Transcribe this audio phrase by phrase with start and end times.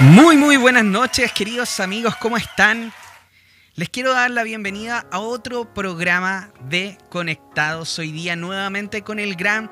[0.00, 2.92] Muy, muy buenas noches, queridos amigos, ¿cómo están?
[3.76, 9.36] Les quiero dar la bienvenida a otro programa de Conectados hoy día nuevamente con el
[9.36, 9.70] gran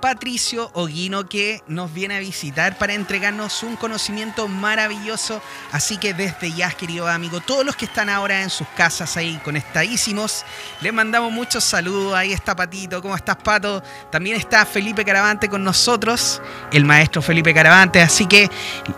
[0.00, 5.42] Patricio Oguino que nos viene a visitar para entregarnos un conocimiento maravilloso.
[5.72, 9.40] Así que desde ya, querido amigo, todos los que están ahora en sus casas ahí
[9.44, 10.44] conectadísimos,
[10.80, 12.14] les mandamos muchos saludos.
[12.14, 13.82] Ahí está Patito, ¿cómo estás Pato?
[14.10, 16.40] También está Felipe Caravante con nosotros,
[16.72, 18.00] el maestro Felipe Caravante.
[18.00, 18.50] Así que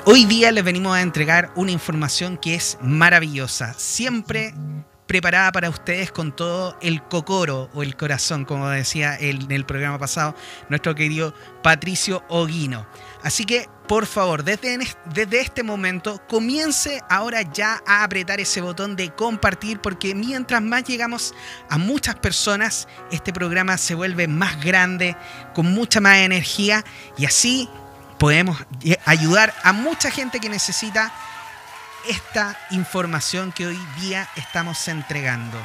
[0.04, 3.74] hoy día les venimos a entregar una información que es maravillosa.
[3.76, 4.54] Siempre
[5.12, 9.98] preparada para ustedes con todo el cocoro o el corazón, como decía en el programa
[9.98, 10.34] pasado
[10.70, 12.86] nuestro querido Patricio Oguino.
[13.22, 14.78] Así que, por favor, desde,
[15.12, 20.84] desde este momento, comience ahora ya a apretar ese botón de compartir, porque mientras más
[20.84, 21.34] llegamos
[21.68, 25.14] a muchas personas, este programa se vuelve más grande,
[25.52, 26.86] con mucha más energía,
[27.18, 27.68] y así
[28.18, 28.56] podemos
[29.04, 31.12] ayudar a mucha gente que necesita
[32.08, 35.58] esta información que hoy día estamos entregando.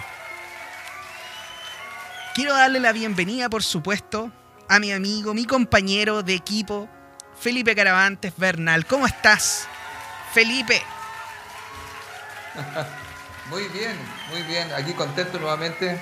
[2.36, 4.32] Quiero darle la bienvenida, por supuesto,
[4.70, 6.88] a mi amigo, mi compañero de equipo,
[7.40, 8.86] Felipe Caravantes Bernal.
[8.86, 9.68] ¿Cómo estás,
[10.34, 10.82] Felipe?
[13.50, 13.96] Muy bien,
[14.30, 14.68] muy bien.
[14.76, 15.98] Aquí contento nuevamente.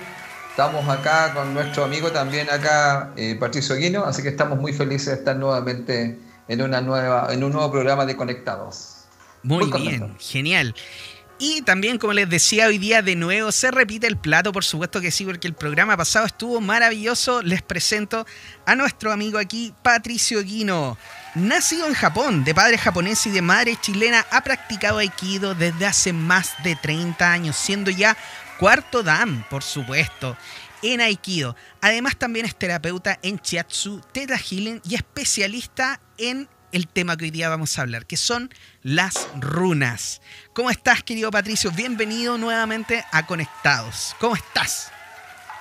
[0.49, 5.07] Estamos acá con nuestro amigo también acá, eh, Patricio Guino, así que estamos muy felices
[5.07, 8.94] de estar nuevamente en, una nueva, en un nuevo programa de Conectados.
[9.45, 10.73] Muy, bien, genial.
[11.37, 15.01] Y también, como les decía hoy día, de nuevo se repite el plato, por supuesto
[15.01, 17.41] que sí, porque el programa pasado estuvo maravilloso.
[17.41, 18.25] Les presento
[18.65, 20.97] a nuestro amigo aquí, Patricio Guino.
[21.35, 26.13] Nacido en Japón, de padre japonés y de madre chilena, ha practicado Aikido desde hace
[26.13, 28.15] más de 30 años, siendo ya
[28.57, 30.37] cuarto Dan, por supuesto,
[30.81, 31.57] en Aikido.
[31.81, 37.31] Además, también es terapeuta en Chiatsu, Theta Healing y especialista en el tema que hoy
[37.31, 40.21] día vamos a hablar, que son las runas.
[40.51, 41.71] ¿Cómo estás, querido Patricio?
[41.71, 44.13] Bienvenido nuevamente a Conectados.
[44.19, 44.91] ¿Cómo estás?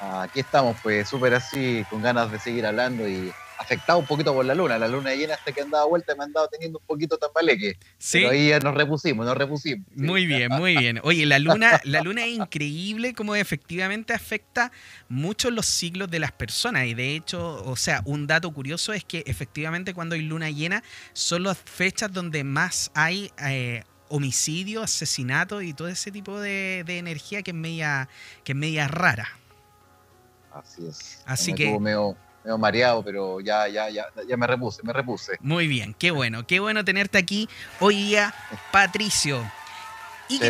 [0.00, 4.44] Aquí estamos, pues súper así, con ganas de seguir hablando y afectado un poquito por
[4.44, 4.78] la luna.
[4.78, 7.78] La luna llena hasta que han dado vuelta me han dado teniendo un poquito tambaleque.
[7.98, 8.18] ¿Sí?
[8.18, 9.86] Pero ahí ya nos repusimos, nos repusimos.
[9.94, 11.00] Muy bien, muy bien.
[11.02, 14.72] Oye, la luna, la luna es increíble como efectivamente afecta
[15.08, 16.86] mucho los siglos de las personas.
[16.86, 20.82] Y de hecho, o sea, un dato curioso es que efectivamente cuando hay luna llena
[21.12, 27.42] son las fechas donde más hay eh, homicidio, asesinato y todo ese tipo de, energía
[27.42, 28.08] que es media,
[28.44, 29.28] que es media rara.
[30.52, 31.22] Así es.
[31.26, 32.16] Así que medio
[32.58, 35.36] mareado, pero ya, ya, ya, ya me repuse, me repuse.
[35.40, 37.48] Muy bien, qué bueno, qué bueno tenerte aquí
[37.80, 38.34] hoy día,
[38.72, 39.42] Patricio.
[40.28, 40.40] Y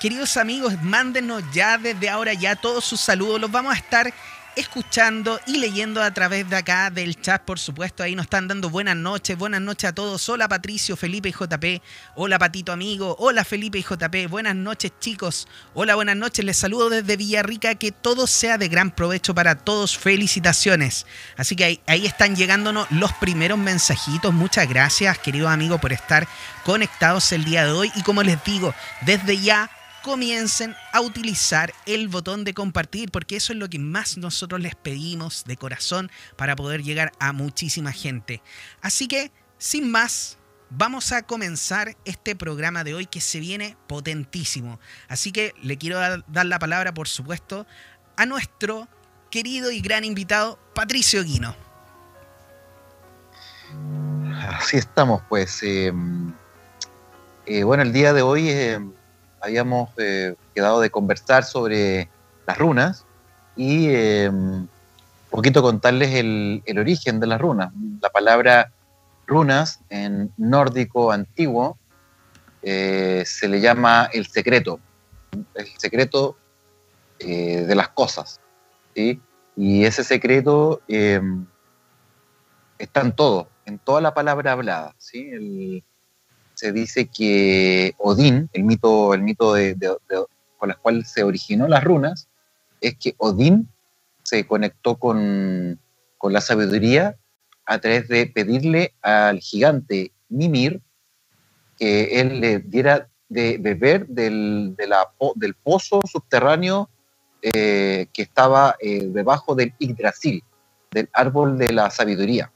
[0.00, 3.40] queridos amigos, mándenos ya desde ahora ya todos sus saludos.
[3.40, 4.12] Los vamos a estar
[4.56, 8.02] escuchando y leyendo a través de acá del chat, por supuesto.
[8.02, 10.26] Ahí nos están dando buenas noches, buenas noches a todos.
[10.30, 11.82] Hola Patricio, Felipe y JP.
[12.14, 13.14] Hola Patito amigo.
[13.18, 14.30] Hola Felipe y JP.
[14.30, 15.46] Buenas noches chicos.
[15.74, 16.44] Hola, buenas noches.
[16.44, 17.74] Les saludo desde Villarrica.
[17.74, 19.96] Que todo sea de gran provecho para todos.
[19.98, 21.06] Felicitaciones.
[21.36, 24.32] Así que ahí, ahí están llegándonos los primeros mensajitos.
[24.32, 26.26] Muchas gracias, queridos amigos, por estar
[26.64, 27.92] conectados el día de hoy.
[27.94, 29.70] Y como les digo, desde ya
[30.06, 34.76] comiencen a utilizar el botón de compartir, porque eso es lo que más nosotros les
[34.76, 38.40] pedimos de corazón para poder llegar a muchísima gente.
[38.80, 40.38] Así que, sin más,
[40.70, 44.78] vamos a comenzar este programa de hoy que se viene potentísimo.
[45.08, 47.66] Así que le quiero dar, la palabra, por supuesto,
[48.16, 48.86] a nuestro
[49.28, 51.56] querido y gran invitado, Patricio Guino.
[54.50, 55.64] Así estamos, pues.
[55.64, 55.92] Eh,
[57.46, 58.78] eh, bueno, el día de hoy eh,
[59.46, 62.08] habíamos eh, quedado de conversar sobre
[62.46, 63.04] las runas
[63.56, 64.66] y un eh,
[65.30, 67.72] poquito contarles el, origen de las runas.
[68.02, 68.72] La palabra
[69.26, 71.78] runas en nórdico antiguo
[72.62, 74.80] eh, se le llama el secreto,
[75.54, 76.36] el secreto
[77.18, 78.40] de las cosas.
[78.94, 80.82] Y ese secreto
[82.78, 84.94] está en todo, en toda la palabra hablada.
[84.98, 85.82] ¿sí?
[86.56, 89.76] Se dice que Odín, el mito, el mito de,
[90.56, 92.28] con el cual se originó las runas,
[92.80, 93.68] es que Odín
[94.22, 95.78] se conectó con,
[96.22, 97.16] la sabiduría
[97.66, 100.80] a través de pedirle al gigante Mimir
[101.78, 106.88] que él le diera de beber del, del pozo subterráneo
[107.42, 110.42] eh, que estaba eh, debajo del Yggdrasil,
[110.90, 112.50] del árbol de la sabiduría,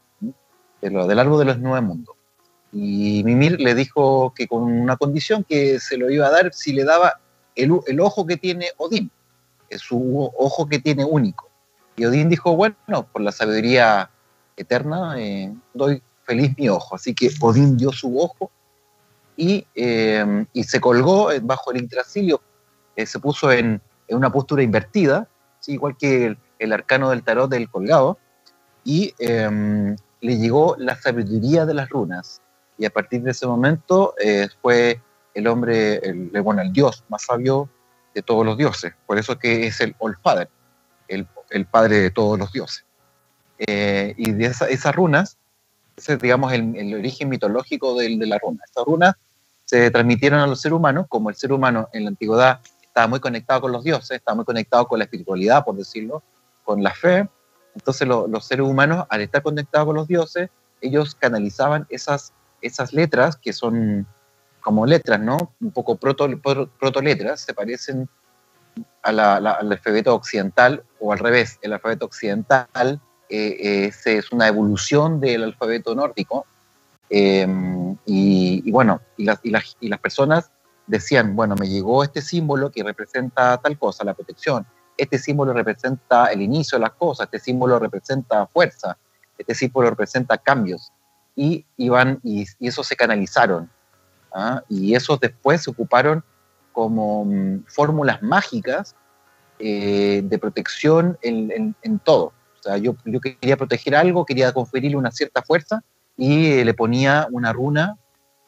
[0.81, 2.17] del árbol de los nueve mundos.
[2.73, 6.73] Y Mimir le dijo que con una condición que se lo iba a dar si
[6.73, 7.21] le daba
[7.57, 9.11] el, ojo que tiene Odín,
[9.69, 11.49] es su ojo que tiene único.
[11.97, 14.11] Y Odín dijo, bueno, por la sabiduría
[14.57, 16.95] eterna, eh, doy feliz mi ojo.
[16.95, 18.51] Así que Odín dio su ojo
[19.37, 22.41] y, eh, se colgó bajo el intracilio,
[22.97, 23.81] se puso en,
[24.11, 25.29] una postura invertida,
[25.67, 28.19] igual que el, arcano del tarot del colgado,
[28.85, 32.41] y le llegó la sabiduría de las runas.
[32.81, 34.15] Y a partir de ese momento
[34.61, 35.01] fue
[35.35, 37.69] el hombre, el, bueno, el dios más sabio
[38.15, 38.95] de todos los dioses.
[39.07, 40.17] Por eso que es el All
[41.09, 42.85] el, el padre de todos los dioses.
[43.59, 45.37] Eh, y de esas runas,
[45.97, 48.63] ese es, digamos, el, el origen mitológico de, de, la runa.
[48.65, 49.15] Estas runas
[49.67, 53.21] se transmitieron a los seres humanos, como el ser humano en la antigüedad estaba muy
[53.21, 56.23] conectado con los dioses, estaba muy conectado con la espiritualidad, por decirlo,
[56.65, 57.29] con la fe.
[57.75, 60.49] Entonces lo, los seres humanos, al estar conectados con los dioses,
[60.81, 64.07] ellos canalizaban esas, esas letras que son
[64.61, 65.55] como letras, ¿no?
[65.61, 66.29] Un poco proto,
[67.03, 68.09] letras, se parecen
[69.03, 75.45] al alfabeto occidental o al revés, el alfabeto occidental eh, es, es, una evolución del
[75.45, 76.47] alfabeto nórdico
[77.09, 77.47] eh,
[78.07, 80.51] y, y, bueno, y las, y, las, y las personas
[80.87, 84.67] decían, bueno, me llegó este símbolo que representa tal cosa, la protección,
[84.97, 88.97] este símbolo representa el inicio de las cosas, este símbolo representa fuerza,
[89.39, 90.93] este símbolo representa cambios
[91.37, 93.71] y iban y, y eso se canalizaron
[94.33, 94.63] ¿ah?
[94.69, 96.25] y esos después se ocuparon
[96.73, 98.95] como um, fórmulas mágicas
[99.59, 101.75] eh, de protección en,
[102.05, 102.33] todo.
[102.59, 105.83] O sea, yo, yo, quería proteger algo, quería conferirle una cierta fuerza
[106.17, 107.97] y eh, le ponía una runa,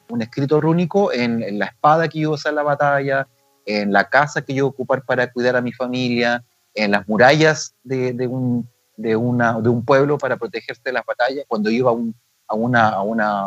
[0.09, 3.27] un escrito rúnico en, la espada que yo iba a usar en la batalla,
[3.65, 6.43] en la casa que yo ocupar para cuidar a mi familia,
[6.75, 11.05] en las murallas de, de, un, de, una, de un pueblo para protegerse de las
[11.05, 12.15] batallas, cuando iba a, un,
[12.47, 13.45] a, una, a, una,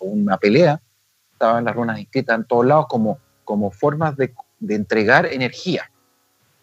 [0.00, 0.80] una pelea,
[1.32, 5.90] estaban las runas escritas en todos lados como, como formas de, de entregar energía.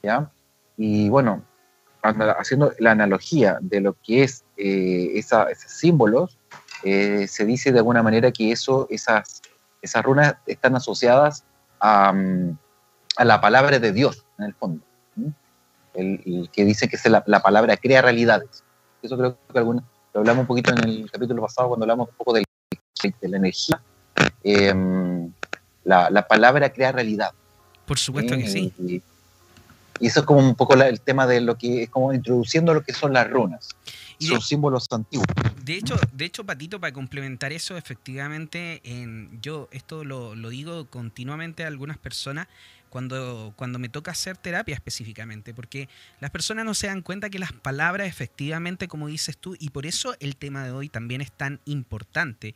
[0.02, 0.32] ¿ya?
[0.78, 1.44] Y bueno,
[2.02, 6.38] haciendo la analogía de lo que es eh, esos símbolos,
[6.84, 9.42] eh, se dice de alguna manera que eso, esas,
[9.82, 11.46] esas runas están asociadas
[11.80, 12.14] a,
[13.18, 14.84] a, la palabra de Dios, en el fondo.
[15.94, 18.64] El, que dice que la, la, palabra crea realidades.
[19.04, 22.16] Eso creo que alguna, lo hablamos un poquito en el capítulo pasado cuando hablamos un
[22.16, 22.44] poco de,
[23.22, 23.82] de la energía
[24.44, 24.74] eh,
[25.84, 27.32] la, la, palabra crea realidad.
[27.86, 28.74] Por supuesto que sí.
[28.80, 29.02] Y,
[30.00, 32.74] y, eso es como un poco la, el tema de lo que es como introduciendo
[32.74, 33.70] lo que son las runas.
[34.18, 35.26] Y son de, símbolos antiguos.
[35.64, 40.86] De hecho, de hecho, Patito, para complementar eso, efectivamente, en, yo esto lo, lo digo
[40.86, 42.48] continuamente a algunas personas
[42.92, 45.88] cuando, cuando me toca hacer terapia específicamente, porque
[46.20, 49.86] las personas no se dan cuenta que las palabras efectivamente, como dices tú, y por
[49.86, 52.54] eso el tema de hoy también es tan importante,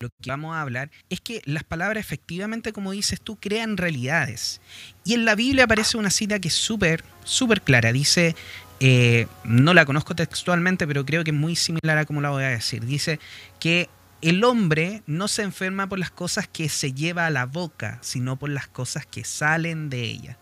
[0.00, 4.60] lo que vamos a hablar, es que las palabras efectivamente, como dices tú, crean realidades.
[5.04, 8.34] Y en la Biblia aparece una cita que es súper, súper clara, dice...
[8.82, 12.44] Eh, no la conozco textualmente, pero creo que es muy similar a como la voy
[12.44, 12.86] a decir.
[12.86, 13.20] Dice
[13.58, 13.90] que
[14.22, 18.38] el hombre no se enferma por las cosas que se lleva a la boca, sino
[18.38, 20.38] por las cosas que salen de ella.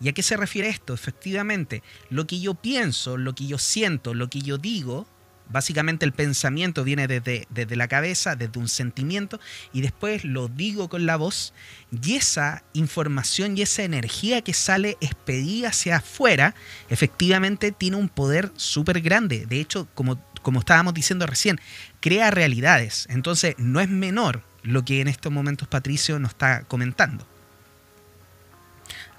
[0.00, 0.94] ¿Y a qué se refiere esto?
[0.94, 5.06] Efectivamente, lo que yo pienso, lo que yo siento, lo que yo digo,
[5.48, 9.38] básicamente el pensamiento viene desde, desde la cabeza, desde un sentimiento,
[9.72, 11.54] y después lo digo con la voz,
[11.90, 16.54] y esa información y esa energía que sale expedida hacia afuera,
[16.88, 19.46] efectivamente tiene un poder súper grande.
[19.46, 21.60] De hecho, como como estábamos diciendo recién,
[22.00, 23.06] crea realidades.
[23.10, 27.26] Entonces, no es menor lo que en estos momentos Patricio nos está comentando.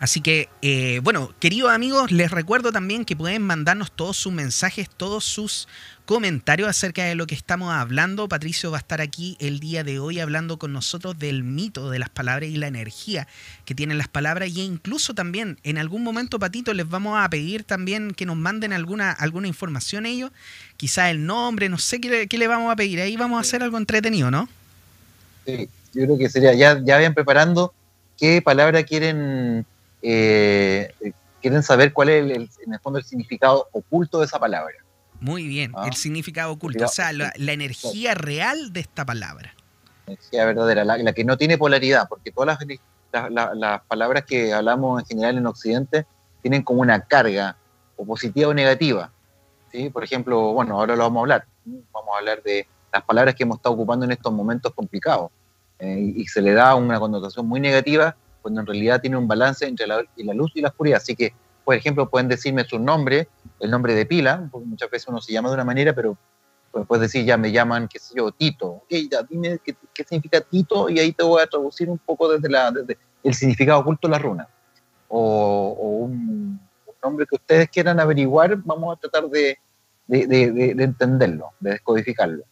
[0.04, 4.90] Así que, eh, bueno, queridos amigos, les recuerdo también que pueden mandarnos todos sus mensajes,
[4.90, 5.70] todos sus
[6.04, 8.28] comentarios acerca de lo que estamos hablando.
[8.28, 12.00] Patricio va a estar aquí el día de hoy hablando con nosotros del mito de
[12.00, 13.30] las palabras y la energía
[13.64, 14.50] que tienen las palabras.
[14.50, 18.74] Y incluso también en algún momento, Patito, les vamos a pedir también que nos manden
[18.74, 20.32] alguna, alguna información ellos.
[20.76, 23.00] Quizá el nombre, no sé qué, le vamos a pedir.
[23.00, 24.50] Ahí vamos a hacer algo entretenido, ¿no?
[25.46, 27.74] Sí, yo creo que sería, ya, ya vayan preparando
[28.18, 29.66] qué palabra quieren
[30.04, 30.94] eh,
[31.42, 34.76] quieren saber cuál es, el, el, en el fondo, el significado oculto de esa palabra.
[35.20, 39.56] Muy bien, ah, el significado oculto, o sea, la, la, energía real de esta palabra.
[40.06, 44.54] Energía verdadera, la, la que no tiene polaridad, porque todas las, las, las, palabras que
[44.54, 46.06] hablamos en general en Occidente
[46.42, 47.56] tienen como una carga,
[47.96, 49.12] o positiva o negativa.
[49.72, 49.90] ¿sí?
[49.90, 51.46] Por ejemplo, bueno, ahora lo vamos a hablar.
[51.66, 55.32] Vamos a hablar de las palabras que hemos estado ocupando en estos momentos complicados.
[55.80, 59.66] Eh, y se le da una connotación muy negativa cuando en realidad tiene un balance
[59.66, 60.04] entre la,
[60.36, 60.98] luz y la oscuridad.
[60.98, 61.34] Así que,
[61.64, 65.32] por ejemplo, pueden decirme su nombre, el nombre de pila, porque muchas veces uno se
[65.32, 66.18] llama de una manera, pero
[66.88, 68.68] puedes decir, ya me llaman, qué sé yo, Tito.
[68.68, 72.50] Ok, ya dime qué, significa Tito y ahí te voy a traducir un poco desde,
[72.50, 74.48] la, desde el significado oculto de la runa.
[75.08, 76.60] O, un,
[77.02, 79.58] nombre que ustedes quieran averiguar, vamos a tratar de,
[80.08, 82.46] de entenderlo, de descodificarlo.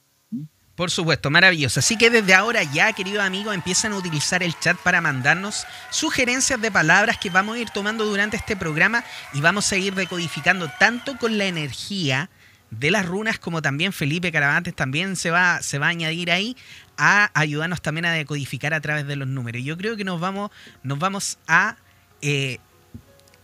[0.81, 1.79] Por supuesto, maravilloso.
[1.79, 6.59] Así que desde ahora ya, queridos amigos, empiezan a utilizar el chat para mandarnos sugerencias
[6.59, 10.71] de palabras que vamos a ir tomando durante este programa y vamos a ir decodificando
[10.79, 12.31] tanto con la energía
[12.71, 16.57] de las runas como también Felipe Caravantes también se va, se va a añadir ahí
[16.97, 19.61] a ayudarnos también a decodificar a través de los números.
[19.63, 20.49] Yo creo que nos vamos,
[20.81, 21.75] nos vamos a
[22.23, 22.57] eh,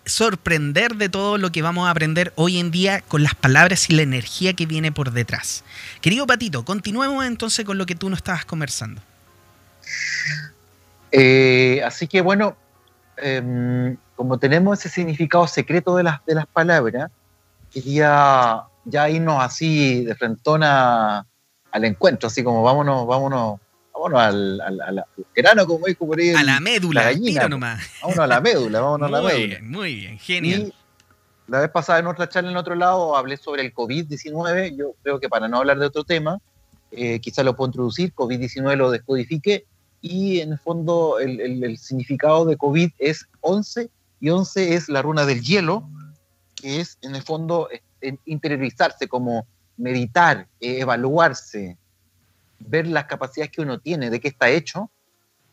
[0.08, 3.94] sorprender de todo lo que vamos a aprender hoy en día con las palabras y
[3.94, 5.64] la energía que viene por detrás.
[6.02, 9.02] Querido Patito, continuemos entonces con lo que tú nos estabas conversando.
[11.12, 12.58] Eh, así que bueno,
[13.18, 17.10] em, como tenemos ese significado secreto de las, de las palabras,
[17.72, 21.26] quería ya irnos así de frentona
[21.72, 23.60] al encuentro, así como vámonos, vámonos
[23.98, 26.30] vámonos al, al, grano, como dijo por ahí.
[26.30, 27.84] A la médula, la gallina, nomás.
[28.02, 29.40] Vámonos a la médula, vámonos muy a la médula.
[29.40, 30.62] Muy bien, muy bien, genial.
[30.62, 34.78] Y la vez pasada en otra charla en otro lado hablé sobre el COVID-19.
[34.78, 36.40] Yo creo que para no hablar de otro tema,
[36.92, 38.14] eh, quizás lo puedo introducir.
[38.14, 39.66] COVID-19 lo descodifique
[40.02, 43.90] y en el fondo el, el, el, significado de COVID es 11
[44.20, 45.88] y 11 es la runa del hielo,
[46.56, 47.70] que es en el fondo
[48.26, 49.46] interiorizarse, como
[49.78, 51.78] meditar, eh, evaluarse,
[52.60, 54.90] ver las capacidades que uno tiene, de qué está hecho,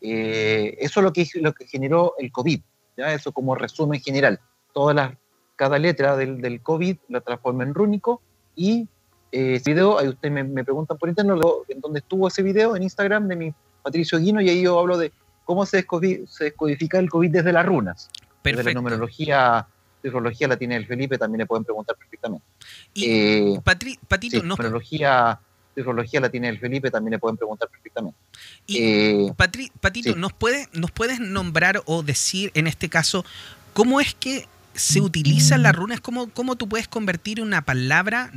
[0.01, 2.61] eh, eso es lo que, lo que generó el COVID,
[2.97, 3.13] ¿ya?
[3.15, 4.41] eso como resumen general.
[4.73, 5.15] Todas las,
[5.57, 8.21] cada letra del, del COVID la transforma en rúnico
[8.55, 8.89] y
[9.33, 12.77] eh, ese video, ahí ustedes me, me, preguntan por internet en dónde estuvo ese video,
[12.77, 15.13] en Instagram de mi Patricio Guino, y ahí yo hablo de
[15.45, 15.87] cómo se,
[16.29, 18.11] se descodifica el COVID desde las runas.
[18.43, 18.59] Perfecto.
[18.59, 19.67] Desde la numerología,
[20.03, 22.47] numerología la tiene el Felipe, también le pueden preguntar perfectamente.
[22.93, 24.57] Y, eh, Patri, Patito, sí, no...
[24.57, 25.41] numerología
[25.75, 28.19] psicología la tiene el Felipe, también le pueden preguntar perfectamente.
[28.67, 30.19] Y, eh, Patri, Patito, sí.
[30.19, 33.25] ¿nos, puede, ¿nos puedes nombrar o decir en este caso
[33.73, 36.01] cómo es que se utilizan las runas?
[36.01, 38.31] ¿Cómo, cómo tú puedes convertir una palabra,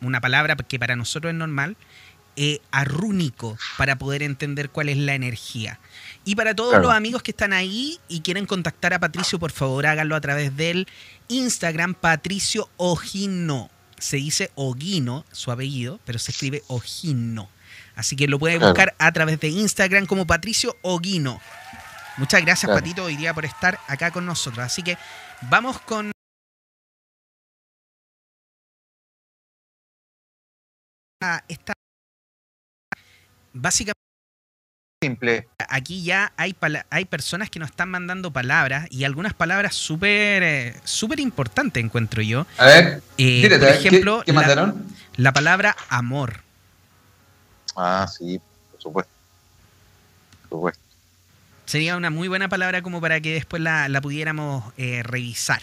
[0.00, 1.76] una palabra que para nosotros es normal,
[2.36, 5.80] eh, a rúnico para poder entender cuál es la energía?
[6.24, 6.84] Y para todos claro.
[6.84, 10.56] los amigos que están ahí y quieren contactar a Patricio, por favor háganlo a través
[10.56, 10.86] del
[11.28, 13.70] Instagram Patricio Ojino
[14.02, 17.48] se dice Oguino, su apellido, pero se escribe Ojino.
[17.94, 21.40] Así que lo puede buscar a través de Instagram como Patricio Oguino.
[22.16, 22.80] Muchas gracias, claro.
[22.80, 24.64] Patito, hoy día por estar acá con nosotros.
[24.64, 24.98] Así que
[25.42, 26.10] vamos con.
[31.48, 31.72] Esta.
[33.52, 34.11] Básicamente.
[35.02, 35.48] Simple.
[35.68, 36.54] Aquí ya hay,
[36.90, 42.22] hay personas que nos están mandando palabras y algunas palabras súper eh, súper importantes, encuentro
[42.22, 42.46] yo.
[42.56, 44.86] A ver, eh, tírate, por ejemplo, ¿qué, qué mandaron?
[45.16, 46.44] La, la, palabra amor.
[47.74, 48.40] Ah, sí,
[48.70, 49.12] por supuesto.
[50.42, 50.80] Por supuesto.
[51.66, 55.62] Sería una muy buena palabra como para que después la, la pudiéramos eh, revisar.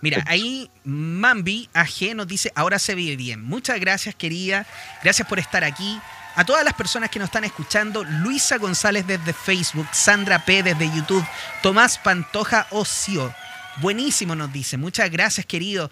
[0.00, 3.44] Mira, ahí Mambi AG nos dice, ahora se ve bien.
[3.44, 4.66] Muchas gracias, querida.
[5.04, 6.00] Gracias por estar aquí.
[6.38, 10.88] A todas las personas que nos están escuchando, Luisa González desde Facebook, Sandra P desde
[10.94, 11.26] YouTube,
[11.64, 13.34] Tomás Pantoja Ocio.
[13.78, 15.90] Buenísimo nos dice, muchas gracias querido.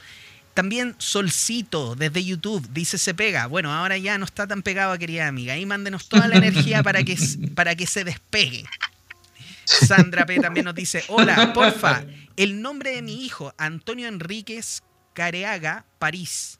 [0.54, 3.48] También Solcito desde YouTube dice se pega.
[3.48, 5.54] Bueno, ahora ya no está tan pegado, querida amiga.
[5.54, 7.18] Ahí mándenos toda la energía para que,
[7.56, 8.64] para que se despegue.
[9.64, 12.04] Sandra P también nos dice, hola, porfa,
[12.36, 16.55] el nombre de mi hijo, Antonio Enríquez Careaga, París.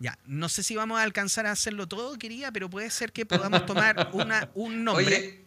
[0.00, 3.26] Ya, no sé si vamos a alcanzar a hacerlo todo, querida, pero puede ser que
[3.26, 5.04] podamos tomar una, un nombre.
[5.04, 5.44] Oye,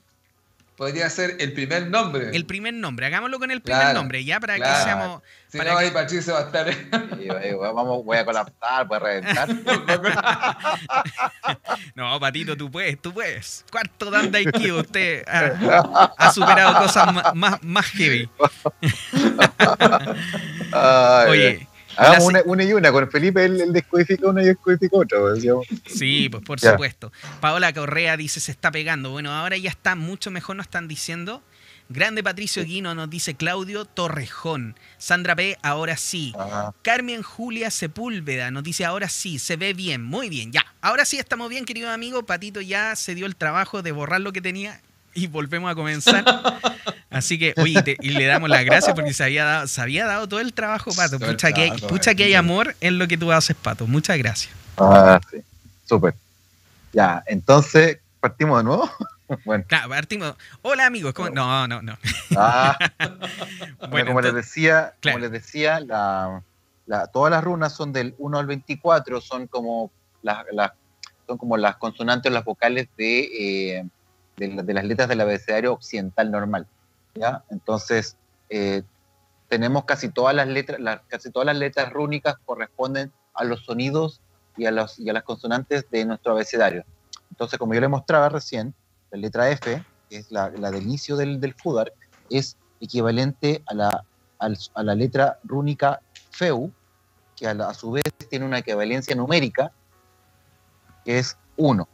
[0.77, 2.29] podría ser el primer nombre.
[2.31, 4.77] El primer nombre, hagámoslo con el primer claro, nombre, ya para claro.
[4.77, 5.23] que seamos.
[5.47, 5.85] Si para no, que...
[5.85, 6.71] ahí Patricio va a estar.
[6.71, 7.27] Sí,
[7.59, 9.49] vamos, voy a colapsar, voy a reventar.
[11.95, 13.65] no, Patito, tú puedes, tú puedes.
[13.71, 18.29] Cuarto dan IQ, usted ha, ha, superado cosas más, más, más heavy.
[20.71, 21.72] Ay, Oye.
[21.97, 25.33] Una, una, y una, con Felipe él, él descodifica una y descodifica otra.
[25.33, 25.67] Digamos.
[25.85, 27.11] Sí, pues por supuesto.
[27.39, 29.11] Paola Correa dice, se está pegando.
[29.11, 31.43] Bueno, ahora ya está mucho mejor, nos están diciendo.
[31.89, 34.75] Grande Patricio Guino nos dice Claudio Torrejón.
[34.97, 36.33] Sandra P, ahora sí.
[36.37, 36.73] Ajá.
[36.81, 40.65] Carmen Julia Sepúlveda nos dice, ahora sí, se ve bien, muy bien, ya.
[40.81, 42.25] Ahora sí estamos bien, querido amigo.
[42.25, 44.81] Patito ya se dio el trabajo de borrar lo que tenía
[45.13, 46.23] y volvemos a comenzar.
[47.09, 50.05] Así que, oye, te, y le damos las gracias porque se había dado, se había
[50.05, 51.19] dado todo el trabajo, Pato.
[51.19, 53.85] Pucha, que, hay, pucha que hay amor en lo que tú haces, Pato.
[53.85, 54.53] Muchas gracias.
[54.77, 55.37] Ah, sí.
[55.85, 56.15] Súper.
[56.91, 58.89] Ya, entonces, ¿partimos de nuevo?
[59.45, 59.63] bueno.
[59.67, 60.35] Claro, partimos.
[60.63, 61.13] Hola, amigos.
[61.13, 61.29] ¿cómo?
[61.29, 61.97] No, no, no.
[62.35, 62.77] Ah.
[63.89, 65.17] bueno, como entonces, les decía, claro.
[65.17, 66.41] como les decía la,
[66.87, 69.91] la, todas las runas son del 1 al 24, son como
[70.23, 70.71] las, las,
[71.27, 73.77] son como las consonantes o las vocales de...
[73.77, 73.85] Eh,
[74.37, 76.67] de, las letras del abecedario occidental normal.
[77.15, 77.43] ¿ya?
[77.49, 78.17] Entonces,
[78.49, 78.83] eh,
[79.49, 84.21] tenemos casi todas las letras, casi todas las letras rúnicas corresponden a los sonidos
[84.57, 86.83] y a, los, y a las consonantes de nuestro abecedario.
[87.29, 88.73] Entonces, como yo le mostraba recién,
[89.11, 91.93] la letra F, que es la, del inicio del, del FUDAR,
[92.29, 94.05] es equivalente a la,
[94.39, 96.71] a la letra rúnica FEU,
[97.35, 99.71] que a, a su vez tiene una equivalencia numérica,
[101.05, 101.87] que es 1.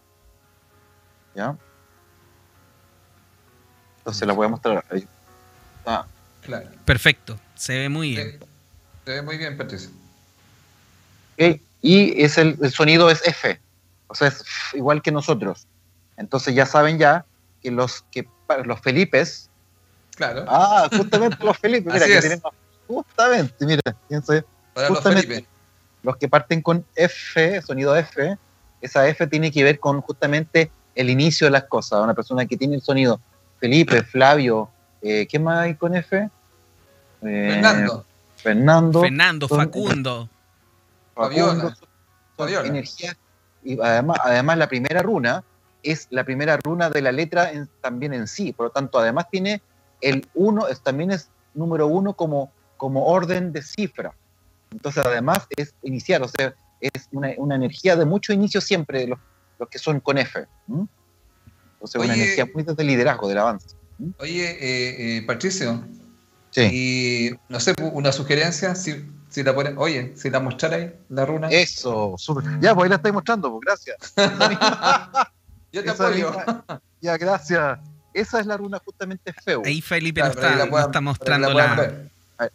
[1.35, 1.57] ¿Ya?
[4.09, 4.83] Entonces la voy a mostrar.
[4.89, 5.07] ahí.
[5.85, 6.05] Ah,
[6.41, 6.67] Claro.
[6.83, 8.39] Perfecto, se ve muy bien.
[9.05, 9.91] Se ve muy bien, Patricio.
[11.39, 11.59] ok.
[11.81, 13.59] Y es el, el sonido es F,
[14.07, 15.67] o sea, es igual que nosotros.
[16.17, 17.23] Entonces ya saben ya
[17.61, 18.27] que los, que
[18.65, 19.49] los Felipes,
[20.15, 20.43] Claro.
[20.47, 22.23] ah, justamente los Felipes, mira, Así que es.
[22.23, 22.53] tenemos,
[22.87, 25.27] justamente, mira, fíjense, Para los justamente.
[25.27, 25.47] Felipe.
[26.03, 28.37] los que parten con F, sonido F,
[28.81, 32.01] esa F tiene que ver con justamente el inicio de las cosas.
[32.03, 33.21] Una persona que tiene el sonido
[33.59, 34.69] Felipe, Flavio,
[35.01, 36.17] eh, ¿qué más hay con F?
[36.17, 36.29] Eh,
[37.21, 38.05] Fernando.
[38.37, 39.01] Fernando.
[39.01, 40.29] Fernando, son- Facundo.
[41.15, 41.73] Facundo,
[42.37, 42.67] Fabiola.
[42.67, 43.15] energías.
[43.63, 45.43] Y además, además la primera runa
[45.83, 48.53] es la primera runa de la letra en- también en sí.
[48.53, 49.61] Por lo tanto, además tiene
[50.01, 54.13] el 1, también es número uno como, como orden de cifra.
[54.71, 59.19] Entonces, además es iniciar, o sea, es una, una energía de mucho inicio siempre, los,
[59.57, 60.45] los que son con F.
[61.79, 62.23] Entonces, una Oye.
[62.23, 63.67] energía muy desde el liderazgo, del avance.
[64.19, 65.83] Oye, eh, eh, Patricio,
[66.51, 66.61] Sí.
[66.73, 70.39] y no sé, una sugerencia, si, si la ponen, oye, si la
[70.73, 71.47] ahí, la runa.
[71.49, 72.43] Eso, súper.
[72.59, 73.97] Ya, pues ahí la estáis mostrando, pues gracias.
[75.71, 76.31] Yo te esa apoyo.
[76.33, 77.79] misma- ya, gracias.
[78.13, 79.61] Esa es la runa justamente feo.
[79.63, 82.09] Ahí Felipe Claro, está, la puedan- está mostrando la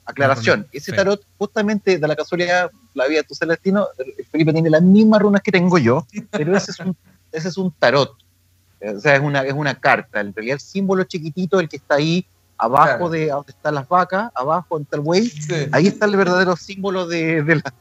[0.07, 0.97] Aclaración, ese feo.
[0.97, 5.21] tarot, justamente de la casualidad, la vida de tu celestino, el Felipe tiene las mismas
[5.21, 6.97] runas que tengo yo, pero ese es un,
[7.31, 8.17] ese es un tarot.
[8.91, 10.21] O sea, es una, es una carta.
[10.21, 12.27] En realidad, el símbolo chiquitito, el que está ahí
[12.59, 13.11] abajo Claro.
[13.11, 15.55] de donde están las vacas, abajo donde está el buey, Sí.
[15.73, 17.75] ahí está el verdadero símbolo de, de la.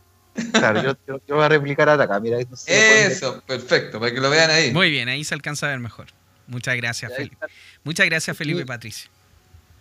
[0.52, 2.38] Claro, yo, yo- yo voy a replicar acá, mira.
[2.50, 3.06] no sé.
[3.06, 4.72] Eso, perfecto, para que lo vean ahí.
[4.74, 6.08] Muy bien, ahí se alcanza a ver mejor.
[6.48, 7.36] Muchas gracias, Ahí Felipe.
[7.36, 7.48] está,
[7.84, 8.66] Muchas gracias, Felipe Sí.
[8.66, 9.10] Patricio.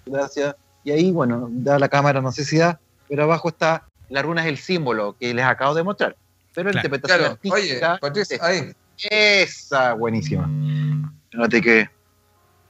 [0.06, 0.54] Gracias.
[0.84, 4.42] Y ahí, bueno, da la cámara, no sé si da, pero abajo está, la runa
[4.42, 6.16] es el símbolo que les acabo de mostrar.
[6.54, 8.72] Pero la interpretación Claro, oye, artística Patricio, ahí.
[9.10, 10.48] Esa, buenísima.
[11.32, 11.90] Fíjate que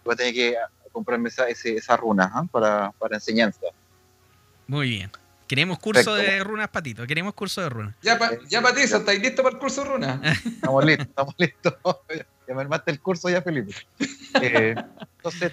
[0.05, 0.57] voy a tener que
[0.93, 2.45] comprarme esa, ese- esa runa ¿ah?
[2.51, 3.61] para, para enseñanza.
[4.67, 5.11] Muy bien.
[5.49, 6.33] Queremos curso Perfecto.
[6.33, 7.07] de runas, Patito.
[7.07, 7.95] Queremos curso de runas.
[8.01, 10.21] Ya, pa- ya Patricio, ¿estáis listo para el curso de runa?
[10.47, 11.75] Estamos listos, estamos listos.
[12.49, 13.73] Ya me armaste el curso ya, Felipe.
[14.43, 14.75] Eh,
[15.17, 15.53] entonces,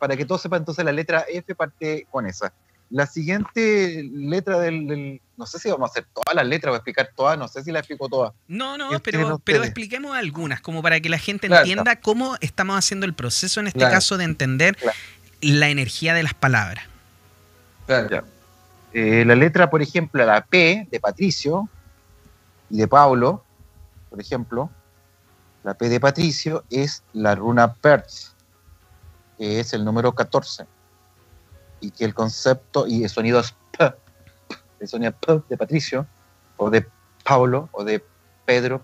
[0.00, 2.52] para que todos sepan, entonces la letra F parte con esa.
[2.90, 6.76] La siguiente letra del, del- no sé si vamos a hacer todas las letras, voy
[6.76, 8.32] a explicar todas, no sé si la explico todas.
[8.46, 11.62] No, no, ¿Qué pero, pero expliquemos algunas, como para que la gente Claro.
[11.62, 13.94] entienda cómo estamos haciendo el proceso, en este Claro.
[13.94, 14.96] caso, de entender Claro.
[15.40, 16.84] la energía de las palabras.
[17.86, 18.24] Claro.
[18.92, 21.68] Eh, la letra, por ejemplo, la P de Patricio
[22.70, 23.44] y de Pablo,
[24.10, 24.70] por ejemplo,
[25.64, 28.34] la P de Patricio es la runa Perth,
[29.36, 30.64] que es el número 14.
[31.80, 33.92] Y que el concepto y el sonido es P,
[34.80, 36.06] el sonido P de Patricio,
[36.56, 36.86] o de
[37.24, 38.04] Pablo, o de
[38.44, 38.82] Pedro.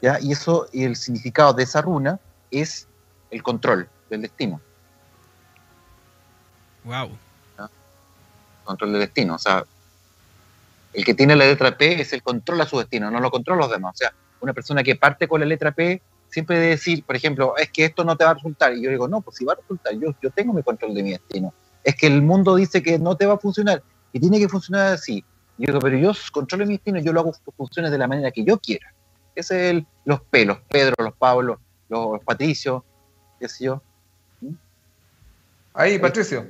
[0.00, 0.18] ¿ya?
[0.20, 2.18] Y eso, y el significado de esa runa
[2.50, 2.86] es
[3.30, 4.60] el control del destino.
[6.84, 7.16] Wow.
[8.64, 9.34] control del destino.
[9.34, 9.64] O sea,
[10.92, 13.62] el que tiene la letra P es el control a su destino, no lo controla
[13.62, 13.94] los demás.
[13.94, 17.56] O sea, una persona que parte con la letra P siempre debe decir, por ejemplo,
[17.56, 18.74] es que esto no te va a resultar.
[18.74, 21.02] Y yo digo, no, pues si va a resultar, yo, yo tengo mi control de
[21.02, 21.52] mi destino.
[21.84, 24.94] Es que el mundo dice que no te va a funcionar y tiene que funcionar
[24.94, 25.24] así.
[25.58, 28.08] Y yo digo, pero yo controlo mi destino, yo lo hago que funcione de la
[28.08, 28.92] manera que yo quiera.
[29.34, 32.84] Ese es el, los P, los Pedro, los Pablo, los Patricio,
[33.40, 33.82] qué sé yo.
[35.74, 36.46] Ahí, Patricio,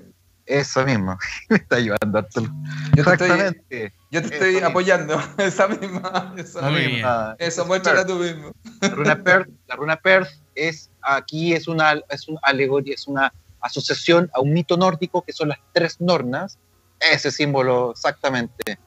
[0.46, 1.16] Eso mismo.
[1.48, 2.50] Me está ayudando, Arturo.
[2.96, 3.92] yo te estoy, Exactamente.
[4.10, 5.20] yo te estoy apoyando.
[5.38, 6.34] Esa misma.
[6.36, 7.34] Esa Muy misma.
[7.38, 7.48] bien.
[7.48, 8.50] Eso, muéstrala tú mismo.
[8.80, 13.32] La runa Perth, la runa Perth es aquí es una es una alegoría, es una
[13.62, 16.58] asociación a un mito nórdico que son las tres nornas.
[17.00, 18.78] Ese símbolo exactamente.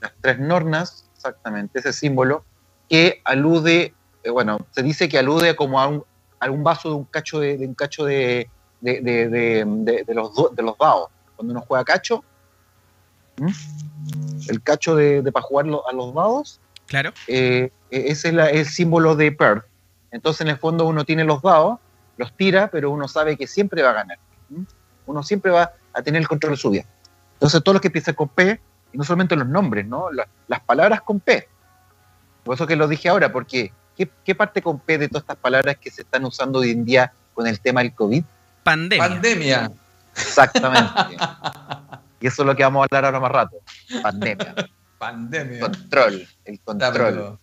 [0.00, 2.44] Las tres nornas, exactamente, ese símbolo
[2.88, 6.04] que alude, eh, bueno, se dice que alude como a un,
[6.40, 10.50] a un vaso de un cacho de, de un cacho de, de, de- los, do-
[10.54, 11.08] de los dados.
[11.36, 12.24] Cuando uno juega cacho,
[13.38, 13.52] ¿m?
[14.48, 17.12] el cacho de, para jugar lo- a los dados, Claro.
[17.28, 19.64] eh, eh, ese es la- el símbolo de Perth.
[20.10, 21.78] Entonces, en el fondo, uno tiene los dados,
[22.16, 24.18] los tira, pero uno sabe que siempre va a ganar.
[25.06, 26.84] Uno siempre va a tener el control de su vida.
[27.34, 28.60] Entonces, todos los que empiezan con P,
[28.92, 30.12] y no solamente los nombres, ¿no?
[30.12, 31.48] La- las palabras con P.
[32.44, 35.36] Por eso que lo dije ahora, porque ¿qué, qué parte con P de todas estas
[35.36, 38.24] palabras que se están usando hoy en día con el tema del COVID?
[38.62, 39.08] Pandemia.
[39.08, 39.72] Pandemia.
[40.14, 41.16] Exactamente.
[42.20, 43.56] y eso es lo que vamos a hablar ahora más rato.
[44.02, 44.54] Pandemia.
[44.98, 45.60] Pandemia.
[45.60, 46.28] Control.
[46.44, 47.38] El control.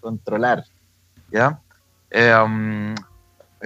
[0.00, 0.64] controlar.
[1.30, 1.60] ¿Ya?
[2.10, 2.94] Eh, um,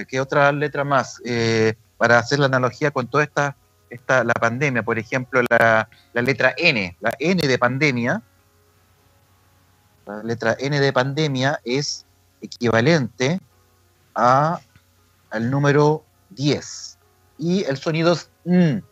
[0.08, 1.20] ¿Qué otra letra más?
[1.24, 3.56] Eh, para hacer la analogía con toda esta,
[3.90, 8.22] esta la pandemia, por ejemplo, la, la letra N, la N de pandemia,
[10.06, 12.04] la letra N de pandemia es
[12.40, 13.40] equivalente
[14.14, 14.60] a,
[15.30, 16.98] al número 10.
[17.38, 18.82] Y el sonido es N.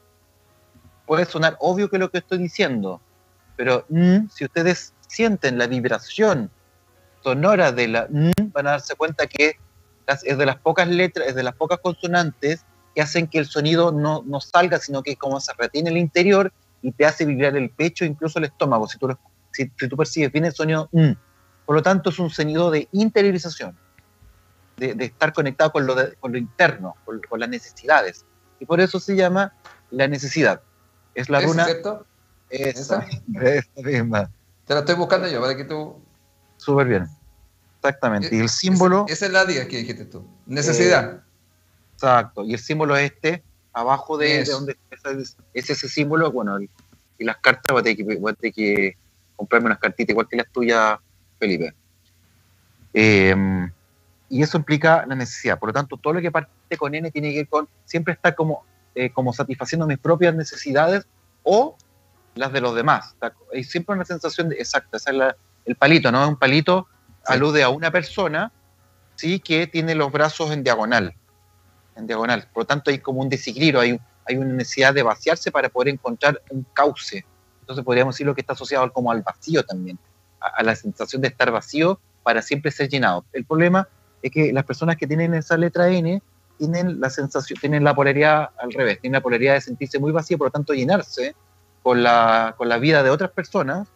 [1.07, 3.01] Puede sonar obvio que lo que estoy diciendo,
[3.57, 6.51] pero N, si ustedes sienten la vibración
[7.25, 9.59] sonora de la N, van a darse cuenta que
[10.25, 13.93] es de las pocas letras, es de las pocas consonantes que hacen que el sonido
[13.93, 17.71] no, no salga, sino que como se retiene el interior y te hace vibrar el
[17.71, 19.19] pecho, incluso el estómago, si tú, lo,
[19.53, 21.17] si, si tú percibes bien el sonido N.
[21.67, 23.77] Por lo tanto, es un sonido de interiorización,
[24.77, 28.25] de, de estar conectado con lo, de, con lo interno, con, con, las necesidades.
[28.59, 29.55] Y por eso se llama
[29.91, 30.63] la necesidad.
[31.15, 31.63] Es la runa.
[31.63, 32.07] ¿Es cierto?
[32.49, 33.07] Esa,
[33.41, 34.31] esa misma.
[34.67, 36.03] Te la estoy buscando yo, para que tú.
[36.57, 37.20] Súper bien.
[37.83, 38.35] Exactamente.
[38.35, 39.07] Y el símbolo.
[39.09, 40.27] Esa es la 10 que dijiste tú.
[40.47, 41.15] Necesidad.
[41.15, 41.21] Eh,
[41.95, 42.45] exacto.
[42.45, 46.31] Y el símbolo es este, abajo de, de donde es, es, ese símbolo.
[46.31, 46.69] Bueno, el,
[47.19, 48.97] y las cartas, voy a, tener que, voy a tener que
[49.37, 50.99] comprarme unas cartitas igual que las tuyas,
[51.39, 51.75] Felipe.
[52.93, 53.35] Eh,
[54.29, 55.59] y eso implica la necesidad.
[55.59, 58.35] Por lo tanto, todo lo que parte con N tiene que ver con siempre estar
[58.35, 58.65] como,
[58.95, 61.07] eh, como satisfaciendo mis propias necesidades
[61.43, 61.77] o
[62.35, 63.17] las de los demás.
[63.53, 66.29] Hay siempre una sensación de, exacta, esa es la, el palito, ¿no?
[66.29, 66.87] Un palito.
[67.27, 68.53] Alude a una persona,
[69.17, 71.15] sí, que tiene los brazos en diagonal,
[71.97, 72.49] en diagonal.
[72.53, 75.89] Por lo tanto, hay como un desequilibrio, hay, hay una necesidad de vaciarse para poder
[75.89, 77.25] encontrar un cauce.
[77.61, 79.99] Entonces podríamos decir lo que está asociado como al vacío también,
[80.41, 83.25] a, a la sensación de estar vacío para siempre ser llenado.
[83.33, 83.89] El problema
[84.23, 86.23] es que las personas que tienen esa letra N
[86.59, 90.37] tienen la sensación, tienen la polaridad al revés, tienen la polaridad de sentirse muy vacío,
[90.37, 91.35] por lo tanto llenarse
[91.83, 93.89] con la, con la vida de otras personas,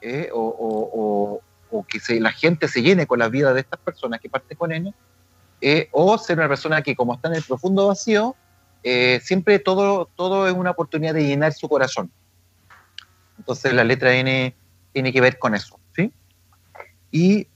[0.00, 1.40] eh, o, o, o,
[1.70, 4.72] o, que la gente se llene con la vida de estas personas que parte con
[4.72, 4.92] N,
[5.60, 8.34] eh, o ser una persona que como está en el profundo vacío,
[8.82, 12.10] eh, siempre todo, todo es una oportunidad de llenar su corazón.
[13.38, 14.54] Entonces la letra N
[14.92, 16.12] tiene que ver con eso, ¿sí?
[17.10, 17.46] Y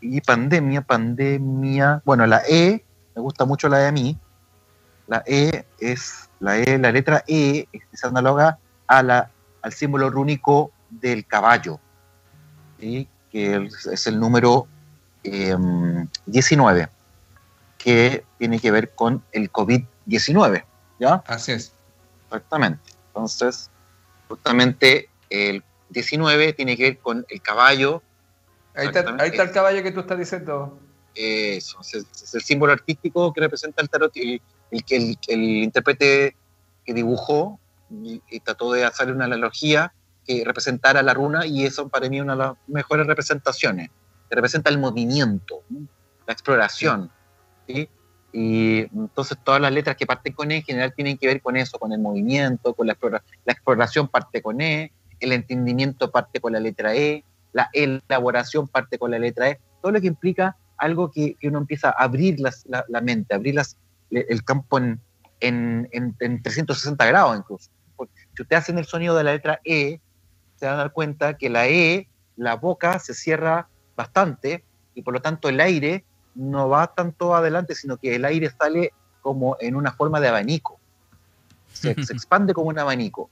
[0.00, 2.02] y pandemia, pandemia.
[2.04, 4.18] Bueno, la E, me gusta mucho la E a mí.
[5.06, 9.30] La E es, la E, la letra E es análoga a la,
[9.62, 11.80] al símbolo rúnico del caballo,
[12.80, 13.08] ¿sí?
[13.30, 14.66] que es, el número
[15.22, 15.56] eh,
[16.26, 16.88] 19,
[17.78, 20.64] que tiene que ver con el COVID-19.
[20.98, 21.22] ¿Ya?
[21.26, 21.72] Así es.
[22.26, 22.92] Exactamente.
[23.08, 23.70] Entonces,
[24.28, 28.02] justamente el 19 tiene que ver con el caballo
[28.74, 30.78] Ahí está, ahí está, el caballo que tú estás diciendo.
[31.14, 34.40] Eso, es, es el símbolo artístico que representa el tarot, el,
[34.70, 36.36] el que el, el, intérprete
[36.84, 37.58] que dibujó
[37.90, 39.92] y, y, trató de hacer una analogía
[40.30, 43.90] que representara la runa y eso para mí es una de las mejores representaciones,
[44.28, 45.62] que representa el movimiento,
[46.24, 47.10] la exploración.
[47.66, 47.88] ¿sí?
[48.32, 51.56] Y entonces todas las letras que parten con E en general tienen que ver con
[51.56, 56.40] eso, con el movimiento, con la, explora, la exploración parte con E, el entendimiento parte
[56.40, 60.56] con la letra E, la elaboración parte con la letra E, todo lo que implica
[60.76, 63.76] algo que, que uno empieza a abrir las, la, la, mente, abrir las,
[64.12, 65.00] el campo en,
[65.40, 67.68] en, en, en, 360 grados incluso.
[67.96, 70.00] Porque si ustedes hacen el sonido de la letra E,
[70.60, 74.62] se van a dar cuenta que la E, la boca se cierra bastante
[74.94, 78.92] y por lo tanto el aire no va tanto adelante, sino que el aire sale
[79.22, 80.78] como en una forma de abanico.
[81.72, 83.30] Se, se expande como un abanico.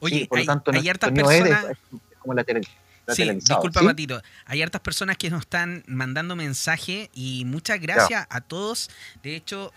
[0.00, 1.64] Oye, sí, por lo tanto, hay, hay hartas personas...
[1.64, 1.78] Es,
[2.18, 2.66] como lateral.
[3.08, 3.86] Sí, disculpa, ¿sí?
[3.86, 4.22] Patito.
[4.46, 8.90] Hay hartas personas que nos están mandando mensaje y muchas gracias a todos.
[9.22, 9.72] De hecho,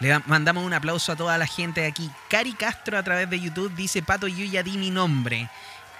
[0.00, 2.10] le mandamos un aplauso a toda la gente de aquí.
[2.28, 5.48] Cari Castro a través de YouTube dice, Pato, yo ya di mi nombre.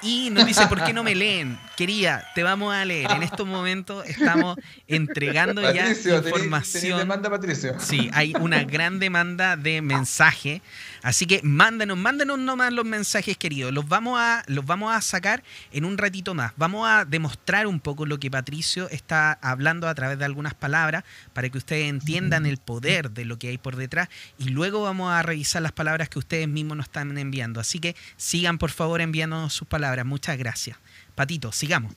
[0.00, 1.58] Y nos dice, ¿por qué no me leen?
[1.76, 3.11] Quería, te vamos a leer.
[3.11, 4.56] En estos momentos estamos
[4.87, 6.82] entregando Patricio, ya información.
[6.82, 7.74] Tenés demanda, Patricio.
[7.80, 10.62] Sí, hay una gran demanda de mensaje.
[11.02, 13.72] Así que mándenos, mándenos nomás los mensajes, queridos.
[13.72, 16.52] Los vamos, a, los vamos a sacar en un ratito más.
[16.56, 21.04] Vamos a demostrar un poco lo que Patricio está hablando a través de algunas palabras
[21.32, 24.08] para que ustedes entiendan el poder de lo que hay por detrás.
[24.38, 27.61] Y luego vamos a revisar las palabras que ustedes mismos nos están enviando.
[27.61, 30.04] Así que sigan, por favor, enviándonos sus palabras.
[30.04, 30.78] Muchas gracias.
[31.14, 31.94] Patito, sigamos.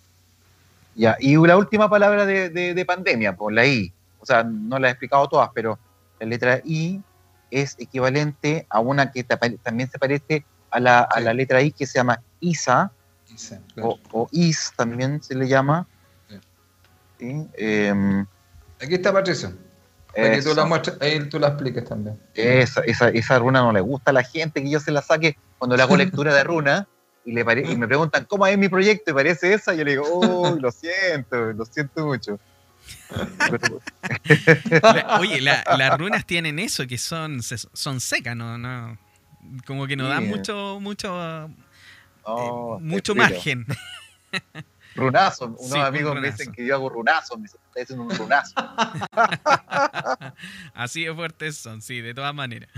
[0.95, 3.93] Ya, y la última palabra de, de, de pandemia, por la I.
[4.19, 5.79] O sea, no la he explicado todas, pero
[6.19, 7.01] la letra I
[7.51, 11.19] es equivalente a una que también se parece a la, sí.
[11.19, 12.91] a la letra I que se llama ISA,
[13.33, 13.99] Isa, claro.
[14.11, 15.87] o, o, IS también se le llama.
[16.27, 16.39] Sí.
[17.19, 17.47] ¿Sí?
[17.53, 18.25] Eh,
[18.81, 19.53] Aquí está Patricio.
[20.13, 22.19] Que tú la muestres, ahí tú la expliques también.
[22.33, 25.37] Esa, esa, esa, runa no le gusta a la gente que yo se la saque
[25.57, 26.87] cuando le hago lectura de runa
[27.23, 30.03] y, le y me preguntan cómo es mi proyecto y parece esa, yo le digo,
[30.11, 32.39] oh, lo siento, lo siento mucho.
[34.81, 38.57] La- oye, la- las runas tienen eso, que son, son secas, ¿no?
[38.57, 38.97] no
[39.65, 43.65] como que nos dan mucho, mucho, eh, mucho margen.
[44.95, 45.45] Runazo.
[45.57, 47.37] Unos Sí, un amigos me dicen que yo hago runazo.
[47.37, 48.53] Me dicen, "Estás haciendo un runazo.
[50.73, 52.69] Así de fuertes son, sí, de todas maneras.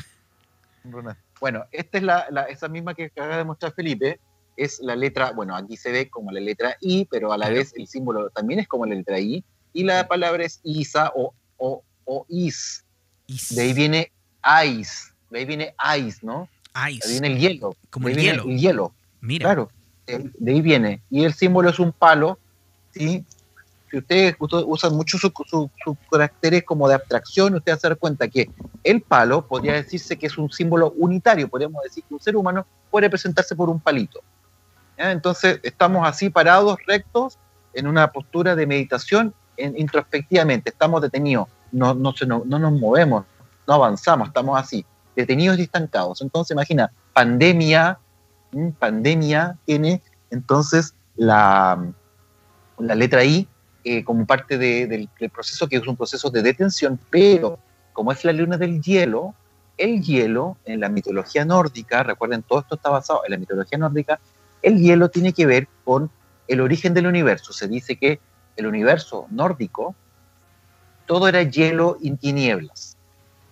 [1.40, 4.20] Bueno, esta es la, la- esa misma que acaba de mostrar Felipe.
[4.56, 7.60] Es la letra, bueno, aquí se ve como la letra I, pero a la Claro.
[7.60, 9.44] vez el símbolo también es como la letra I.
[9.74, 12.84] Y la palabra es Isa o, o, o Is.
[13.28, 14.12] Y De ahí viene
[14.68, 15.12] Ice.
[15.30, 16.48] De ahí viene Ice, ¿no?
[16.74, 17.76] De ahí ice, viene el hielo.
[17.90, 18.50] como de el viene hielo.
[18.50, 18.94] El hielo.
[19.22, 19.70] Mira, Claro,
[20.06, 21.02] de ahí viene.
[21.10, 22.38] Y el símbolo es un palo,
[22.92, 23.26] ¿sí?
[23.90, 28.28] Si ustedes usan mucho sus su, sus caracteres como de abstracción, ustedes se dan cuenta
[28.28, 28.50] que
[28.84, 31.48] el palo podría decirse que es un símbolo unitario.
[31.48, 34.22] Podríamos decir que un ser humano puede representarse por un palito.
[34.98, 37.38] Entonces, estamos así parados, rectos,
[37.74, 40.70] en una postura de meditación en- introspectivamente.
[40.70, 43.26] Estamos detenidos, no, no, nos- no nos movemos,
[43.68, 44.86] no avanzamos, estamos así,
[45.16, 46.22] detenidos y estancados.
[46.22, 48.00] Entonces, imagina, pandemia,
[48.80, 51.84] pandemia tiene entonces la,
[52.78, 53.48] la letra I
[53.84, 57.60] eh, como parte de- del, del proceso, que es un proceso de detención, pero
[57.92, 59.36] como es la luna del hielo,
[59.78, 64.20] el hielo en la mitología nórdica, recuerden, todo esto está basado en la mitología nórdica,
[64.62, 66.10] el hielo tiene que ver con
[66.48, 67.54] el origen del universo.
[67.54, 68.20] Se dice que
[68.56, 69.96] el universo nórdico,
[71.06, 72.98] todo era hielo y tinieblas.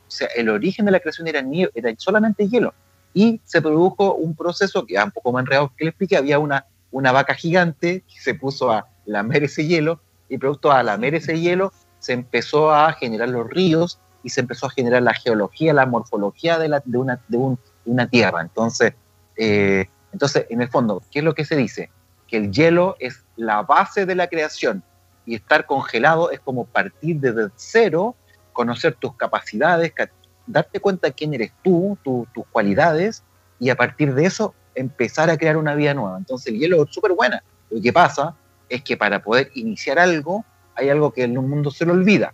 [0.08, 2.74] O sea, el origen de la creación era, era solamente hielo.
[3.14, 6.40] Y se produjo un proceso que, ah, un poco más enredado que le expliqué, había
[6.40, 11.16] una, una vaca gigante que se puso a lamer ese hielo y producto a lamer
[11.16, 15.74] ese hielo se empezó a generar los ríos y se empezó a generar la geología,
[15.74, 18.42] la morfología de, la, de, una, de, un- de una tierra.
[18.42, 18.94] Entonces,
[19.36, 21.90] eh, entonces, en el fondo, ¿qué es lo que se dice?
[22.28, 24.84] Que el hielo es la base de la creación
[25.32, 28.16] y estar congelado es como partir desde cero,
[28.52, 30.12] conocer tus capacidades, ca-
[30.46, 33.24] darte cuenta de quién eres tú, tu- tus cualidades
[33.58, 36.18] y a partir de eso empezar a crear una vida nueva.
[36.18, 37.42] Entonces el hielo es súper buena.
[37.70, 38.36] Lo que pasa
[38.68, 40.44] es que para poder iniciar algo,
[40.76, 42.34] hay algo que en el mundo se le olvida.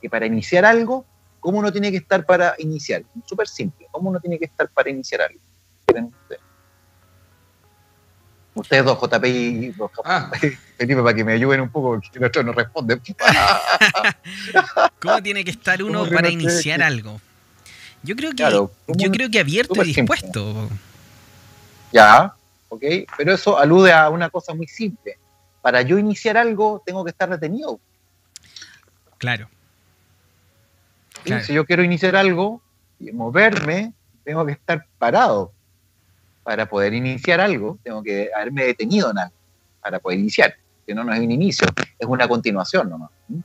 [0.00, 1.04] Que para iniciar algo,
[1.40, 3.02] ¿cómo uno tiene que estar para iniciar?
[3.24, 3.88] Súper simple.
[3.90, 5.40] ¿Cómo uno tiene que estar para iniciar algo?
[8.56, 8.84] ¿Quieren ustedes?
[8.84, 10.30] Dos, JP y dos, Ah,
[10.78, 13.00] Felipe, para que me ayuden un poco, porque nuestro no responde.
[15.00, 17.20] ¿cómo tiene que estar uno ¿Cómo que para no iniciar algo?
[18.02, 20.16] Yo creo que, Claro, ¿cómo yo creo que abierto y simple.
[20.16, 20.68] dispuesto.
[21.92, 22.34] Ya,
[22.68, 22.82] ok,
[23.16, 25.18] pero eso alude a una cosa muy simple.
[25.60, 27.38] Para yo iniciar algo, tengo que estar.
[29.18, 29.48] Claro.
[31.14, 31.20] ¿sí?
[31.24, 31.44] Claro.
[31.44, 32.62] Si yo quiero iniciar algo
[33.00, 33.92] y moverme,
[34.24, 35.52] tengo que estar parado.
[36.46, 39.34] Para poder iniciar algo, tengo que haberme detenido en algo
[39.82, 40.54] para poder iniciar.
[40.86, 41.66] Si no, no es un inicio,
[41.98, 43.10] es una continuación nomás.
[43.28, 43.42] ¿sí?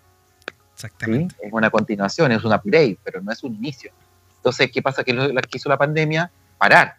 [0.76, 1.36] Exactamente.
[1.42, 3.92] Es una continuación, es un upgrade, pero no es un inicio.
[4.38, 5.04] Entonces, ¿qué pasa?
[5.04, 6.98] Que lo lo que hizo la pandemia, parar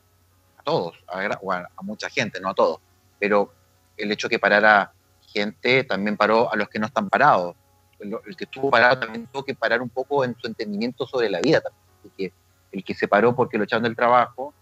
[0.58, 2.78] a todos, a, o a- a mucha gente, no a todos,
[3.20, 3.52] pero
[3.96, 4.92] el hecho que parara
[5.32, 7.54] gente también paró a los que no están parados.
[8.00, 11.30] El, el que estuvo parado también tuvo que parar un poco en su entendimiento sobre
[11.30, 11.60] la vida.
[11.60, 11.82] también.
[12.00, 12.32] Así que
[12.72, 14.52] el que se paró porque lo echaron del trabajo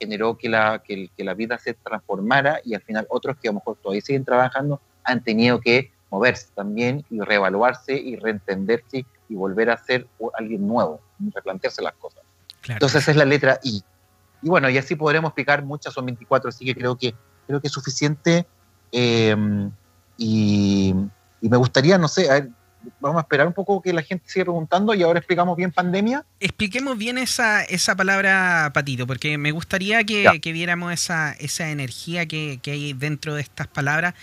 [0.00, 3.56] generó que la, que, la vida se transformara y al final otros que a lo
[3.56, 9.70] mejor todavía siguen trabajando han tenido que moverse también y reevaluarse y reentenderse y volver
[9.70, 11.00] a ser alguien nuevo,
[11.34, 12.22] replantearse las cosas.
[12.62, 12.76] Claro.
[12.76, 13.82] Entonces esa es la letra I.
[14.42, 17.14] Y bueno, y así podremos explicar muchas, son 24, así que creo que,
[17.46, 18.46] creo que es suficiente.
[18.90, 19.36] eh,
[20.16, 20.94] y,
[21.40, 22.50] y me gustaría, no sé, a ver,
[23.00, 26.24] vamos a esperar un poco que la gente siga preguntando y ahora explicamos bien pandemia.
[26.40, 32.58] Expliquemos bien esa, esa palabra, Patito, porque me gustaría que, viéramos esa, esa energía que,
[32.62, 34.14] que hay dentro de estas palabras,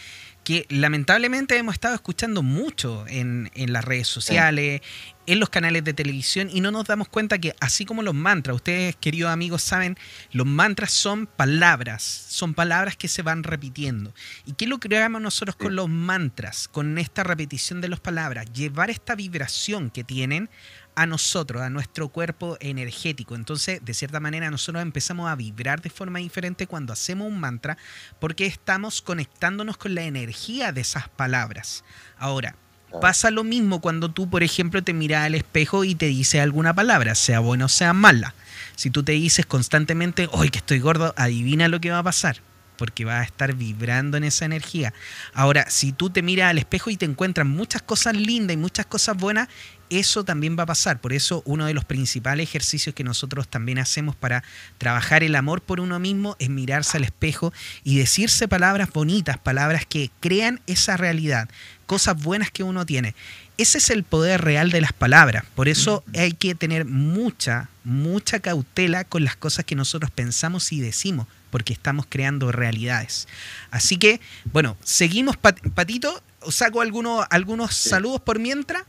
[0.47, 4.81] que lamentablemente hemos estado escuchando mucho en, en las redes sociales,
[5.25, 8.55] en los canales de televisión, y no nos damos cuenta que así como los mantras,
[8.55, 9.97] ustedes, queridos amigos, saben,
[10.31, 14.13] los mantras son palabras, son palabras que se van repitiendo.
[14.45, 18.45] ¿Y qué logramos nosotros con los mantras, con esta repetición de las palabras?
[18.53, 20.49] Llevar esta vibración que tienen
[20.97, 23.35] a nosotros, a nuestro cuerpo energético.
[23.35, 27.77] Entonces, de cierta manera, nosotros empezamos a vibrar de forma diferente cuando hacemos un mantra
[28.19, 31.83] porque estamos conectándonos con la energía de esas palabras.
[32.17, 32.55] Ahora,
[32.99, 36.73] pasa lo mismo cuando tú, por ejemplo, te miras al espejo y te dice alguna
[36.73, 38.33] palabra, sea buena o sea mala.
[38.75, 42.41] Si tú te dices constantemente, hoy que estoy gordo, adivina lo que va a pasar.
[42.75, 44.93] Porque vas a estar vibrando en esa energía.
[45.33, 48.85] Ahora, si tú te miras al espejo y te encuentras muchas cosas lindas y muchas
[48.85, 49.47] cosas buenas,
[49.89, 50.99] eso también va a pasar.
[50.99, 54.43] Por eso uno de los principales ejercicios que nosotros también hacemos para
[54.77, 59.85] trabajar el amor por uno mismo es mirarse al espejo y decirse palabras bonitas, palabras
[59.85, 61.49] que crean esa realidad,
[61.85, 63.15] cosas buenas que uno tiene.
[63.57, 65.43] Ese es el poder real de las palabras.
[65.55, 70.79] Por eso hay que tener mucha, mucha cautela con las cosas que nosotros pensamos y
[70.79, 73.27] decimos, porque estamos creando realidades.
[73.71, 74.21] Así que,
[74.51, 76.21] bueno, seguimos, Patito.
[76.49, 78.83] Saco algunos, algunos saludos por mientras.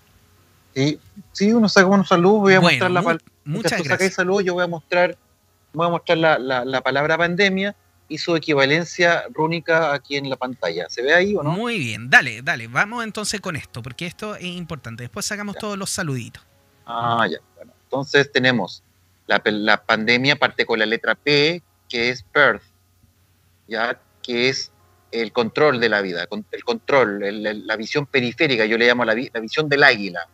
[0.74, 1.00] Sí,
[1.32, 2.40] sí, uno saca unos saludos.
[2.42, 3.24] Voy a mostrar la palabra.
[3.44, 4.14] Muchas gracias.
[4.14, 5.16] saludos, yo voy a mostrar,
[5.72, 7.74] voy a mostrar la, la palabra pandemia
[8.08, 10.88] y su equivalencia rúnica aquí en la pantalla.
[10.88, 11.50] ¿Se ve ahí o no?
[11.52, 12.66] Muy bien, dale, dale.
[12.66, 15.02] Vamos entonces con esto, porque esto es importante.
[15.02, 16.42] Después sacamos todos los saluditos.
[16.86, 17.38] Ah, ya.
[17.54, 18.82] Bueno, entonces tenemos
[19.26, 22.62] la, la, pandemia parte con la letra P, que es Perth,
[23.66, 24.72] ya que es
[25.12, 29.40] el control de la vida, el control, la visión periférica, yo le llamo la, la
[29.40, 30.26] visión del águila.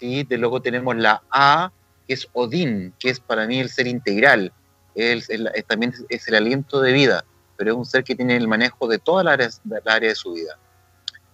[0.00, 1.72] De luego tenemos la A,
[2.06, 4.52] que es Odín, que es para mí el ser integral,
[4.94, 5.24] él,
[5.66, 7.24] también es el aliento de vida,
[7.56, 10.32] pero es un ser que tiene el manejo de todas las áreas, área de su
[10.32, 10.58] vida.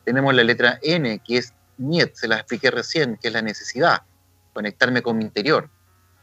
[0.04, 4.02] Tenemos la letra N, que es Niet, se la expliqué recién, que es la necesidad,
[4.52, 5.68] conectarme con mi interior.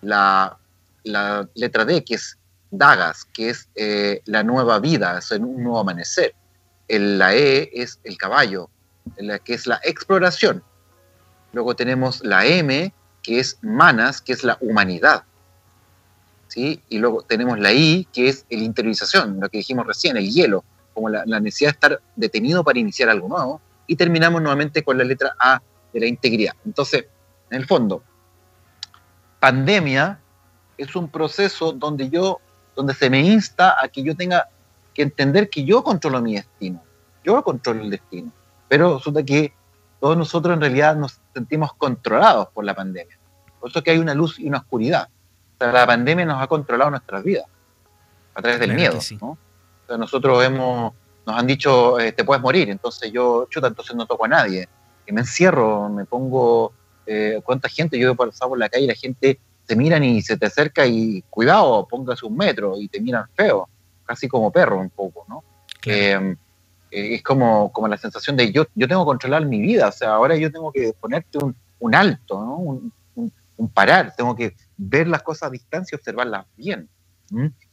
[0.02, 0.58] La,
[1.04, 2.38] la letra D, que es
[2.72, 6.34] Dagas, que es eh, la nueva vida, es un nuevo amanecer.
[6.88, 8.70] El, la E es el caballo,
[9.18, 10.64] la, que es la exploración.
[11.54, 15.24] Luego tenemos la M, que es Manas, que es la humanidad.
[16.56, 20.63] Y luego tenemos la I, que es la interiorización, lo que dijimos recién, el hielo,
[20.94, 23.62] como la, necesidad de estar detenido para iniciar algo nuevo.
[23.88, 25.62] Y terminamos nuevamente con la letra A
[25.94, 26.54] de la integridad.
[26.66, 27.06] Entonces,
[27.50, 28.04] en el fondo,
[29.39, 30.20] pandemia
[30.78, 32.39] es un proceso donde yo,
[32.76, 34.48] donde se me insta a que yo tenga
[34.94, 36.82] que entender que yo controlo mi destino,
[37.24, 38.32] yo controlo el destino,
[38.68, 39.54] pero resulta que
[40.04, 43.18] todos nosotros en realidad nos sentimos controlados por la pandemia.
[43.58, 45.08] Por eso que hay una luz y una oscuridad
[45.72, 47.46] la pandemia nos ha controlado nuestras vidas
[48.36, 49.00] a través del miedo.
[49.98, 50.94] nosotros hemos,
[51.26, 54.68] nos han dicho, eh, te puedes morir, entonces yo, chuta, entonces no toco a nadie.
[55.06, 56.74] Y me encierro, me pongo,
[57.06, 60.22] eh, cuánta gente, yo he pasado por la calle y la gente se miran y
[60.22, 63.70] se te acerca y cuidado, póngase un metro y te miran feo,
[64.06, 65.44] casi como perro un poco, ¿no?
[65.86, 66.36] Eh,
[66.94, 70.14] es como, como la sensación de yo, yo tengo que controlar mi vida, o sea,
[70.14, 72.58] ahora yo tengo que ponerte un, un alto, ¿no?
[72.58, 72.94] Un,
[73.58, 76.90] un parar, tengo que ver las cosas a distancia y observarlas bien.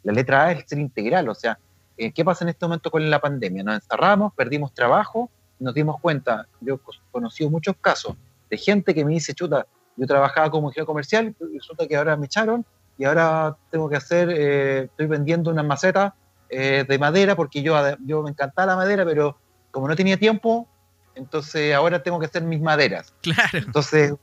[0.02, 1.58] La letra A es ser integral, o sea,
[1.98, 3.62] eh, ¿qué pasa en este momento con la pandemia?
[3.62, 5.28] Nos encerramos, perdimos trabajo,
[5.58, 6.78] nos dimos cuenta, yo he
[7.10, 8.16] conocido muchos casos
[8.48, 12.26] de gente que me dice, chuta, yo trabajaba como ingeniero comercial, resulta que ahora me
[12.26, 12.64] echaron
[12.96, 16.14] y ahora tengo que hacer, eh, estoy vendiendo una maceta
[16.50, 19.38] eh, de madera porque yo, yo me encantaba la madera, pero
[19.70, 20.68] como no tenía tiempo,
[21.14, 23.14] entonces ahora tengo que hacer mis maderas.
[23.22, 23.58] Claro.
[23.58, 24.14] Entonces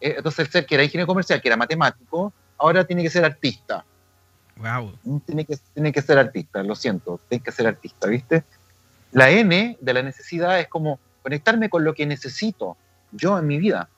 [0.00, 3.24] eh, entonces el ser que era ingeniero comercial, que era matemático, ahora tiene que ser
[3.24, 3.84] artista.
[4.56, 4.98] Wow.
[5.26, 8.44] Tiene que, tiene que ser artista, lo siento, tiene que ser artista, ¿viste?
[9.12, 12.76] La N de la necesidad es como conectarme con lo que necesito
[13.12, 13.88] yo en mi vida.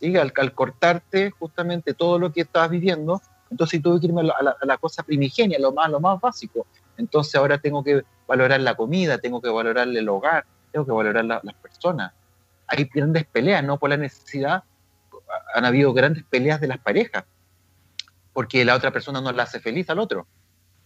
[0.00, 0.16] ¿sí?
[0.16, 3.20] Al, cortarte justamente todo lo que estabas viviendo,
[3.50, 6.66] entonces tuve que irme a la, a la, cosa primigenia, lo más, lo más básico.
[6.98, 11.24] Entonces ahora tengo que valorar la comida, tengo que valorar el hogar, tengo que valorar
[11.24, 12.12] las personas.
[12.66, 14.64] Hay grandes peleas, no por la necesidad,
[15.54, 17.24] han habido grandes peleas de las parejas,
[18.32, 20.26] porque la otra persona no la hace feliz al otro.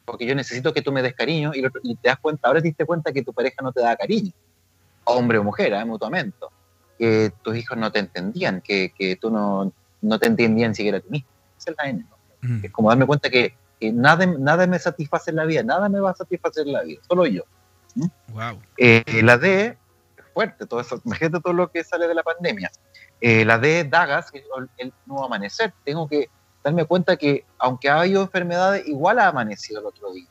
[0.04, 1.62] Porque yo necesito que tú me des cariño y,
[1.96, 4.32] te das cuenta, ahora te diste cuenta que tu pareja no te da cariño,
[5.04, 5.84] hombre o mujer, ¿eh?
[5.84, 6.46] mutuamente,
[6.98, 11.00] que tus hijos no te entendían, que, que tú no, no, te entendían siquiera a
[11.00, 11.28] ti mismo.
[11.56, 12.06] Esa es la N.
[12.42, 12.64] Mm.
[12.64, 13.54] Es como darme cuenta que,
[13.90, 17.00] nada, nada me satisface en la vida, nada me va a satisfacer en la vida,
[17.08, 17.42] solo yo.
[18.28, 18.60] Wow.
[18.76, 19.76] Eh, la D
[20.16, 22.70] es fuerte, todo eso, imagínate todo lo que sale de la pandemia.
[23.20, 24.44] Eh, la de Dagas, que es
[24.78, 25.72] el nuevo amanecer.
[25.84, 26.28] Tengo que
[26.64, 30.26] darme cuenta que, aunque ha habido enfermedades, igual ha amanecido el otro día.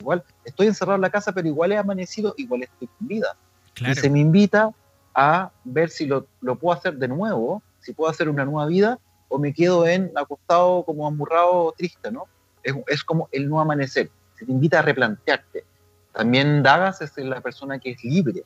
[0.00, 3.36] Igual estoy encerrado en la casa, pero igual he amanecido, igual estoy con vida.
[3.76, 4.70] Y se me invita
[5.14, 8.98] a ver si lo, lo, puedo hacer de nuevo, si puedo hacer una nueva vida,
[9.28, 12.26] o me quedo en acostado como amurrado triste, ¿no?
[12.62, 14.10] Es, es como el nuevo amanecer.
[14.34, 15.64] Se te invita a replantearte.
[16.12, 18.44] También Dagas es la persona que es libre.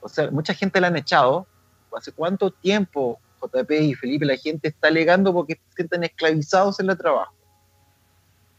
[0.00, 1.46] O sea, mucha gente la han echado
[1.96, 6.90] ¿Hace cuánto tiempo JP y Felipe la gente está alegando porque se sienten esclavizados en
[6.90, 7.34] el trabajo?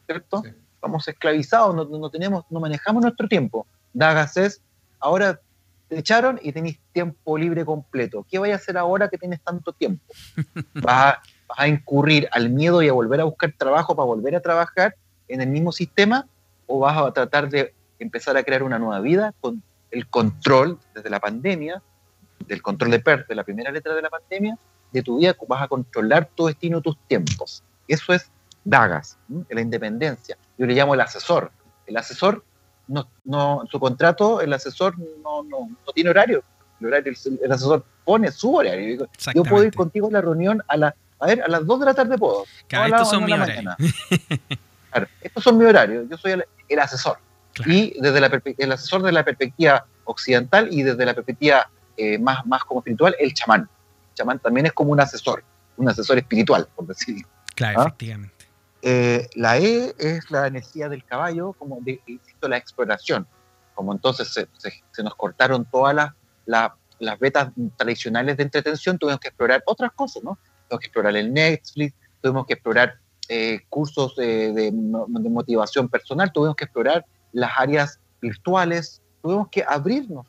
[0.06, 0.44] ¿Cierto?
[0.74, 3.68] Estamos esclavizados, no, tenemos, no manejamos nuestro tiempo.
[3.94, 4.62] Dagas es,
[5.00, 5.40] ahora
[5.90, 8.26] te echaron y tenéis tiempo libre completo.
[8.30, 10.06] ¿Qué vais a hacer ahora que tienes tanto tiempo?
[10.74, 14.36] ¿Vas a, ¿Vas a incurrir al miedo y a volver a buscar trabajo para volver
[14.36, 14.96] a trabajar
[15.28, 16.28] en el mismo sistema?
[16.66, 21.10] ¿O vas a tratar de empezar a crear una nueva vida con el control desde
[21.10, 21.82] la pandemia
[22.48, 24.58] del control de PER, de la primera letra de la pandemia,
[24.92, 27.64] de tu vida, vas a controlar tu destino, tus tiempos.
[27.88, 28.32] Eso es
[28.64, 29.18] Dagas,
[29.50, 30.38] la independencia.
[30.58, 31.52] Yo le llamo el asesor.
[31.86, 32.44] El asesor,
[32.88, 36.44] no, no, su contrato, el asesor no, no, no tiene horario.
[36.82, 39.08] El, horario el, asesor pone su horario.
[39.34, 41.86] Yo puedo ir contigo a la reunión a, la, a, ver, a las 2 de
[41.86, 42.46] la tarde puedo.
[42.68, 43.76] Claro, estos son mi horario.
[44.92, 46.08] claro, estos son mi horario.
[46.10, 47.18] Yo soy el, asesor.
[47.66, 52.46] Y desde la, el asesor de la perspectiva occidental y desde la perspectiva eh, más,
[52.46, 53.62] más como espiritual, el chamán.
[53.62, 55.44] El chamán también es como un asesor,
[55.78, 57.28] un asesor espiritual, por decirlo.
[57.56, 57.84] Claro, ¿Ah?
[57.88, 58.38] efectivamente.
[58.84, 63.28] Eh, la E es la energía del caballo, como de, insisto, la exploración.
[63.74, 69.30] Como entonces se, se, nos cortaron todas las, las vetas tradicionales de entretención, tuvimos que
[69.30, 70.38] explorar otras cosas, ¿no?
[70.68, 72.96] Tuvimos que explorar el Netflix, tuvimos que explorar
[73.30, 80.26] eh, cursos de, de, motivación personal, tuvimos que explorar las áreas virtuales, tuvimos que abrirnos,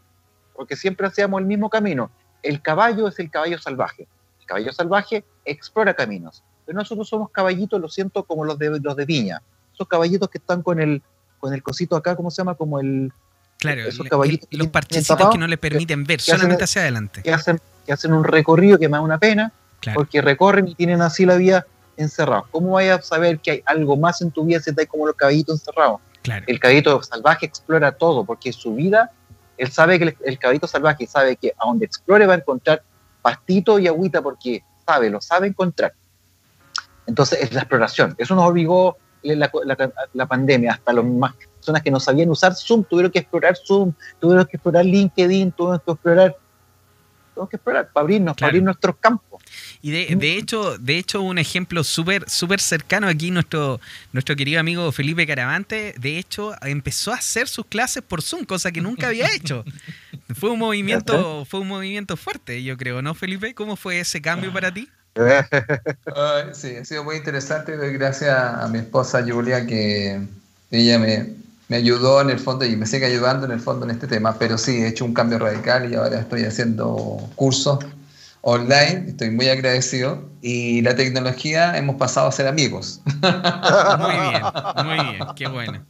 [0.55, 2.11] porque siempre hacíamos el mismo camino.
[2.43, 4.07] El caballo es el caballo salvaje.
[4.41, 8.95] El caballo salvaje explora caminos pero nosotros somos caballitos, lo siento, como los de, los
[8.95, 9.41] de Viña.
[9.72, 11.01] Esos caballitos que están con el,
[11.39, 12.57] con el cosito acá, ¿cómo se llama?
[12.57, 13.11] Como el...
[13.57, 17.22] Claro, esos caballitos los parchecitos que no les permiten ver, solamente hacia adelante.
[17.22, 19.51] Que hacen, que hacen un recorrido que me da una pena,
[19.95, 21.66] porque recorren y tienen así la vía
[21.97, 22.45] encerrada.
[22.51, 25.16] ¿Cómo vayas a saber que hay algo más en tu vida si estás como los
[25.16, 26.01] caballitos encerrados?
[26.22, 26.45] Claro.
[26.47, 29.12] El caballito salvaje explora todo, porque su vida,
[29.57, 32.83] él sabe que el, el caballito salvaje sabe que a donde explore va a encontrar
[33.22, 35.95] pastito y agüita, porque sabe, lo sabe encontrar.
[37.07, 38.14] Entonces, es la exploración.
[38.18, 39.51] Eso nos obligó la,
[40.12, 40.72] la, pandemia.
[40.72, 44.57] Hasta las más personas que no sabían usar Zoom tuvieron que explorar Zoom, tuvieron que
[44.57, 46.37] explorar LinkedIn, tuvieron que explorar
[47.39, 49.38] tenemos que explorar para abrirnos, para abrir nuestros campos.
[49.82, 53.80] Y de, de, hecho, de hecho, un ejemplo súper súper cercano aquí, nuestro,
[54.12, 58.72] nuestro querido amigo Felipe Caravante, de hecho, empezó a hacer sus clases por Zoom, cosa
[58.72, 59.64] que nunca había hecho.
[60.34, 63.55] fue un movimiento, fue un movimiento fuerte, yo creo, ¿no, Felipe?
[63.55, 64.88] ¿Cómo fue ese cambio para ti?
[66.53, 67.76] sí, ha sido muy interesante.
[67.76, 70.20] Doy gracias a mi esposa Julia que
[70.70, 71.34] ella me,
[71.68, 74.38] me, ayudó en el fondo y me sigue ayudando en el fondo en este tema.
[74.38, 77.84] Pero sí, he hecho un cambio radical y ahora estoy haciendo cursos
[78.43, 83.01] online, estoy muy agradecido y la tecnología hemos pasado a ser amigos.
[83.99, 84.43] Muy bien,
[84.84, 85.84] muy bien, qué bueno.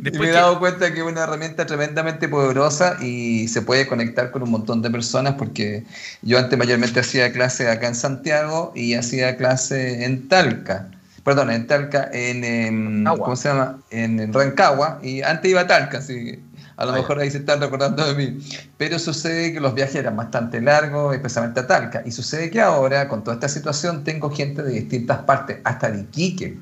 [0.00, 4.42] me he dado cuenta que es una herramienta tremendamente poderosa y se puede conectar con
[4.42, 5.84] un montón de personas porque
[6.22, 10.90] yo antes mayormente hacía clase acá en Santiago y hacía clase en Talca.
[11.24, 13.78] Perdón, en Talca, en, ¿cómo se llama?
[13.90, 16.38] En, Rancagua y antes iba a Talca, así
[16.76, 18.38] a lo mejor ahí se están recordando de mí.
[18.76, 22.02] Pero sucede que los viajes eran bastante largos, especialmente a Talca.
[22.04, 26.00] Y sucede que ahora, con toda esta situación, tengo gente de distintas partes, hasta de
[26.00, 26.58] Iquique.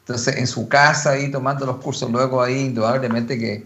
[0.00, 3.64] Entonces, en su casa, ahí tomando los cursos, luego ahí, indudablemente que,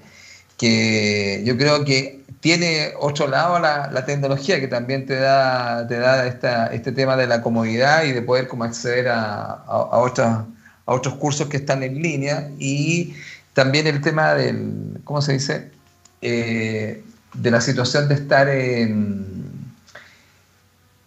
[0.56, 5.98] que yo creo que tiene otro lado la, la, tecnología que también te da, te
[5.98, 10.46] da esta, este tema de la comodidad y de poder como acceder a, a, a,
[10.86, 13.14] a otros cursos que están en línea y
[13.54, 15.72] también el tema del, ¿cómo se dice?
[16.20, 17.04] Eh,
[17.34, 19.38] de la situación de estar en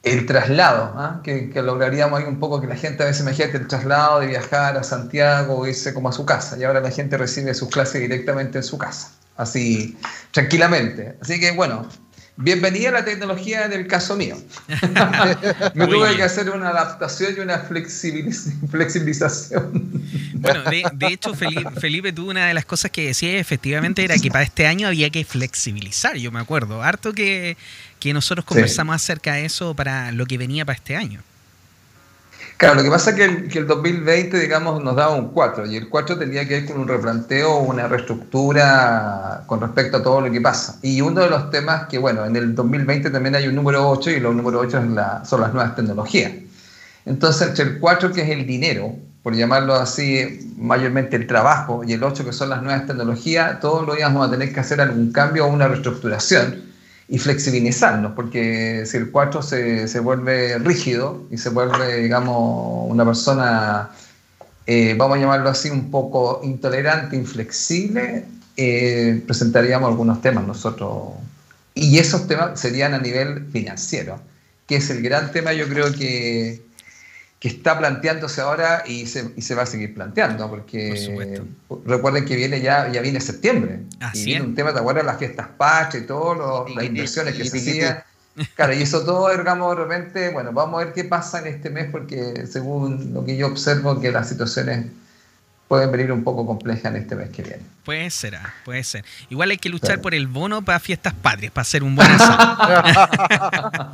[0.04, 1.22] el traslado, ¿ah?
[1.24, 4.78] que, lograríamos ahí un poco que la gente a veces imagínate el traslado de viajar
[4.78, 8.02] a Santiago o irse como a su casa, y ahora la gente recibe sus clases
[8.02, 9.98] directamente en su casa, así
[10.32, 11.18] tranquilamente.
[11.22, 11.88] Así que bueno,
[12.38, 14.38] Bienvenida a la tecnología del caso mío.
[15.76, 19.92] Me tuve que hacer una adaptación y una flexibilización.
[20.36, 24.44] bueno, de, hecho, Felipe, tuvo una de las cosas que decía efectivamente era que para
[24.44, 26.82] este año había que flexibilizar, yo me acuerdo.
[26.82, 27.58] Harto que,
[28.14, 31.22] nosotros conversamos acerca de eso para lo que venía para este año.
[32.62, 35.66] Claro, lo que pasa es que el, que el 2020, digamos, nos daba un 4
[35.66, 40.22] y el 4 tenía que ver con un replanteo, una reestructura con respecto a todo
[40.22, 40.78] lo que pasa.
[40.84, 44.12] Y uno de los temas que, bueno, en el 2020 también hay un número 8
[44.12, 44.80] y los número 8
[45.24, 46.34] son las nuevas tecnologías.
[47.08, 48.94] Entonces, entre el 4 que es el dinero,
[49.24, 53.88] por llamarlo así, mayormente el trabajo, y el 8 que son las nuevas tecnologías, todos
[53.88, 56.71] los días vamos a tener que hacer algún cambio o una reestructuración
[57.12, 63.04] y flexibilizarnos, porque si el 4 se, se, vuelve rígido y se vuelve, digamos, una
[63.04, 63.90] persona,
[64.66, 68.24] eh, vamos a llamarlo así, un poco intolerante, inflexible,
[68.56, 71.10] eh, presentaríamos algunos temas nosotros.
[71.74, 74.18] Y esos temas serían a nivel financiero,
[74.66, 76.62] que es el gran tema, yo creo que
[77.42, 81.42] que está planteándose ahora y se, y se va a seguir planteando, porque
[81.86, 83.80] recuerden que viene ya, ya viene septiembre.
[84.14, 85.04] y viene un tema, ¿te acuerdas?
[85.04, 88.04] Las fiestas patrias y todo, las inversiones que se hacían.
[88.56, 91.70] Claro, y eso todo, digamos, de repente, bueno, vamos a ver qué pasa en este
[91.70, 94.86] mes, porque según lo que yo observo, que las situaciones
[95.72, 97.62] pueden venir un poco complejas en este mes que viene.
[97.86, 99.06] Puede ser, ah, puede ser.
[99.30, 102.58] Igual hay que luchar por el bono para fiestas patrias, para hacer un buen asado.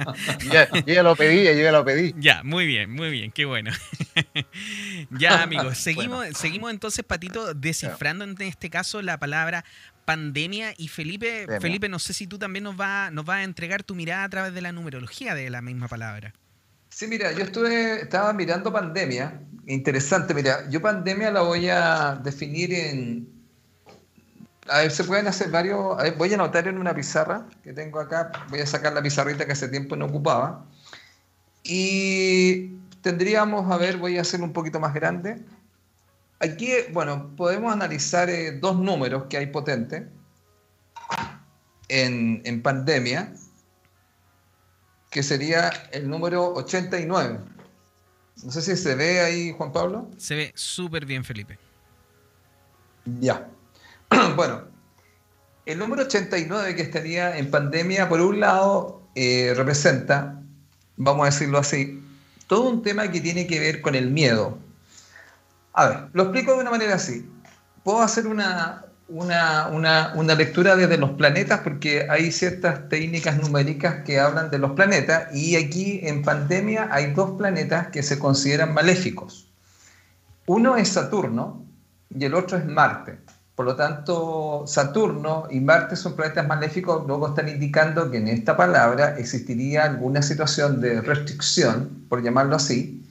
[0.51, 2.15] ya, yo ya lo pedí, yo ya lo pedí.
[2.17, 3.69] Ya, muy bien, muy bien, qué bueno.
[5.11, 9.63] ya, amigos, seguimos, seguimos entonces, Patito, descifrando en este caso la palabra
[10.03, 13.84] pandemia y Felipe, Felipe, no sé si tú también nos vas nos va a entregar
[13.84, 16.34] tu mirada a través de la numerología de la misma palabra.
[16.97, 19.39] Sí, mira, yo estuve, estaba mirando pandemia.
[19.67, 23.29] Interesante, mira, yo pandemia la voy a definir en.
[24.67, 25.95] A ver, se pueden hacer varios.
[26.17, 28.31] voy a anotar en una pizarra que tengo acá.
[28.49, 30.65] Voy a sacar la pizarrita que hace tiempo no ocupaba.
[31.63, 32.69] Y
[33.03, 35.37] tendríamos, a ver, voy a hacer un poquito más grande.
[36.39, 40.01] Aquí, bueno, podemos analizar eh, dos números que hay potentes
[41.89, 43.33] en, en pandemia
[45.10, 47.39] que sería el número 89.
[48.43, 50.10] No sé si se ve ahí, Juan Pablo.
[50.18, 51.58] Se ve súper bien, Felipe.
[53.20, 53.47] Ya.
[54.36, 54.64] bueno,
[55.66, 60.41] el número 89 que estaría en pandemia, por un lado, eh, representa,
[60.97, 62.01] vamos a decirlo así,
[62.47, 64.58] todo un tema que tiene que ver con el miedo.
[65.74, 67.30] A ver, lo explico de una manera así.
[67.84, 74.03] Puedo hacer una, una, una, una, lectura desde los planetas porque hay ciertas técnicas numéricas
[74.03, 78.74] que hablan de los planetas y aquí en pandemia hay dos planetas que se consideran
[78.74, 79.47] maléficos.
[80.45, 81.66] Uno es Saturno
[82.10, 83.20] y el otro es Marte.
[83.55, 88.55] Por lo tanto, Saturno y Marte son planetas maléficos, luego están indicando que en esta
[88.55, 93.03] palabra existiría alguna situación de restricción, por llamarlo así,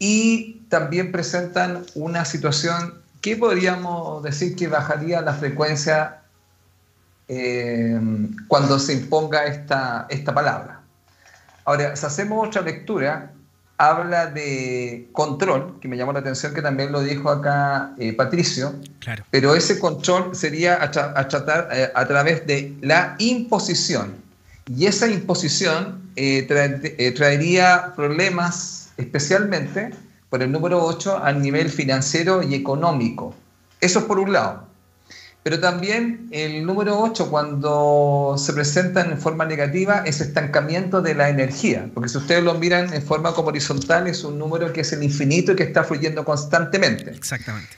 [0.00, 6.22] y también presentan una situación ¿qué podríamos decir que bajaría la frecuencia
[7.28, 7.98] eh,
[8.48, 10.80] cuando se imponga esta, esta palabra?
[11.64, 13.32] Ahora, si hacemos otra lectura,
[13.76, 18.74] habla de control, que me llamó la atención que también lo dijo acá eh, Patricio,
[18.98, 19.24] claro.
[19.30, 24.14] pero ese control sería a, tratar, eh, a través de la imposición.
[24.66, 26.00] Y esa imposición
[27.16, 29.90] traería problemas especialmente
[30.30, 33.34] por el número 8 a nivel financiero y económico.
[33.80, 34.70] Eso es por un lado.
[35.42, 41.30] Pero también el número 8, cuando se presenta en forma negativa, es estancamiento de la
[41.30, 41.90] energía.
[41.94, 45.02] Porque si ustedes lo miran en forma como horizontal, es un número que es el
[45.02, 47.10] infinito y que está fluyendo constantemente.
[47.10, 47.76] Exactamente.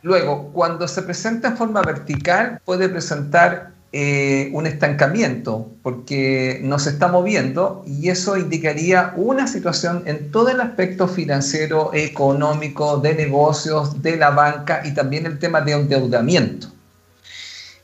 [0.00, 6.88] Luego, cuando se presenta en forma vertical, puede presentar eh, un estancamiento porque no se
[6.88, 14.00] está moviendo y eso indicaría una situación en todo el aspecto financiero, económico, de negocios,
[14.00, 16.68] de la banca y también el tema de endeudamiento.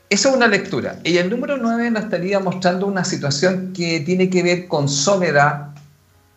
[0.09, 0.97] Eso es una lectura.
[1.03, 5.75] Y el número 9 nos estaría mostrando una situación que tiene que ver con soledad,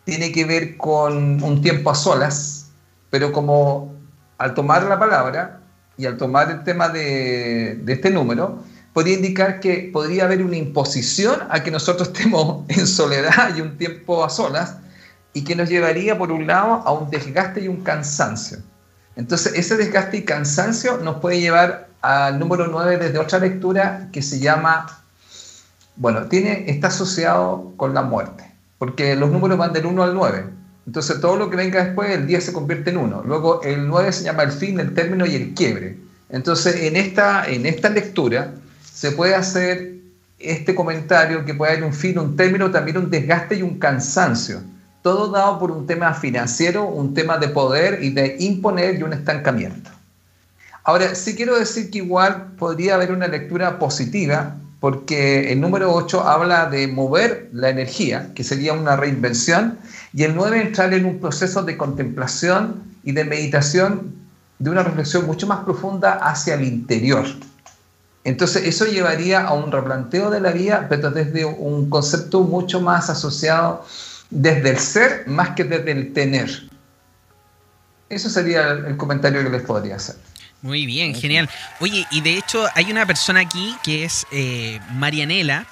[0.05, 2.67] tiene que ver con un tiempo a solas,
[3.09, 3.95] pero como
[4.37, 5.61] al tomar la palabra
[5.97, 8.63] y al tomar el tema de, de este número,
[8.93, 13.77] podría indicar que podría haber una imposición a que nosotros estemos en soledad y un
[13.79, 14.77] tiempo a solas
[15.33, 18.59] y que nos llevaría por un lado a un desgaste y un cansancio.
[19.17, 24.23] Entonces ese desgaste y cansancio nos puede llevar al número 9 desde otra lectura que
[24.23, 24.87] se llama,
[25.97, 30.45] bueno, tiene, está asociado con la muerte, porque los números van del 1 al 9.
[30.87, 33.23] Entonces todo lo que venga después, el 10 se convierte en 1.
[33.25, 35.99] Luego el 9 se llama el fin, el término y el quiebre.
[36.29, 38.55] Entonces en esta, en esta lectura
[39.03, 39.97] se puede hacer
[40.39, 44.61] este comentario que puede haber un fin, un término, también un desgaste y un cansancio.
[45.03, 49.13] Todo dado por un tema financiero, un tema de poder y de imponer y un
[49.13, 49.91] estancamiento.
[50.85, 56.21] Ahora, sí quiero decir que igual podría haber una lectura positiva, porque el número 8
[56.29, 59.79] habla de mover la energía, que sería una reinvención,
[60.15, 64.15] y el 9 entrar en un proceso de contemplación y de meditación,
[64.61, 67.27] de una reflexión mucho más profunda hacia el interior.
[68.25, 73.11] Entonces eso llevaría a un replanteo de la vida, pero desde un concepto mucho más
[73.11, 73.85] asociado
[74.31, 76.69] desde el ser más que desde el tener.
[78.09, 80.17] Eso sería el comentario que les podría hacer.
[80.63, 81.51] Muy bien, genial.
[81.81, 85.67] Oye, y de hecho hay una persona aquí que es eh, Marianela,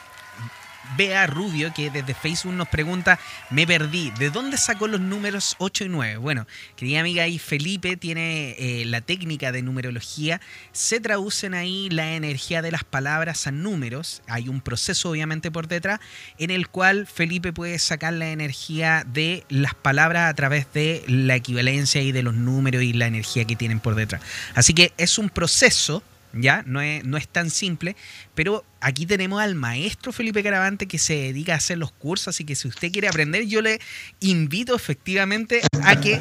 [0.96, 3.18] Bea Rubio, que desde Facebook nos pregunta,
[3.50, 6.16] me perdí, ¿de dónde sacó los números 8 y 9?
[6.18, 10.40] Bueno, querida amiga, ahí Felipe tiene eh, la técnica de numerología,
[10.72, 15.68] se traducen ahí la energía de las palabras a números, hay un proceso obviamente por
[15.68, 16.00] detrás,
[16.38, 21.36] en el cual Felipe puede sacar la energía de las palabras a través de la
[21.36, 24.22] equivalencia y de los números y la energía que tienen por detrás.
[24.54, 26.02] Así que es un proceso
[26.32, 26.62] ¿ya?
[26.66, 27.96] No es, no es tan simple,
[28.34, 32.44] pero aquí tenemos al maestro Felipe Caravante que se dedica a hacer los cursos, así
[32.44, 33.80] que si usted quiere aprender, yo le
[34.20, 36.20] invito efectivamente a que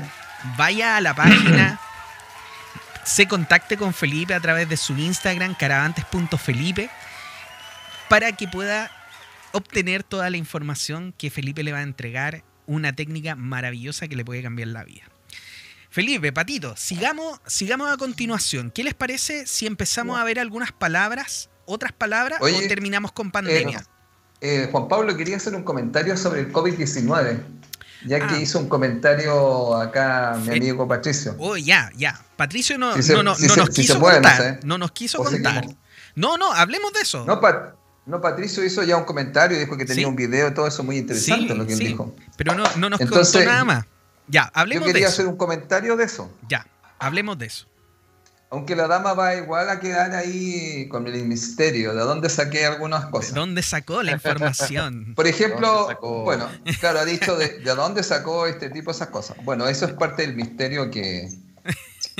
[0.57, 1.79] vaya a la página
[3.09, 6.91] se contacte con Felipe a través de su Instagram, caravantes.felipe,
[8.07, 8.91] para que pueda
[9.51, 14.23] obtener toda la información que Felipe le va a entregar, una técnica maravillosa que le
[14.23, 15.08] puede cambiar la vida.
[15.89, 18.69] Felipe, Patito, sigamos, sigamos a continuación.
[18.69, 23.79] ¿Qué les parece si empezamos a ver algunas palabras, otras palabras, o terminamos con pandemia?
[24.39, 27.39] Eh, eh, Juan Pablo, quería hacer un comentario sobre el COVID-19.
[28.05, 28.39] Ya que ah.
[28.39, 31.35] hizo un comentario acá mi amigo Patricio.
[31.37, 32.17] Oh, ya, ya.
[32.37, 34.59] Patricio no, no, no, nos quiso contar.
[34.63, 35.65] No, nos quiso contar.
[36.15, 37.25] No, no, hablemos de eso.
[37.25, 37.41] No,
[38.05, 41.53] no, Patricio hizo ya un comentario, dijo que tenía un video, todo eso muy interesante
[41.55, 42.15] lo que él dijo.
[42.37, 43.85] Pero no, no nos contó nada más.
[44.29, 44.91] Ya, hablemos de eso.
[44.91, 46.31] Yo quería hacer un comentario de eso.
[46.47, 46.65] Ya,
[46.99, 47.67] hablemos de eso.
[48.51, 53.05] Aunque la dama va igual a quedar ahí con el misterio, ¿de dónde saqué algunas
[53.05, 53.33] cosas?
[53.35, 55.13] ¿De dónde sacó la información?
[55.15, 56.49] Por ejemplo, bueno,
[56.79, 59.37] claro, ha dicho de, dónde sacó este tipo esas cosas.
[59.43, 61.29] Bueno, eso es parte del misterio que...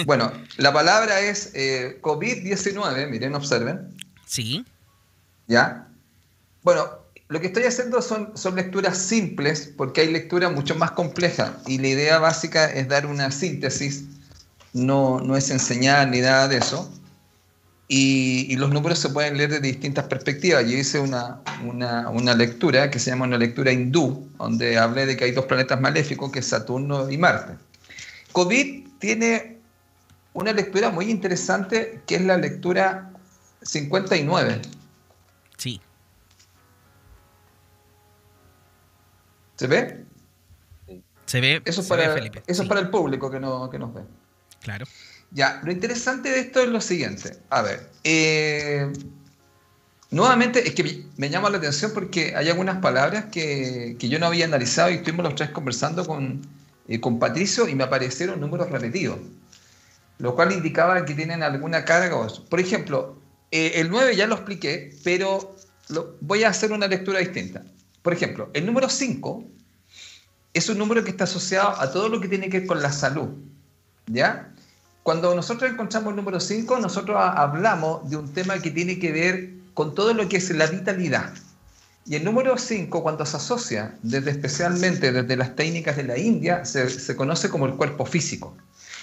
[0.05, 3.97] Bueno, la palabra es eh, COVID-19, miren, observen.
[4.26, 4.64] Sí.
[5.47, 5.88] ¿Ya?
[6.62, 6.89] Bueno,
[7.30, 11.77] lo que estoy haciendo son, son lecturas simples, porque hay lecturas mucho más complejas, y
[11.77, 14.03] la idea básica es dar una síntesis
[14.73, 16.91] no, no es enseñar ni nada de eso.
[17.88, 20.63] Y, los números se pueden leer desde distintas perspectivas.
[20.63, 25.25] Yo hice una, una, lectura que se llama una lectura hindú, donde hablé de que
[25.25, 27.53] hay dos planetas maléficos, que es Saturno y Marte.
[28.32, 29.57] COVID tiene
[30.34, 33.11] una lectura muy interesante, que es la lectura
[33.63, 34.61] 59.
[35.57, 35.82] Sí.
[39.60, 40.05] ¿Se ve?
[41.26, 41.62] Se ve.
[41.66, 42.41] Eso, para, Felipe.
[42.47, 44.03] Eso es para el público que, no, que nos ve.
[44.62, 44.86] Claro.
[45.32, 47.38] Ya, lo interesante de esto es lo siguiente.
[47.49, 48.89] A ver, eh,
[50.12, 54.45] nuevamente es que me llama la atención porque hay algunas palabras que, yo no había
[54.45, 56.41] analizado y estuvimos los tres conversando con,
[56.88, 59.20] eh, con Patricio y me aparecieron números repetidos,
[60.20, 62.16] lo cual indicaba que tienen alguna carga.
[62.49, 63.20] Por ejemplo,
[63.51, 65.57] eh, el 9 ya lo expliqué, pero
[66.22, 67.62] voy a hacer una lectura distinta.
[68.10, 69.43] Por ejemplo, el número 5
[70.55, 72.91] es un número que está asociado a todo lo que tiene que ver con la
[72.91, 73.30] salud.
[74.07, 74.51] ¿Ya?
[75.03, 79.51] Cuando nosotros encontramos el número 5, nosotros hablamos de un tema que tiene que ver
[79.76, 81.36] con todo lo que es la vitalidad.
[82.07, 86.66] Y el número 5, cuando se asocia, desde especialmente desde las técnicas de la India,
[86.66, 88.57] se, se conoce como el cuerpo físico.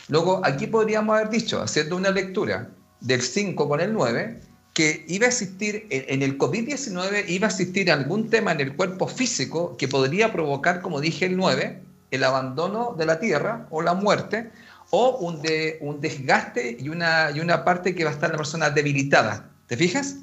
[0.08, 4.40] Luego, aquí podríamos haber dicho, haciendo una lectura del 5 con el 9,
[4.76, 9.08] que iba a existir, en el COVID-19 iba a existir algún tema en el cuerpo
[9.08, 13.94] físico que podría provocar, como dije el 9, el abandono de la tierra o la
[13.94, 14.50] muerte,
[14.90, 18.36] o un, de, un desgaste y una, y una parte que va a estar la
[18.36, 19.48] persona debilitada.
[19.66, 20.16] ¿Te fijas?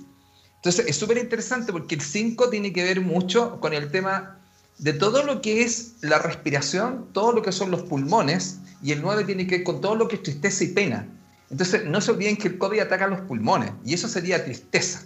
[0.58, 4.38] Entonces es súper interesante porque el 5 tiene que ver mucho con el tema
[4.78, 9.02] de todo lo que es la respiración, todo lo que son los pulmones, y el
[9.02, 11.08] 9 tiene que ver con todo lo que es tristeza y pena.
[11.54, 15.06] Entonces no se olviden que el COVID ataca los pulmones, y eso sería tristeza.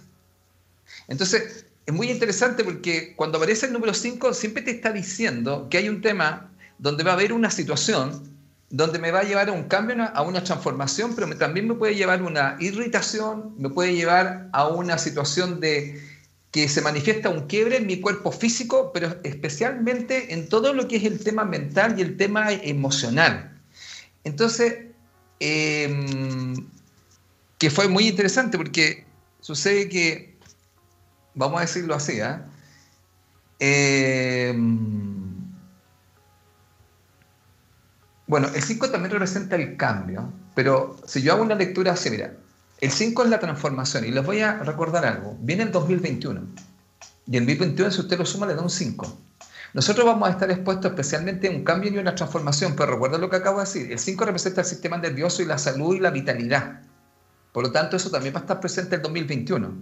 [1.06, 5.76] Entonces es muy interesante porque cuando aparece el número 5 siempre te está diciendo que
[5.76, 8.34] hay un tema donde va a haber una situación
[8.70, 11.94] donde me va a llevar a un cambio, a una transformación, pero también me puede
[11.94, 16.02] llevar a una irritación, me puede llevar a una situación de
[16.50, 20.96] que se manifiesta un quiebre en mi cuerpo físico, pero especialmente en todo lo que
[20.96, 23.52] es el tema mental y el tema emocional.
[24.24, 24.87] Entonces,
[25.40, 26.68] em,
[27.58, 29.04] que fue muy interesante porque
[29.40, 30.36] sucede que,
[31.34, 32.38] vamos a decirlo así, ¿eh?
[33.60, 34.54] eh
[38.28, 42.34] Bueno, el 5 también representa el cambio, pero si yo hago una lectura así, mira,
[42.78, 45.34] el 5 es la transformación y les voy a recordar algo.
[45.40, 46.42] Viene el 2021
[47.26, 49.18] y el 2021 si usted lo suma le da un 5.
[49.74, 53.28] Nosotros vamos a estar expuestos especialmente a un cambio y una transformación, pero recuerda lo
[53.28, 56.10] que acabo de decir, el 5 representa el sistema nervioso y la salud y la
[56.10, 56.80] vitalidad.
[57.52, 59.72] Por lo tanto, eso también va a estar presente en el 2021.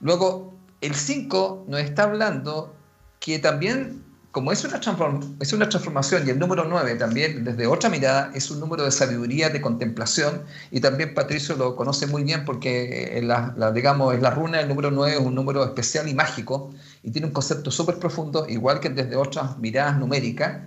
[0.00, 2.74] Luego, el 5 nos está hablando
[3.20, 4.80] que también como es una,
[5.38, 8.90] es una transformación y el número 9 también desde otra mirada es un número de
[8.90, 10.42] sabiduría, de contemplación
[10.72, 14.90] y también Patricio lo conoce muy bien porque la, digamos, es la runa, el número
[14.90, 16.72] 9 es un número especial y mágico
[17.04, 20.62] y tiene un concepto súper profundo, igual que desde otras miradas numéricas.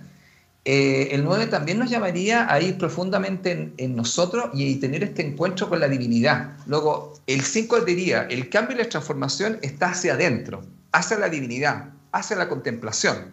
[0.64, 5.68] Eh, el 9 también nos llamaría a ir profundamente en, nosotros y tener este encuentro
[5.68, 6.56] con la divinidad.
[6.66, 10.62] Luego, el 5 diría, el cambio y la transformación está hacia adentro,
[10.92, 13.32] hacia la divinidad, hacia la contemplación.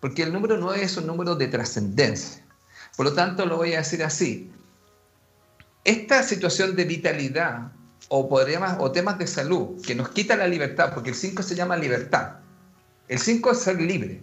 [0.00, 2.44] Porque el número 9 es un número de trascendencia.
[2.96, 4.50] Por lo tanto, lo voy a decir así.
[5.84, 7.72] Esta situación de vitalidad
[8.08, 11.54] o, problemas, o temas de salud que nos quita la libertad, porque el 5 se
[11.54, 12.36] llama libertad.
[13.08, 14.20] El 5 es ser libre.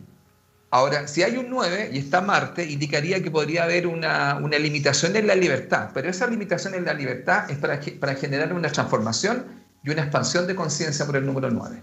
[0.71, 5.15] Ahora, si hay un 9 y está Marte, indicaría que podría haber una, una limitación
[5.15, 9.45] en la libertad, pero esa limitación en la libertad es para, para generar una transformación
[9.83, 11.81] y una expansión de conciencia por el número 9.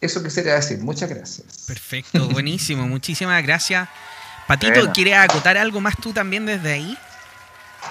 [0.00, 0.78] Eso quisiera decir.
[0.80, 1.64] Muchas gracias.
[1.66, 2.86] Perfecto, buenísimo.
[2.88, 3.88] Muchísimas gracias.
[4.46, 6.98] Patito, ¿quieres acotar algo más tú también desde ahí?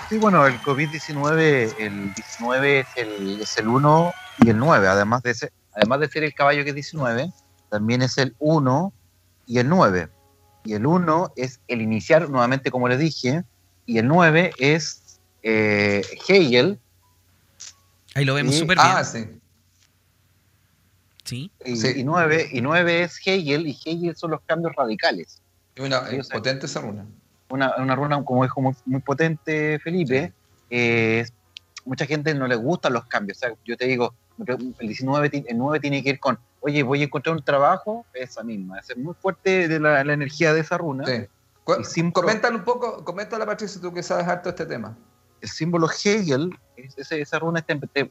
[0.09, 5.21] Sí, bueno, el COVID-19, el 19 es el, es el 1 y el 9, además
[5.21, 7.31] de, ser, además de ser el caballo que es 19,
[7.69, 8.91] también es el 1
[9.45, 10.09] y el 9.
[10.63, 13.43] Y el 1 es el iniciar, nuevamente como les dije,
[13.85, 16.79] y el 9 es eh, Hegel.
[18.15, 18.87] Ahí lo vemos súper bien.
[18.89, 19.27] Ah, sí.
[21.23, 21.51] Sí.
[21.63, 21.93] Y, Sí.
[21.97, 25.39] y 9, y 9 es Hegel, y Hegel son los cambios radicales.
[25.75, 27.05] Y Una, es potente esa runa.
[27.49, 30.33] Una, una runa, como dijo muy, muy potente Felipe,
[30.69, 31.25] eh,
[31.85, 33.37] mucha gente no le gustan los cambios.
[33.37, 34.13] O sea, yo te digo,
[34.45, 38.05] el 19, ti- el 9 tiene que ir con, oye, voy a encontrar un trabajo,
[38.13, 38.79] esa misma.
[38.79, 41.05] Es muy fuerte de la, la energía de esa runa.
[41.05, 41.25] Sí.
[41.83, 44.97] Sin Coméntale un poco, coméntale Patricia, tú que sabes harto este tema.
[45.39, 47.63] El símbolo Hegel, es esa runa,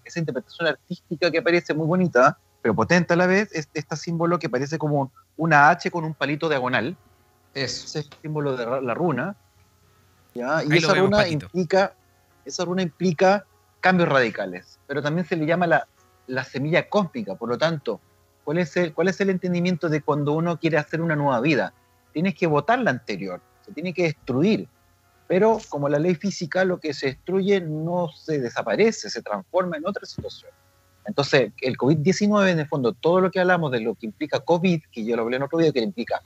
[0.04, 4.38] esa interpretación artística que parece muy bonita, pero potente a la vez, es este símbolo
[4.38, 6.96] que parece como una H con un palito diagonal.
[7.54, 7.86] Eso.
[7.86, 9.36] ese es el símbolo de la runa.
[10.34, 10.62] ¿ya?
[10.64, 11.46] Y esa vemos, runa Patito.
[11.46, 11.94] implica,
[12.44, 13.44] esa runa implica
[13.80, 15.86] cambios radicales, pero también se le llama la,
[16.26, 17.34] la semilla cósmica.
[17.34, 18.00] Por lo tanto,
[18.44, 21.72] ¿cuál es, el, ¿cuál es el entendimiento de cuando uno quiere hacer una nueva vida?
[22.12, 24.68] Tienes que botar la anterior, se tiene que destruir.
[25.26, 29.86] Pero como la ley física, lo que se destruye no se desaparece, se transforma en
[29.86, 30.50] otra situación.
[31.04, 34.82] Entonces, el COVID-19, en el fondo, todo lo que hablamos de lo que implica COVID,
[34.90, 36.22] que yo lo hablé en otro video, que implica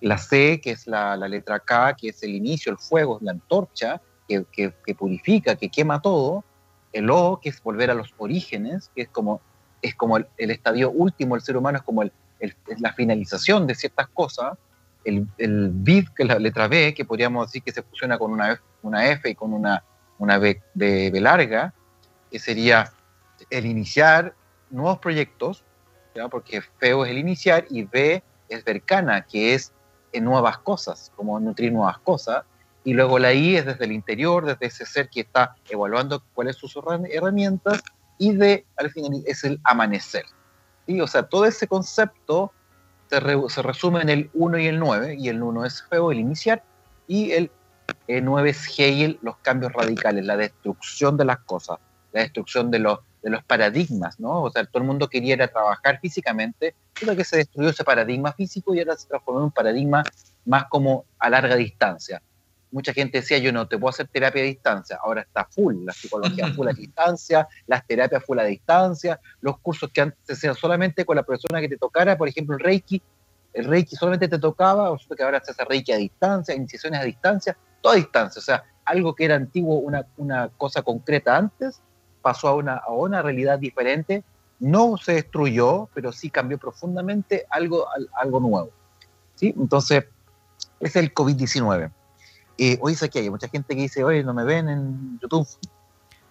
[0.00, 3.32] la C, que es la, la letra K, que es el inicio, el fuego, la
[3.32, 6.44] antorcha, que, que- que purifica, que quema todo.
[6.92, 9.40] El O, que es volver a los orígenes, que es como,
[9.82, 12.12] es como el, el estadio último, el ser humano es como el,
[12.78, 14.56] la finalización de ciertas cosas.
[15.04, 18.32] El, el vid, que es la letra B, que podríamos decir que se fusiona con
[18.32, 19.82] una F, una F y con una,
[20.18, 21.72] una B, de B larga,
[22.30, 22.92] que sería
[23.50, 24.34] el iniciar
[24.70, 25.64] nuevos proyectos,
[26.14, 26.28] ¿ya?
[26.28, 29.72] porque feo es el iniciar y B es vercana, que es
[30.12, 32.44] en nuevas cosas, como nutrir nuevas cosas.
[32.84, 36.56] Y luego la I es desde el interior, desde ese ser que está evaluando cuáles
[36.56, 37.82] son sus herram- herramientas.
[38.18, 40.24] Y D, al final, es el amanecer.
[40.86, 41.00] ¿sí?
[41.00, 42.52] O sea, todo ese concepto
[43.10, 45.16] se, re- se resume en el 1 y el 9.
[45.18, 46.62] Y el 1 es feo, el iniciar.
[47.06, 47.50] Y el
[48.08, 51.78] 9 es Hegel, los cambios radicales, la destrucción de las cosas,
[52.12, 54.42] la destrucción de los, de los paradigmas, ¿no?
[54.42, 57.84] O sea, todo el mundo quería ir a trabajar físicamente, pero que se destruyó ese
[57.84, 60.02] paradigma físico y ahora se transformó en un paradigma
[60.44, 62.22] más como a larga distancia.
[62.70, 65.92] Mucha gente decía, yo no te puedo hacer terapia a distancia, ahora está full, la
[65.92, 70.54] psicología full a distancia, las terapias full a distancia, los cursos que antes se hacían
[70.54, 73.02] solamente con la persona que te tocara, por ejemplo, el Reiki,
[73.54, 77.04] el Reiki solamente te tocaba, resulta que ahora se hace Reiki a distancia, iniciaciones a
[77.04, 81.82] distancia, todo a distancia, o sea, algo que era antiguo, una, una cosa concreta antes,
[82.28, 84.22] pasó a una, a una realidad diferente,
[84.60, 88.70] no se destruyó, pero sí cambió profundamente algo, al- algo nuevo.
[89.34, 89.54] ¿sí?
[89.56, 90.04] Entonces,
[90.80, 91.90] es el COVID-19.
[92.58, 95.46] Eh, hoy sé que hay mucha gente que dice, oye, no me ven en YouTube.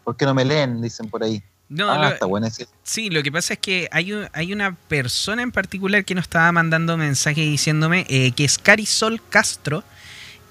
[0.03, 0.81] ¿Por qué no me leen?
[0.81, 1.41] Dicen por ahí.
[1.69, 2.67] No, ah, lo- está bueno ese.
[2.83, 6.23] sí, lo que pasa es que hay, un- hay una persona en particular que nos
[6.25, 9.83] estaba mandando mensaje diciéndome eh, que es Carisol Castro.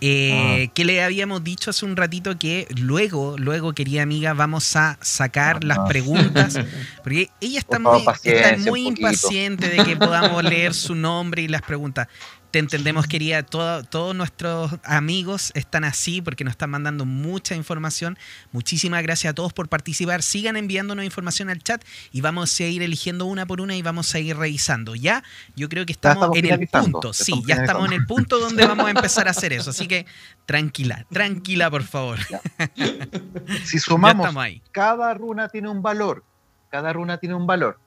[0.00, 4.98] Eh, que le habíamos dicho hace un ratito que luego, luego, querida amiga, vamos a
[5.00, 5.84] sacar las Ah.
[5.86, 6.58] preguntas.
[7.02, 8.14] Porque ella está Por favor,
[8.58, 12.08] muy, está impaciente de que podamos leer su nombre y las preguntas.
[12.50, 13.42] Te entendemos, querida.
[13.42, 18.18] Todo- todos nuestros amigos están así porque nos están mandando mucha información.
[18.52, 20.22] Muchísimas gracias a todos por participar.
[20.22, 24.14] Sigan enviándonos información al chat y vamos a ir eligiendo una por una y vamos
[24.14, 24.94] a ir revisando.
[24.94, 25.22] Ya,
[25.54, 27.12] yo creo que estamos, estamos en el punto.
[27.12, 29.70] Sí, ya estamos en el punto donde vamos a empezar a hacer eso.
[29.70, 30.06] Así que
[30.46, 32.18] tranquila, tranquila, por favor.
[33.64, 34.62] Si sumamos, ahí.
[34.72, 36.24] cada runa tiene un valor.
[36.70, 37.78] Cada runa tiene un valor.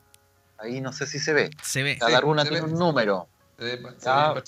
[0.60, 1.50] Ahí no sé si se ve.
[1.64, 1.98] Se ve.
[1.98, 2.68] Cada Sí, runa tiene ve.
[2.72, 3.28] un número.
[4.40, 4.42] Eh,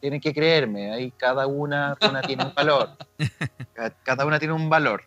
[0.00, 2.96] tienen que creerme, ahí cada una, runa tiene un valor.
[3.74, 5.02] Ca- Cada una tiene un valor.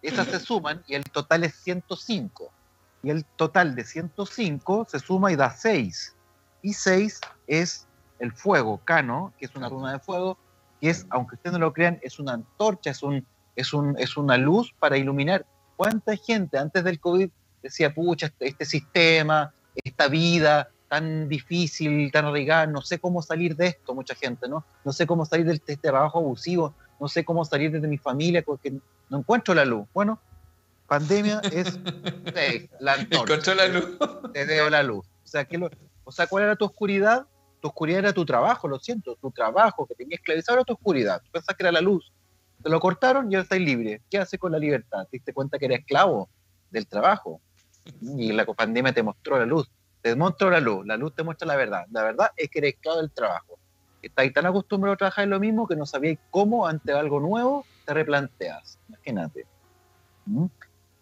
[0.00, 2.50] Esas se suman y el total es 105.
[3.02, 6.14] Y el total de 105 se suma y da 6.
[6.62, 7.86] Y 6 es
[8.18, 10.38] el fuego, Cano, que es una runa de fuego,
[10.80, 14.16] que es, aunque ustedes no lo crean, es una antorcha, es, un, es, un, es
[14.16, 15.46] una luz para iluminar.
[15.76, 17.28] ¿Cuánta gente antes del COVID
[17.62, 19.52] decía, pucha, este, este sistema,
[19.84, 24.64] esta vida tan difícil, tan arraigada, no sé cómo salir de esto, mucha gente, ¿no?
[24.84, 28.42] No sé cómo salir de este trabajo abusivo, no sé cómo salir de mi familia
[28.42, 28.72] porque
[29.10, 29.86] no encuentro la luz.
[29.92, 30.20] Bueno,
[30.86, 31.78] pandemia es
[32.34, 33.34] seis, la antorcha.
[33.34, 33.98] Encontró la luz.
[34.32, 35.06] Te veo la luz.
[35.24, 35.70] O sea, ¿qué lo-
[36.04, 37.26] o sea, ¿cuál era tu oscuridad?
[37.60, 41.20] Tu oscuridad era tu trabajo, lo siento, tu trabajo que tenía esclavizado era tu oscuridad.
[41.22, 42.10] Tú pensás que era la luz.
[42.62, 44.00] Te lo cortaron y ahora estás libre.
[44.10, 45.02] ¿Qué haces con la libertad?
[45.10, 46.28] Te diste cuenta que eres esclavo
[46.70, 47.40] del trabajo.
[48.16, 49.68] Y la pandemia te mostró la luz.
[50.02, 50.86] Te mostró la luz.
[50.86, 51.86] La luz te muestra la verdad.
[51.90, 53.58] La verdad es que eres esclavo del trabajo.
[54.02, 57.64] Estás tan acostumbrado a trabajar en lo mismo que no sabías cómo ante algo nuevo
[57.84, 58.78] te replanteas.
[58.88, 59.46] Imagínate.
[60.26, 60.46] ¿Mm?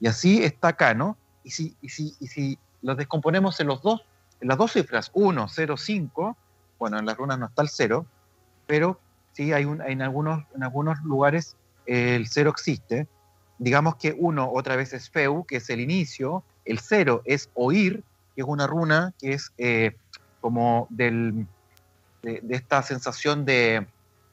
[0.00, 1.16] Y así está acá, ¿no?
[1.44, 4.02] Y si, y si, y si los descomponemos en los dos,
[4.40, 6.36] en las dos cifras, 1, 0, 5,
[6.78, 8.06] bueno, en las runas no está el 0,
[8.66, 9.00] pero
[9.32, 13.06] sí hay un, en, algunos, en algunos lugares el 0 existe.
[13.58, 18.04] Digamos que 1 otra vez es feu, que es el inicio, el 0 es oír,
[18.36, 19.96] que es una runa que es eh,
[20.40, 21.46] como del,
[22.22, 23.86] de, esta sensación de,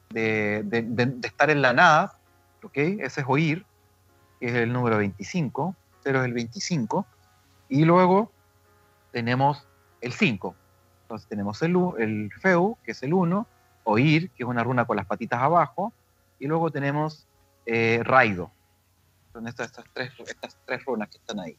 [0.10, 2.18] de, de, estar en la nada,
[2.62, 2.78] ¿ok?
[2.78, 3.66] Ese es oír,
[4.40, 7.06] que es el número 25, 0 es el 25,
[7.70, 8.32] y luego
[9.12, 9.66] tenemos
[10.02, 10.56] el 5.
[11.04, 13.48] Entonces tenemos el, el Feu, que es el 1,
[13.86, 15.92] Oír, que es una runa con las patitas abajo,
[16.40, 17.28] y luego tenemos
[17.66, 18.52] eh, Raido.
[19.34, 21.58] Son estas, tres, estas tres runas que están ahí.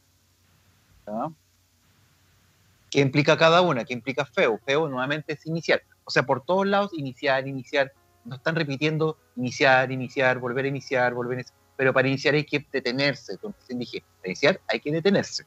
[2.95, 3.83] ¿Qué implica cada una?
[3.83, 4.57] ¿Qué implica Feu?
[4.65, 5.81] Feu nuevamente es iniciar.
[6.05, 7.91] O sea, por todos lados, iniciar, iniciar.
[8.23, 11.59] Nos están repitiendo iniciar, iniciar, volver a iniciar, volver a iniciar.
[11.75, 13.33] Pero para iniciar hay que detenerse.
[13.33, 15.43] Entonces dije, para iniciar hay que detenerse.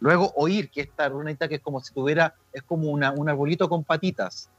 [0.00, 3.84] Luego oír, que esta runita que es como si tuviera, es como un arbolito con
[3.84, 4.50] patitas.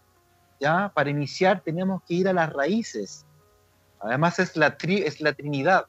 [0.60, 0.92] ¿Ya?
[0.96, 3.28] Para iniciar tenemos que ir a las raíces.
[4.00, 5.86] Además es la, es la Trinidad.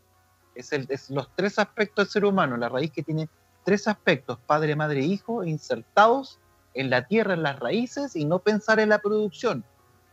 [0.55, 2.59] Es, el, es los tres aspectos del ser humano.
[2.59, 3.30] La raíz que tiene
[3.65, 6.39] tres aspectos, padre, madre, hijo, insertados
[6.75, 9.65] en la tierra, en las raíces, y no pensar en la producción.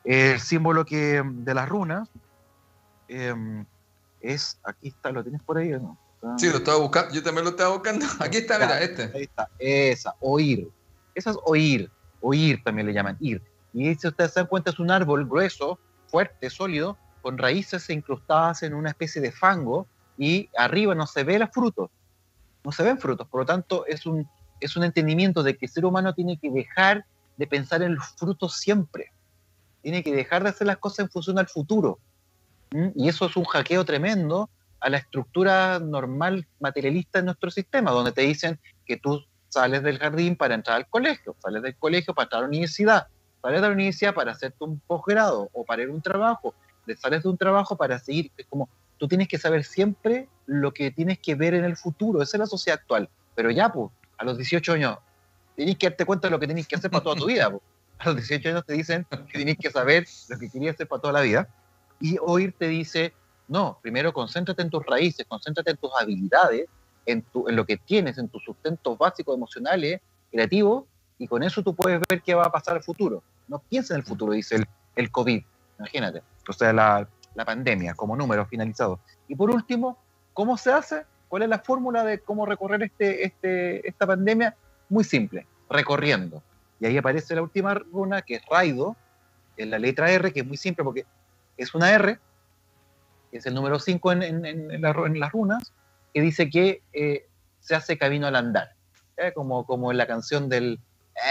[0.04, 2.10] El símbolo que, de las runas
[3.08, 3.66] em,
[4.20, 5.98] es, aquí está, ¿lo tienes por ahí o no?
[6.38, 7.14] Sí, lo estaba buscando.
[7.14, 8.06] Yo también lo estaba buscando.
[8.20, 9.12] Aquí está, mira, este.
[9.16, 9.50] Ahí está.
[9.58, 10.70] Esa, oír.
[11.16, 11.90] Esa es oír.
[12.22, 13.42] Oír también le llaman ir.
[13.74, 18.64] Y si ustedes se dan cuenta, es un árbol grueso, fuerte, sólido, con raíces incrustadas
[18.64, 19.88] en una especie de fango
[20.18, 21.90] y arriba no se ve los frutos.
[22.64, 23.28] No se ven frutos.
[23.28, 24.28] Por lo tanto, es un,
[24.60, 27.06] es un entendimiento de que el ser humano tiene que dejar
[27.38, 29.12] de pensar en los frutos siempre.
[29.82, 32.00] Tiene que dejar de hacer las cosas en función al futuro.
[32.72, 32.90] ¿Mm?
[32.96, 34.50] Y eso es un hackeo tremendo
[34.80, 40.00] a la estructura normal materialista en nuestro sistema, donde te dicen que tú sales del
[40.00, 43.08] jardín para entrar al colegio, sales del colegio para entrar a la universidad,
[43.42, 46.56] sales de la universidad para hacerte un posgrado o para ir a un trabajo,
[46.98, 48.70] sales de un trabajo para seguir, es como
[49.02, 52.40] tú tienes que saber siempre lo que tienes que ver en el futuro, esa es
[52.40, 53.90] la sociedad actual, pero ya, pues,
[54.20, 55.00] a los 18 años,
[55.56, 57.64] tienes que darte cuenta de lo que tienes que hacer para toda tu vida, pues.
[57.98, 61.02] a los 18 años te dicen que tienes que saber lo que querías hacer para
[61.02, 61.50] toda la vida,
[62.00, 63.12] y hoy te dice,
[63.48, 66.68] no, primero concéntrate en tus raíces, concéntrate en tus habilidades,
[67.08, 70.00] en, tu, en lo que tienes, en tus sustentos básicos emocionales,
[70.32, 70.84] creativos,
[71.18, 73.24] y con eso tú puedes ver qué va a pasar al futuro.
[73.48, 75.44] No pienses en el futuro, dice el, el COVID,
[75.80, 76.22] imagínate.
[76.48, 79.00] O sea, la, la pandemia como número finalizado.
[79.28, 79.98] Y por último,
[80.34, 81.06] ¿cómo se hace?
[81.28, 84.56] ¿Cuál es la fórmula de cómo recorrer este, este, esta pandemia?
[84.90, 86.44] Muy simple, recorriendo.
[86.80, 88.96] Y ahí aparece la última runa, que es Raido,
[89.58, 91.06] en la letra R, que es muy simple porque
[91.58, 92.20] es una R
[93.32, 95.74] que es el número 5 en, en, las runas,
[96.14, 97.28] que dice que eh,
[97.62, 98.76] se hace camino al andar.
[99.34, 100.80] Como, como en la canción del...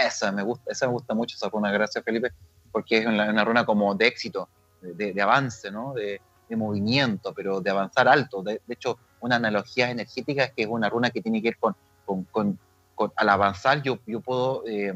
[0.05, 2.31] Esa me gusta, esa me gusta mucho, esa runa, gracias Felipe,
[2.71, 4.47] porque es una, runa como de éxito,
[4.81, 5.93] de, avance, ¿no?
[5.93, 6.21] De,
[6.53, 8.43] movimiento, pero de avanzar alto.
[8.43, 11.75] De, hecho, una analogía energética es que es una runa que tiene que ver con,
[12.29, 12.59] con,
[12.93, 14.93] con, al avanzar yo, yo puedo eh,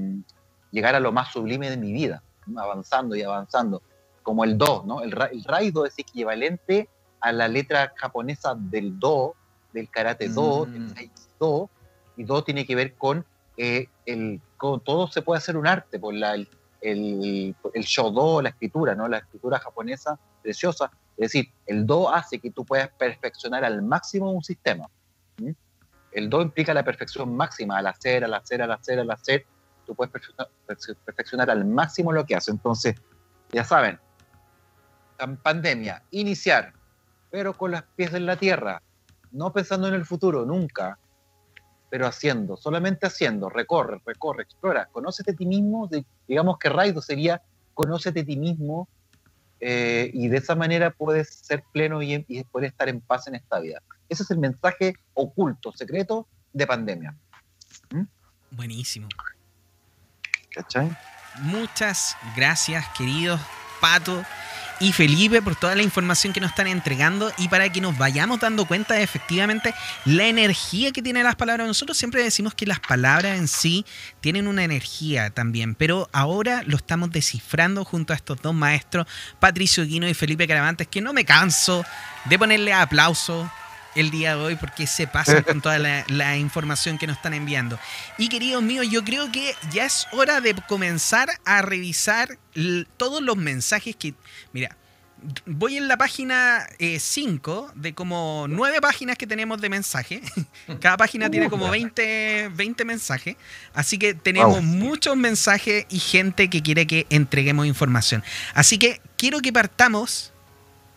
[0.72, 2.22] llegar a lo más sublime de mi vida,
[2.58, 3.82] avanzando y avanzando,
[4.22, 5.02] como el do, ¿no?
[5.02, 6.90] El, el raido es equivalente
[7.22, 9.34] a la letra japonesa del do,
[9.74, 10.94] del karate do, del mm.
[11.40, 11.70] do,
[12.18, 13.26] y do tiene que ver con,
[13.58, 16.48] eh, el, con todo se puede hacer un arte, por la, el,
[16.92, 19.08] el, el shodo, la escritura, ¿no?
[19.08, 24.32] la escritura japonesa preciosa, es decir, el do hace que tú puedas perfeccionar al máximo
[24.32, 24.90] un sistema.
[26.12, 29.46] El do implica la perfección máxima, al hacer, al hacer, al hacer, al hacer,
[29.86, 30.14] tú puedes
[31.06, 32.52] perfeccionar, al máximo lo que hace.
[32.52, 32.96] Entonces,
[33.52, 34.00] ya saben,
[35.44, 36.74] pandemia, iniciar,
[37.32, 38.82] pero con las pies en la tierra,
[39.32, 40.98] no pensando en el futuro, nunca,
[41.90, 45.90] pero haciendo, solamente haciendo, recorre, recorre, explora, conócete a ti mismo,
[46.28, 47.42] digamos que Raido sería
[47.74, 48.88] conócete a ti mismo
[49.60, 53.36] eh, y de esa manera puedes ser pleno y, y poder estar en paz en
[53.36, 53.82] esta vida.
[54.10, 57.16] Ese es el mensaje oculto, secreto de pandemia.
[57.92, 58.04] ¿Mm?
[58.52, 59.08] Buenísimo.
[60.52, 60.96] ¿Cachai?
[61.42, 63.42] Muchas gracias, queridos
[63.82, 64.24] Pato
[64.80, 68.40] y Felipe por toda la información que nos están entregando y para que nos vayamos
[68.40, 69.74] dando cuenta de efectivamente
[70.06, 71.68] la energía que tienen las palabras.
[71.68, 73.86] Nosotros siempre decimos que las palabras en sí
[74.22, 79.08] tienen una energía también, pero ahora lo estamos descifrando junto a estos dos maestros,
[79.40, 81.86] Patricio Guino y Felipe Caravantes, que no me canso
[82.26, 83.50] de ponerle aplauso
[83.96, 87.80] el día de hoy porque se pasan con toda la, información que nos están enviando.
[88.18, 92.38] Y queridos míos, yo creo que ya es hora de comenzar a revisar
[92.98, 94.14] todos los mensajes que...
[94.54, 94.76] Mira,
[95.46, 100.22] voy en la página 5 eh, de como 9 páginas que tenemos de mensaje.
[100.82, 103.36] Cada página tiene como 20, 20 mensajes.
[103.74, 108.24] Así que tenemos muchos mensajes y gente que quiere que entreguemos información.
[108.54, 110.34] Así que quiero que partamos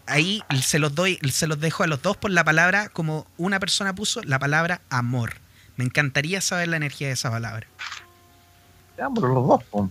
[0.09, 3.61] ahí se los doy, se los dejo a los dos por la palabra, como una
[3.61, 5.35] persona puso, la palabra amor.
[5.77, 7.67] Me encantaría saber la energía de esa palabra.
[8.97, 9.89] Veámoslo los dos.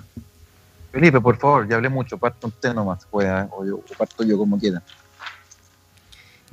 [0.91, 4.59] Felipe, por favor, ya hablé mucho, parto usted nomás, pueda, o, yo, parto yo como
[4.59, 4.81] quiera.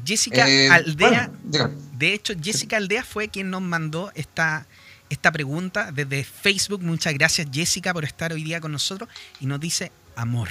[0.04, 4.66] Jessica eh, Aldea, de hecho, Jessica Aldea fue quien nos mandó esta,
[5.08, 6.82] esta pregunta desde Facebook.
[6.82, 9.08] Muchas gracias, Jessica, por estar hoy día con nosotros.
[9.40, 10.48] Y nos dice amor.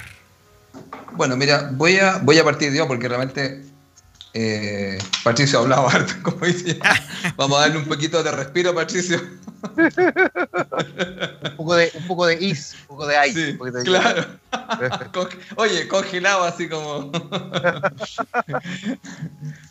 [1.12, 3.62] Bueno, mira, voy a, voy a partir yo porque realmente
[4.36, 6.78] eh, Patricio ha hablado harto, como dice.
[7.36, 9.20] Vamos a darle un poquito de respiro, Patricio.
[9.62, 13.56] un, poco de, un poco de is, un poco de ice.
[13.84, 14.26] claro.
[15.56, 17.12] Oye, congelado así como.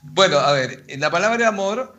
[0.04, 1.96] bueno, a ver, la palabra amor,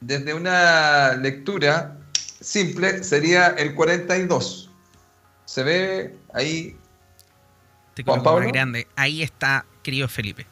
[0.00, 1.96] desde una lectura
[2.40, 4.70] simple, sería el 42.
[5.44, 6.76] Se ve ahí
[8.04, 8.48] Juan Pablo.
[8.48, 8.86] grande.
[8.96, 10.46] Ahí está, querido Felipe.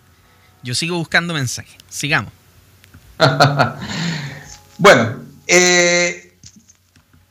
[0.63, 1.77] Yo sigo buscando mensajes.
[1.89, 2.33] Sigamos.
[4.79, 5.17] bueno,
[5.47, 6.37] eh,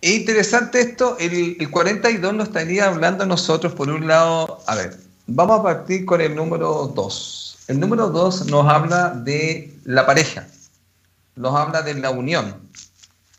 [0.01, 1.17] es interesante esto.
[1.19, 4.97] El, 42 nos estaría hablando nosotros, por un lado, a ver,
[5.27, 7.57] vamos a partir con el número 2.
[7.67, 10.47] El número 2 nos habla de la pareja,
[11.35, 12.55] nos habla de la unión,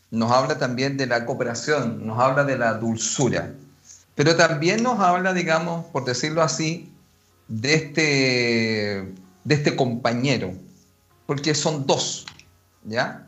[0.09, 3.51] nos habla también de la cooperación, nos habla de la dulzura.
[4.15, 6.91] Pero también nos habla, digamos, por decirlo así,
[7.47, 10.53] de este, de este compañero,
[11.25, 12.25] porque son dos,
[12.83, 13.25] ¿ya?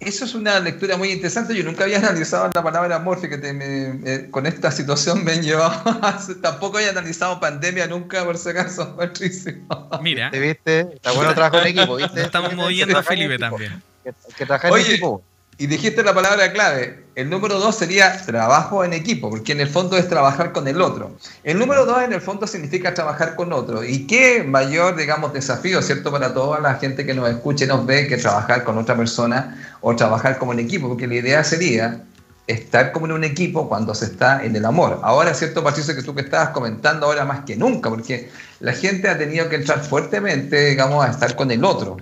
[0.00, 1.54] Eso es una lectura muy interesante.
[1.54, 5.82] Yo nunca había analizado la palabra amor, fíjate, con esta situación me han llevado.
[6.42, 9.54] tampoco había analizado pandemia nunca, por si acaso, Patricio.
[10.00, 10.30] Mira.
[10.30, 10.80] ¿Te viste?
[10.94, 12.22] Está bueno trabajar en equipo, ¿viste?
[12.22, 13.82] Estamos moviendo a Felipe también.
[14.02, 15.22] Que, que trabajar en equipo.
[15.58, 17.04] Y dijiste la palabra clave.
[17.14, 20.80] El número dos sería trabajo en equipo, porque en el fondo es trabajar con el
[20.80, 21.14] otro.
[21.44, 23.84] El número dos en el fondo significa trabajar con otro.
[23.84, 26.10] Y qué mayor, digamos, desafío, ¿cierto?
[26.10, 29.76] Para toda la gente que nos escuche y nos ve que trabajar con otra persona
[29.82, 32.02] o trabajar como en equipo, porque la idea sería
[32.46, 35.00] estar como en un equipo cuando se está en el amor.
[35.02, 38.30] Ahora, ¿cierto, Patricio, que tú que estabas comentando ahora más que nunca, porque
[38.60, 41.98] la gente ha tenido que entrar fuertemente, digamos, a estar con el otro.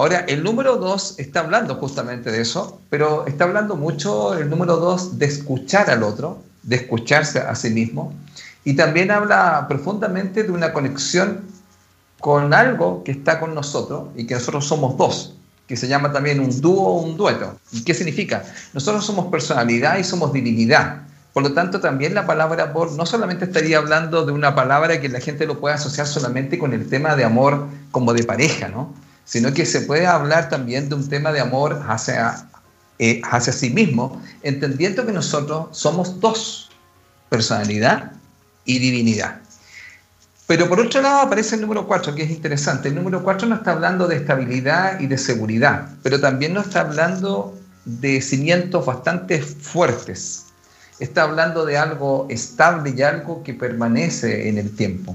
[0.00, 4.78] Ahora, el número dos está hablando justamente de eso, pero está hablando mucho el número
[4.78, 8.14] dos de escuchar al otro, de escucharse a sí mismo,
[8.64, 11.42] y también habla profundamente de una conexión
[12.18, 15.34] con algo que está con nosotros y que nosotros somos dos,
[15.66, 17.58] que se llama también un dúo o un dueto.
[17.70, 18.42] ¿Y qué significa?
[18.72, 21.02] Nosotros somos personalidad y somos divinidad.
[21.34, 25.10] Por lo tanto, también la palabra amor no solamente estaría hablando de una palabra que
[25.10, 28.94] la gente lo pueda asociar solamente con el tema de amor como de pareja, ¿no?
[29.30, 32.48] Sino que se puede hablar también de un tema de amor hacia,
[32.98, 36.68] eh, hacia sí mismo, entendiendo que nosotros somos dos,
[37.28, 38.10] personalidad
[38.64, 39.38] y divinidad.
[40.48, 42.88] Pero por otro lado aparece el número 4, que es interesante.
[42.88, 46.80] El número 4 nos está hablando de estabilidad y de seguridad, pero también nos está
[46.80, 50.46] hablando de cimientos bastante fuertes.
[50.98, 55.14] Está hablando de algo estable y algo que permanece en el tiempo.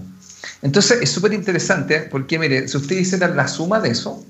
[0.61, 4.25] Entonces es súper interesante porque, mire, si usted hiciera la suma de eso,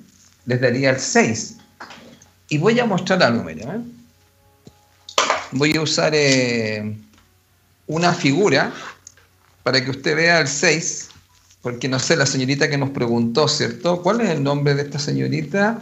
[0.45, 1.57] les daría el 6.
[2.49, 3.63] Y voy a mostrar algo, mire.
[3.63, 3.81] ¿eh?
[5.51, 6.95] Voy a usar eh,
[7.87, 8.71] una figura
[9.63, 11.09] para que usted vea el 6,
[11.61, 14.01] porque no sé, la señorita que nos preguntó, ¿cierto?
[14.01, 15.79] ¿Cuál es el nombre de esta señorita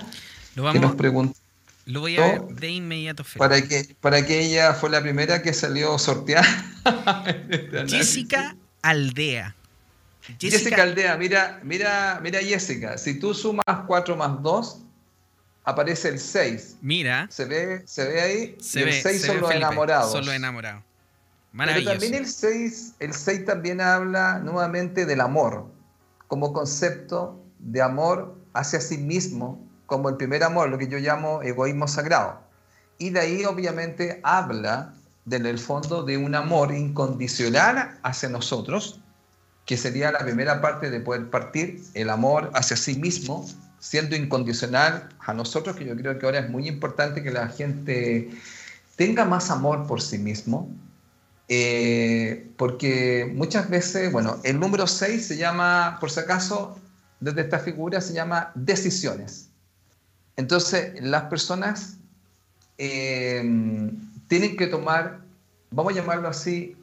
[0.55, 1.37] lo que nos preguntó?
[1.85, 3.25] Lo voy a ver de inmediato.
[3.37, 6.47] Para que, para que ella fue la primera que salió sorteada.
[7.87, 9.55] Jessica Aldea.
[10.39, 14.79] Jessica, Aldea, mira, mira, mira Jessica, si tú sumas 4 más 2,
[15.65, 16.77] aparece el 6.
[16.81, 17.27] Mira.
[17.29, 18.57] ¿Se ve, se ve ahí?
[18.59, 20.11] Se ve, el 6 son los enamorados.
[20.11, 20.83] Son los enamorados.
[21.55, 25.67] Pero también el 6, el 6 también habla nuevamente del amor,
[26.27, 31.41] como concepto de amor hacia sí mismo, como el primer amor, lo que yo llamo
[31.43, 32.41] egoísmo sagrado.
[32.97, 34.95] Y de ahí obviamente habla,
[35.29, 38.99] en el fondo, de un amor incondicional hacia nosotros,
[39.65, 43.47] que sería la primera parte de poder partir, el amor hacia sí mismo,
[43.79, 48.29] siendo incondicional a nosotros, que yo creo que ahora es muy importante que la gente
[48.95, 50.69] tenga más amor por sí mismo,
[51.47, 56.79] eh, porque muchas veces, bueno, el número 6 se llama, por si acaso,
[57.19, 59.49] desde esta figura se llama decisiones.
[60.35, 61.97] Entonces, las personas
[62.77, 63.43] eh,
[64.27, 65.21] tienen que tomar,
[65.71, 66.75] vamos a llamarlo así,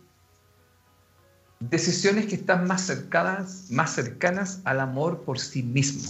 [1.61, 6.09] decisiones que están más cercanas, más cercanas al amor por sí mismo.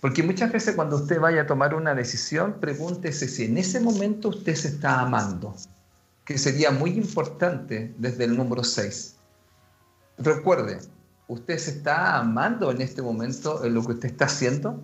[0.00, 4.28] Porque muchas veces cuando usted vaya a tomar una decisión, pregúntese si en ese momento
[4.28, 5.56] usted se está amando,
[6.24, 9.14] que sería muy importante desde el número 6.
[10.18, 10.78] Recuerde,
[11.26, 14.78] ¿usted se está amando en este momento en lo que usted está haciendo?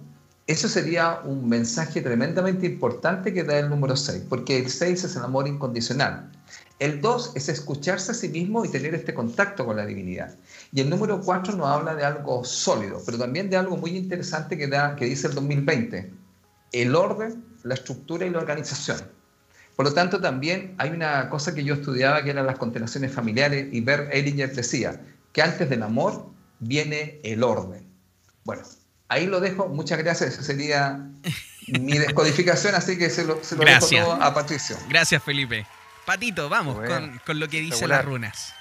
[0.47, 5.16] Eso sería un mensaje tremendamente importante que da el número 6, porque el 6 es
[5.16, 6.32] el amor incondicional.
[6.78, 10.34] El 2 es escucharse a sí mismo y tener este contacto con la divinidad.
[10.72, 14.58] Y el número 4 nos habla de algo sólido, pero también de algo muy interesante
[14.58, 16.10] que, da, que dice el 2020,
[16.72, 18.98] el orden, la estructura y la organización.
[19.76, 23.68] Por lo tanto, también hay una cosa que yo estudiaba que eran las constelaciones familiares
[23.72, 25.00] y Bert Ellinger decía
[25.32, 26.26] que antes del amor
[26.58, 27.86] viene el orden.
[28.44, 28.62] Bueno,
[29.08, 29.68] ahí lo dejo.
[29.68, 30.34] Muchas gracias.
[30.34, 31.08] Esa sería
[31.68, 34.76] mi descodificación, así que se lo, se lo dejo todo a Patricio.
[34.88, 35.66] Gracias, Felipe.
[36.05, 36.78] Patito, vamos
[37.24, 38.55] con, lo que dicen las runas.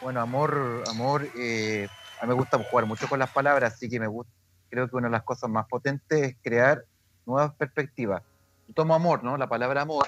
[0.00, 1.88] Bueno, amor, amor, eh,
[2.20, 4.32] a mí me gusta jugar mucho con las palabras, así que me gusta,
[4.70, 6.82] creo que una de las cosas más potentes es crear
[7.26, 8.22] nuevas perspectivas.
[8.66, 9.36] Yo tomo amor, ¿no?
[9.36, 10.06] La palabra amor,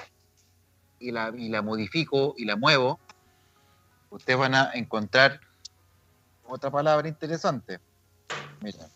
[0.99, 2.99] y la, y la modifico y la muevo.
[4.09, 5.39] Ustedes van a encontrar
[6.43, 7.79] otra palabra interesante.
[8.61, 8.87] Mira.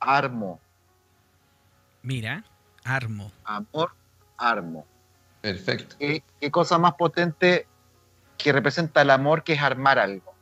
[0.00, 0.60] Armo.
[2.02, 2.44] Mira,
[2.84, 3.30] armo.
[3.44, 3.92] Amor,
[4.36, 4.86] armo.
[5.46, 5.94] Perfecto.
[6.00, 7.68] ¿Qué, cosa más potente
[8.36, 10.34] que representa el amor que es armar algo?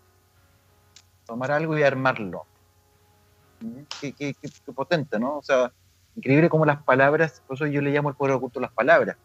[1.27, 2.47] Tomar algo y armarlo.
[3.61, 4.35] Mm, qué,
[4.75, 5.37] potente, ¿no?
[5.37, 5.71] O sea,
[6.17, 9.19] increíble como las palabras, por eso yo le llamo el poder oculto las palabras.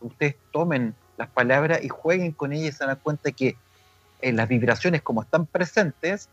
[0.00, 3.56] Ustedes tomen las palabras y jueguen con ellas y se dan cuenta que
[4.22, 6.30] en las vibraciones como están presentes,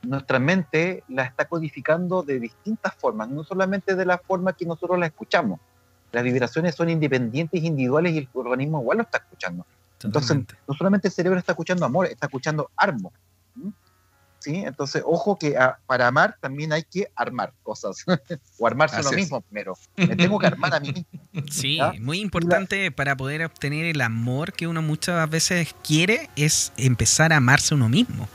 [0.00, 4.98] nuestra mente la está codificando de distintas formas, no solamente de la forma que nosotros
[4.98, 5.60] la escuchamos,
[6.12, 9.64] las vibraciones son independientes, individuales y el organismo igual lo está escuchando.
[10.02, 13.12] Entonces, no solamente el cerebro está escuchando amor, está escuchando armo.
[14.38, 14.56] ¿Sí?
[14.64, 15.54] Entonces, ojo que
[15.84, 18.04] para amar también hay que armar cosas.
[18.58, 19.76] o armarse uno mismo primero.
[19.96, 21.20] Me tengo que armar a mí mismo.
[21.50, 27.32] Sí, muy importante para poder obtener el amor que uno muchas veces quiere es empezar
[27.32, 28.28] a amarse uno mismo.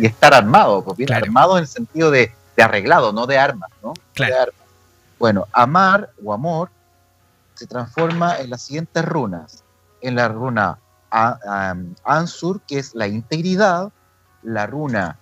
[0.00, 3.92] y estar armado, pues bien armado en el sentido de, arreglado, no de armas, ¿no?
[4.14, 4.52] Claro.
[5.24, 6.68] Bueno, amar o amor
[7.54, 9.64] se transforma en las siguientes runas.
[10.02, 10.78] En la runa
[12.04, 13.90] Ansur, que es la integridad,
[14.42, 15.18] la runa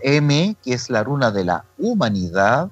[0.00, 2.68] M, que es la runa de la humanidad,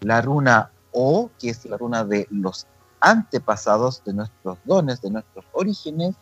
[0.00, 2.66] la runa O, que es la runa de los
[3.00, 6.16] antepasados, de nuestros dones, de nuestros orígenes,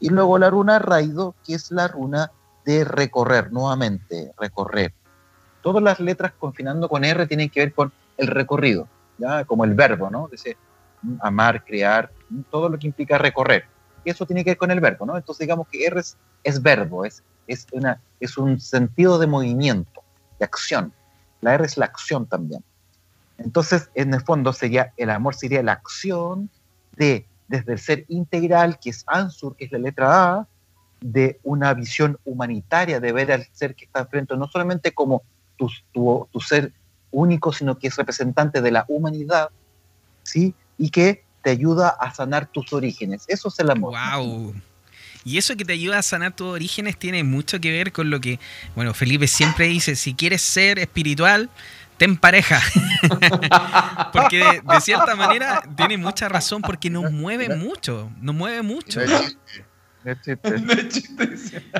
[0.00, 2.32] y luego la runa Raido, que es la runa
[2.64, 4.92] de recorrer, nuevamente, recorrer.
[5.62, 8.88] Todas las letras confinando con R tienen que ver con el recorrido
[9.46, 10.28] como el verbo, ¿no?
[10.30, 10.56] Dice,
[11.20, 12.10] amar, crear,
[12.50, 13.64] todo lo que implica recorrer.
[14.04, 15.16] Y eso tiene que ver con el verbo, ¿no?
[15.16, 20.02] Entonces digamos que R es, verbo, es, es, una, es un sentido de movimiento,
[20.38, 20.92] de acción.
[21.40, 22.64] La R es la acción también.
[23.38, 26.50] Entonces, en el fondo sería, el amor sería la acción
[26.96, 30.46] de, desde el ser integral, que es Ansur, que es la letra A,
[31.00, 35.22] de una visión humanitaria, de ver al ser que está enfrente, no solamente como
[35.56, 36.72] tu, tu, tu ser
[37.12, 39.50] único, sino que es representante de la humanidad,
[40.22, 40.54] ¿sí?
[40.78, 43.24] Y que te ayuda a sanar tus orígenes.
[43.28, 43.94] Eso es el amor.
[43.94, 44.54] ¡Wow!
[45.24, 48.20] Y eso que te ayuda a sanar tus orígenes tiene mucho que ver con lo
[48.20, 48.40] que,
[48.74, 51.48] bueno, Felipe siempre dice, si quieres ser espiritual,
[51.96, 52.60] ten pareja.
[54.12, 59.00] porque de, cierta manera tiene mucha razón porque nos mueve mucho, nos mueve mucho.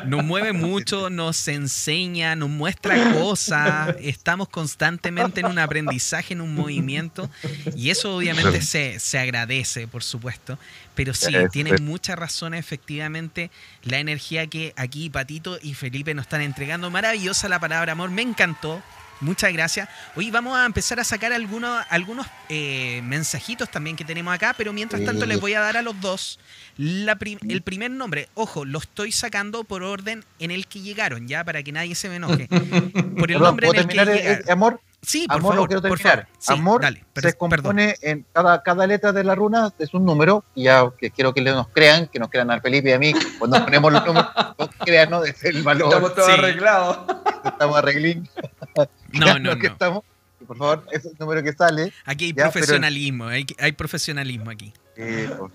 [0.07, 6.55] Nos mueve mucho, nos enseña, nos muestra cosas, estamos constantemente en un aprendizaje, en un
[6.55, 7.29] movimiento,
[7.77, 10.59] y eso obviamente se, se agradece, por supuesto.
[10.95, 13.51] Pero sí, tiene mucha razón, efectivamente,
[13.83, 16.91] la energía que aquí Patito y Felipe nos están entregando.
[16.91, 18.83] Maravillosa la palabra amor, me encantó.
[19.23, 19.89] Muchas gracias.
[20.17, 24.73] Hoy vamos a empezar a sacar algunos, algunos eh, mensajitos también que tenemos acá, pero
[24.73, 26.41] mientras tanto les voy a dar a los dos
[26.77, 28.29] el primer nombre.
[28.35, 32.09] Ojo, lo estoy sacando por orden en el que llegaron, ya, para que nadie se
[32.09, 32.49] me enoje.
[33.17, 34.51] Por el nombre en el que llegaron.
[34.51, 36.27] amor, Sí, por Amor, favor, lo quiero por terminar.
[36.27, 36.37] favor.
[36.39, 37.49] Sí, Amor dale, per- se perdón.
[37.61, 41.35] compone en cada, cada letra de la runa es un número, y ya que quiero
[41.35, 44.29] que nos crean, que nos crean al Felipe y a mí, cuando ponemos los números,
[44.59, 45.25] nos crean, ¿no?
[45.25, 46.33] Es el valor, Estamos todos Sí.
[46.39, 46.99] arreglados.
[47.45, 48.31] estamos arreglando.
[49.13, 49.73] No, no, que no.
[49.75, 50.05] estamos.
[50.41, 51.93] Y por favor, ese es el número que sale.
[52.07, 54.73] Aquí hay Ya, pero- profesionalismo, hay, hay profesionalismo aquí.
[54.97, 55.53] eh, pues.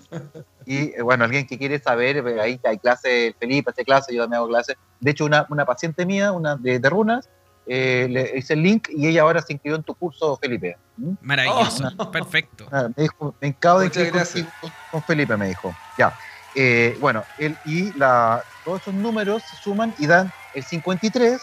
[0.65, 4.13] y eh, bueno, alguien que quiere saber, eh, ahí hay clase, el Felipe hace clase,
[4.13, 4.77] yo también hago clase.
[4.99, 7.29] De hecho, una, una paciente mía, una de, de runas,
[7.67, 10.77] eh, le hice el link y ella ahora se inscribió en tu curso, Felipe.
[10.95, 11.13] ¿Mm?
[11.21, 12.65] Maravilloso, perfecto.
[12.71, 14.19] Ah, me dijo, me de contigo,
[14.61, 15.75] con, con Felipe, me dijo.
[15.97, 16.13] Ya.
[16.55, 21.41] Eh, bueno, él, y la, todos esos números se suman y dan el 53,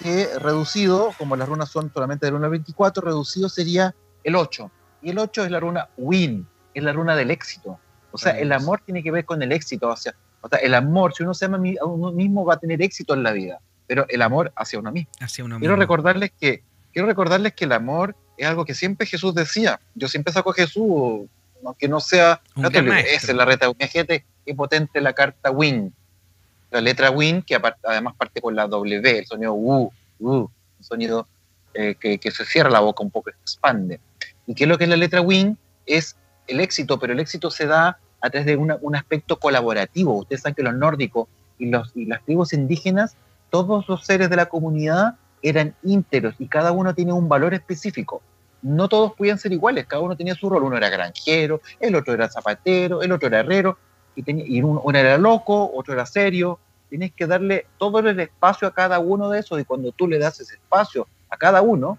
[0.00, 4.70] que reducido, como las runas son solamente del 1 al 24, reducido sería el 8.
[5.02, 7.78] Y el 8 es la runa win, es la runa del éxito.
[8.10, 9.88] O sea, el amor tiene que ver con el éxito.
[9.88, 12.58] O sea, o sea, el amor, si uno se ama a uno mismo, va a
[12.58, 13.60] tener éxito en la vida.
[13.92, 15.10] Pero el amor hacia uno mismo.
[15.20, 15.82] Hacia uno Quiero mismo.
[15.82, 16.62] recordarles que
[16.94, 19.80] quiero recordarles que el amor es algo que siempre Jesús decía.
[19.94, 21.28] Yo siempre saco a Jesús,
[21.62, 22.94] aunque no sea Un católico.
[22.94, 23.66] Esa es la reta.
[23.78, 25.92] Imagínate qué potente la carta Win.
[26.70, 30.48] La letra Win, que además parte con la W, el sonido U, U, un
[30.80, 31.28] sonido
[31.74, 34.00] eh, que, que se cierra la boca un poco, se expande.
[34.46, 35.58] ¿Y qué es lo que es la letra Win?
[35.84, 36.16] Es
[36.46, 40.14] el éxito, pero el éxito se da a través de una- un aspecto colaborativo.
[40.16, 41.28] Ustedes saben que los nórdicos
[41.58, 43.16] y, los, y las tribus indígenas,
[43.52, 48.22] todos los seres de la comunidad eran ínteros y cada uno tiene un valor específico.
[48.62, 50.62] No todos podían ser iguales, cada uno tenía su rol.
[50.62, 53.76] Uno era granjero, el otro era zapatero, el otro era herrero,
[54.16, 56.60] y uno, uno era loco, otro era serio.
[56.88, 60.18] Tienes que darle todo el espacio a cada uno de esos y cuando tú le
[60.18, 61.98] das ese espacio a cada uno,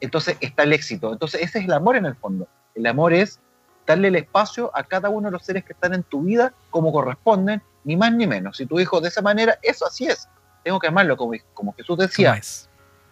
[0.00, 1.12] entonces está el éxito.
[1.12, 2.48] Entonces ese es el amor en el fondo.
[2.74, 3.38] El amor es
[3.86, 6.92] darle el espacio a cada uno de los seres que están en tu vida como
[6.92, 8.56] corresponden, ni más ni menos.
[8.56, 10.28] Si tu hijo de esa manera, eso así es.
[10.64, 12.32] Tengo que amarlo como, como Jesús ¿Cómo decía,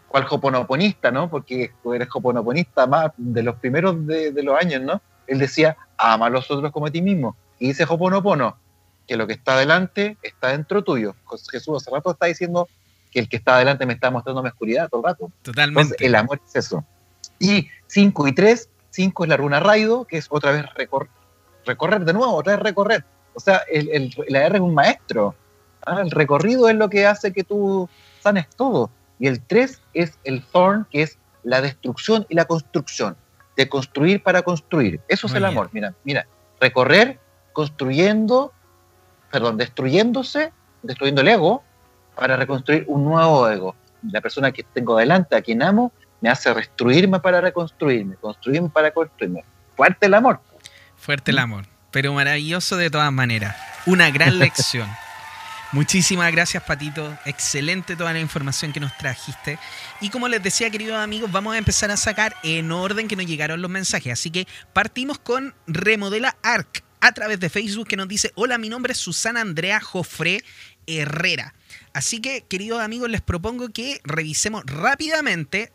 [0.08, 1.30] cual hoponoponista, ¿no?
[1.30, 5.00] Porque eres hoponoponista más de los primeros de, de los años, ¿no?
[5.26, 7.36] Él decía, ama a los otros como a ti mismo.
[7.58, 8.56] Y dice hoponopono,
[9.06, 11.14] que lo que está adelante está dentro tuyo.
[11.50, 12.68] Jesús hace rato está diciendo
[13.10, 15.24] que el que está adelante me está mostrando mi oscuridad todo el rato.
[15.26, 16.06] Entonces, Totalmente.
[16.06, 16.84] el amor es eso.
[17.38, 21.08] Y 5 y 3, 5 es la runa Raido, que es otra vez recor-
[21.66, 23.04] recorrer de nuevo, otra vez recorrer.
[23.34, 25.34] O sea, el, el- la R es un maestro.
[25.86, 26.00] ¿Ah?
[26.00, 27.88] El recorrido es lo que hace que tú
[28.20, 28.90] sanes todo.
[29.18, 33.16] Y el 3 es el Thorn, que es la destrucción y la construcción.
[33.56, 35.00] De construir para construir.
[35.08, 35.50] Eso es el bien.
[35.52, 35.70] amor.
[35.72, 36.26] Mira, mira,
[36.60, 37.18] recorrer,
[37.52, 38.52] construyendo,
[39.30, 40.52] perdón, destruyéndose,
[40.82, 41.62] destruyendo el ego
[42.16, 43.76] para reconstruir un nuevo ego.
[44.10, 48.90] La persona que tengo delante, a quien amo, me hace destruirme para reconstruirme, construirme para
[48.92, 49.44] construirme.
[49.76, 50.40] Fuerte el amor.
[50.96, 53.56] Fuerte el amor, pero maravilloso de todas maneras.
[53.86, 54.88] Una gran lección.
[55.72, 57.16] Muchísimas gracias, Patito.
[57.24, 59.58] Excelente toda la información que nos trajiste.
[60.02, 63.24] Y como les decía, queridos amigos, vamos a empezar a sacar en orden que nos
[63.24, 64.12] llegaron los mensajes.
[64.12, 68.68] Así que partimos con Remodela Arc a través de Facebook que nos dice, hola, mi
[68.68, 70.44] nombre es Susana Andrea Jofré
[70.86, 71.54] Herrera.
[71.94, 75.72] Así que, queridos amigos, les propongo que revisemos rápidamente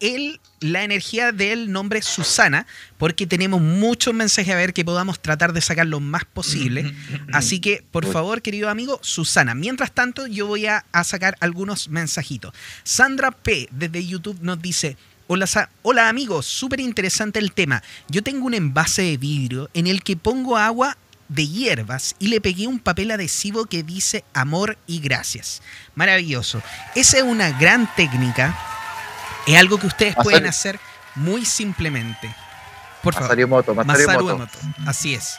[0.00, 2.66] el, la energía del nombre Susana,
[2.98, 6.94] porque tenemos muchos mensajes a ver que podamos tratar de sacar lo más posible.
[7.32, 9.54] Así que, por favor, querido amigo, Susana.
[9.54, 12.52] Mientras tanto, yo voy a, a sacar algunos mensajitos.
[12.82, 13.68] Sandra P.
[13.70, 14.96] desde YouTube nos dice.
[15.32, 15.46] Hola,
[15.82, 17.84] hola amigos, súper interesante el tema.
[18.08, 20.96] Yo tengo un envase de vidrio en el que pongo agua
[21.28, 25.62] de hierbas y le pegué un papel adhesivo que dice amor y gracias.
[25.94, 26.60] Maravilloso.
[26.96, 28.79] Esa es una gran técnica.
[29.46, 30.78] Es algo que ustedes pueden hacer
[31.14, 32.34] muy simplemente.
[33.02, 33.28] Por favor.
[33.28, 34.58] Masaru Emoto, Masaru Masaru Emoto.
[34.62, 34.90] Emoto.
[34.90, 35.38] Así es.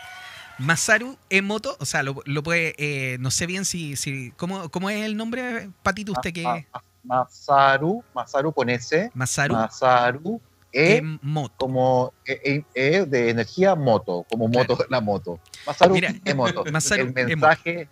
[0.58, 4.90] Masaru Emoto, o sea, lo, lo puede, eh, no sé bien si, si ¿cómo, ¿cómo
[4.90, 6.44] es el nombre, Patito, usted que...
[6.44, 10.42] Ma- ma- Masaru, Masaru con S, Masaru Masaru,
[10.72, 11.56] E, Emoto.
[11.58, 15.40] como E, E- E de energía moto, como moto, la moto.
[15.66, 16.64] Masaru Mira, Emoto.
[16.72, 17.90] Masaru el mensaje,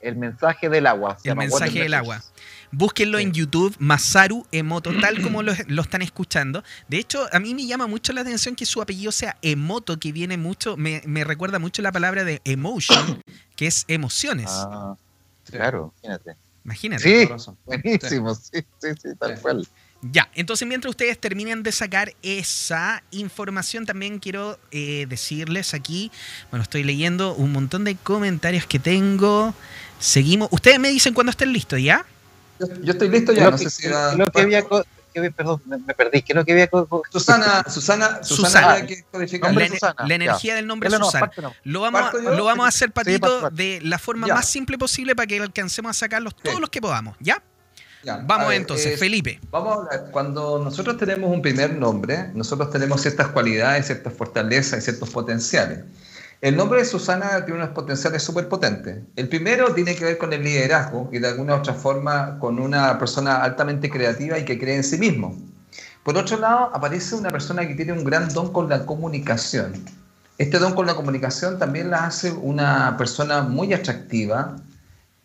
[0.00, 1.16] el mensaje del agua.
[1.20, 2.20] se El llama mensaje del agua.
[2.72, 3.32] Búsquenlo en.
[3.32, 6.64] YouTube, Masaru Emoto, tal como lo, lo están escuchando.
[6.88, 10.12] De hecho, a mí me llama mucho la atención que su apellido sea Emoto, que
[10.12, 13.22] viene mucho, me, me recuerda mucho la palabra de emotion,
[13.56, 14.50] que es emociones.
[14.50, 14.96] Ah,
[15.44, 16.36] claro, imagínate.
[16.64, 17.38] Imagínate.
[17.38, 19.66] Sí, buenísimo, sí, sí, sí, tal cual.
[20.02, 26.12] Ya, entonces mientras ustedes terminen de sacar esa información, también quiero eh, decirles aquí,
[26.50, 29.54] bueno, estoy leyendo un montón de comentarios que tengo.
[29.98, 30.48] Seguimos.
[30.52, 32.06] Ustedes me dicen cuando estén listos, ¿ya?
[32.60, 35.60] Yo, yo estoy listo ya, no que- sé si lo que había co- que- perdón,
[35.66, 36.22] me, me perdí.
[36.22, 36.70] ¿Qué es lo que había
[37.10, 38.72] Susana, Susana, Susana, Susana.
[38.72, 39.50] había que codificar.
[39.50, 40.14] Nombre La, Susana, la ya.
[40.14, 41.30] energía del nombre no, Susana.
[41.42, 41.52] no.
[41.64, 44.34] Lo vamos, a, lo vamos a hacer, Patito, de la forma Ya.
[44.34, 46.60] más simple posible para que alcancemos a sacarlos todos Sí.
[46.60, 47.42] los que podamos, ¿ya?
[48.26, 49.40] Vamos entonces, Felipe.
[49.50, 50.10] Vamos a hablar.
[50.12, 55.80] Cuando nosotros tenemos un primer nombre, nosotros tenemos ciertas cualidades, ciertas fortalezas y ciertos potenciales.
[56.40, 58.98] El nombre de Susana tiene unos potenciales súper potentes.
[59.16, 62.60] El primero tiene que ver con el liderazgo y de alguna u otra forma con
[62.60, 65.36] una persona altamente creativa y que cree en sí mismo.
[66.04, 69.72] Por otro lado, aparece una persona que tiene un gran don con la comunicación.
[70.38, 74.58] Este don con la comunicación también la hace una persona muy atractiva,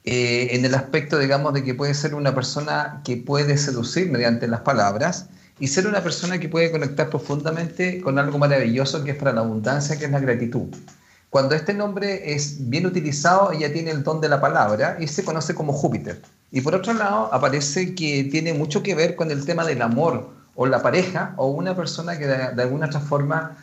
[0.05, 4.47] eh, en el aspecto, digamos, de que puede ser una persona que puede seducir mediante
[4.47, 5.27] las palabras
[5.59, 9.41] y ser una persona que puede conectar profundamente con algo maravilloso que es para la
[9.41, 10.69] abundancia, que es la gratitud.
[11.33, 15.23] Cuando este nombre es bien utilizado, ella tiene el don de la palabra y se
[15.23, 16.21] conoce como Júpiter.
[16.51, 20.29] Y por otro lado, aparece que tiene mucho que ver con el tema del amor
[20.53, 23.57] o la pareja o una persona que de, de alguna otra forma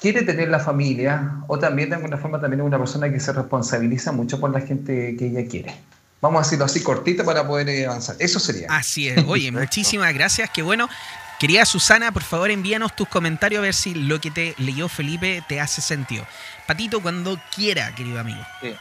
[0.00, 3.32] quiere tener la familia o también de alguna forma también es una persona que se
[3.32, 5.72] responsabiliza mucho por la gente que ella quiere.
[6.20, 8.16] Vamos a decirlo así cortito para poder eh, avanzar.
[8.18, 8.66] Eso sería.
[8.68, 9.24] Así es.
[9.28, 10.50] Oye, muchísimas gracias.
[10.50, 10.88] Qué bueno.
[11.40, 15.42] Querida Susana, por favor envíanos tus comentarios a ver si lo que te leyó Felipe
[15.48, 16.26] te hace sentido.
[16.66, 18.42] Patito, cuando quiera, querido amigo.
[18.60, 18.76] Sí.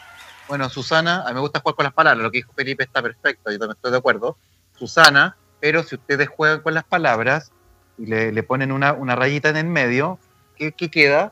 [0.49, 2.21] Bueno, Susana, a mí me gusta jugar con las palabras.
[2.21, 4.37] Lo que dijo Felipe está perfecto, yo también estoy de acuerdo.
[4.77, 7.53] Susana, pero si ustedes juegan con las palabras
[7.97, 10.19] y le, le ponen una, una rayita en el medio,
[10.57, 11.31] ¿qué, queda?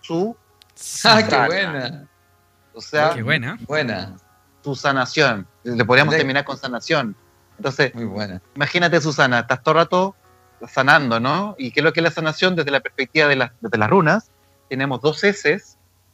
[0.00, 0.34] Su
[1.04, 2.08] Ah, qué buena.
[2.72, 3.58] O sea, qué buena.
[3.68, 4.16] Buena.
[4.64, 5.46] Su sanación.
[5.64, 7.14] Le podríamos terminar con sanación.
[7.58, 8.40] Entonces, Muy buena.
[8.56, 10.16] imagínate, Susana, estás todo el rato
[10.68, 11.54] sanando, ¿no?
[11.58, 13.90] ¿Y qué es lo que es la sanación desde la perspectiva de, las de las
[13.90, 14.30] runas?
[14.68, 15.60] Tenemos dos S,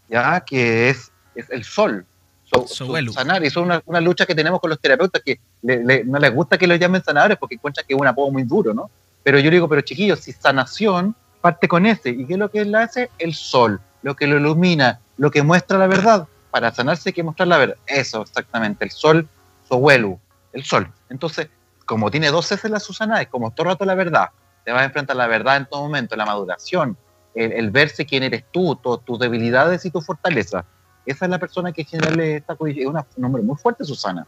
[0.09, 0.41] ¿ya?
[0.41, 2.07] Que es, es el sol.
[2.45, 3.13] So, Sowelu.
[3.13, 3.45] sanar.
[3.45, 6.19] Y eso es una, una, lucha que tenemos con los terapeutas que le, le, no
[6.19, 8.91] les gusta que los llamen sanadores porque encuentran que es un apodo muy duro, ¿no?
[9.23, 12.11] Pero yo digo, pero chiquillos, si sanación parte con ese.
[12.11, 13.11] ¿Y qué es lo que él hace?
[13.19, 16.27] El sol, lo que lo ilumina, lo que muestra la verdad.
[16.51, 17.77] Para sanarse hay que mostrar la verdad.
[17.87, 18.85] Eso, exactamente.
[18.85, 19.29] El sol,
[19.69, 20.19] Sowelu,
[20.53, 20.91] el sol.
[21.11, 21.49] Entonces,
[21.89, 24.29] como tiene dos S la Susana, es como todo el rato la verdad.
[24.65, 26.99] Te vas a enfrentar a la verdad en todo momento, la maduración,
[27.35, 30.67] el, el verse quién eres tú, to, tus debilidades y tus fortalezas.
[31.07, 34.27] Esa es la persona que en general está es una, un nombre muy fuerte, Susana.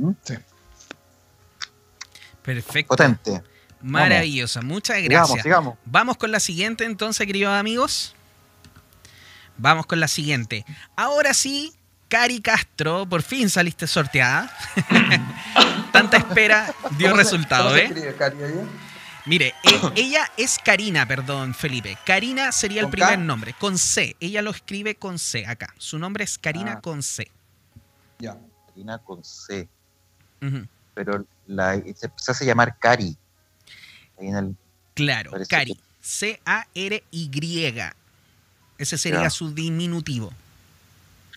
[0.00, 0.12] ¿Mm?
[0.22, 0.34] Sí.
[2.40, 2.96] Perfecto.
[2.96, 3.42] Potente.
[3.82, 4.72] Maravillosa, Vamos.
[4.72, 5.26] muchas gracias.
[5.26, 5.78] Sigamos, sigamos.
[5.84, 8.16] Vamos con la siguiente entonces, queridos amigos.
[9.58, 10.64] Vamos con la siguiente.
[10.96, 11.74] Ahora sí,
[12.12, 14.54] Cari Castro, por fin saliste sorteada.
[15.92, 17.88] Tanta espera dio resultado, ¿cómo ¿eh?
[17.88, 18.68] Se escribe, Cari, ahí?
[19.24, 21.96] Mire, eh, ella es Karina, perdón, Felipe.
[22.04, 23.16] Karina sería el primer K?
[23.16, 24.14] nombre, con C.
[24.20, 25.72] Ella lo escribe con C acá.
[25.78, 26.80] Su nombre es Karina Ah.
[26.82, 27.30] con C.
[28.18, 28.36] Ya.
[28.68, 29.66] Karina con C.
[30.42, 30.68] Uh -huh.
[30.92, 33.16] Pero la, se, se, hace llamar Cari.
[34.20, 34.56] Ahí en el,
[34.92, 35.76] claro, Cari.
[35.76, 35.80] Que...
[36.02, 37.72] C-A-R-Y.
[38.76, 39.30] Ese sería ya.
[39.30, 40.30] su diminutivo.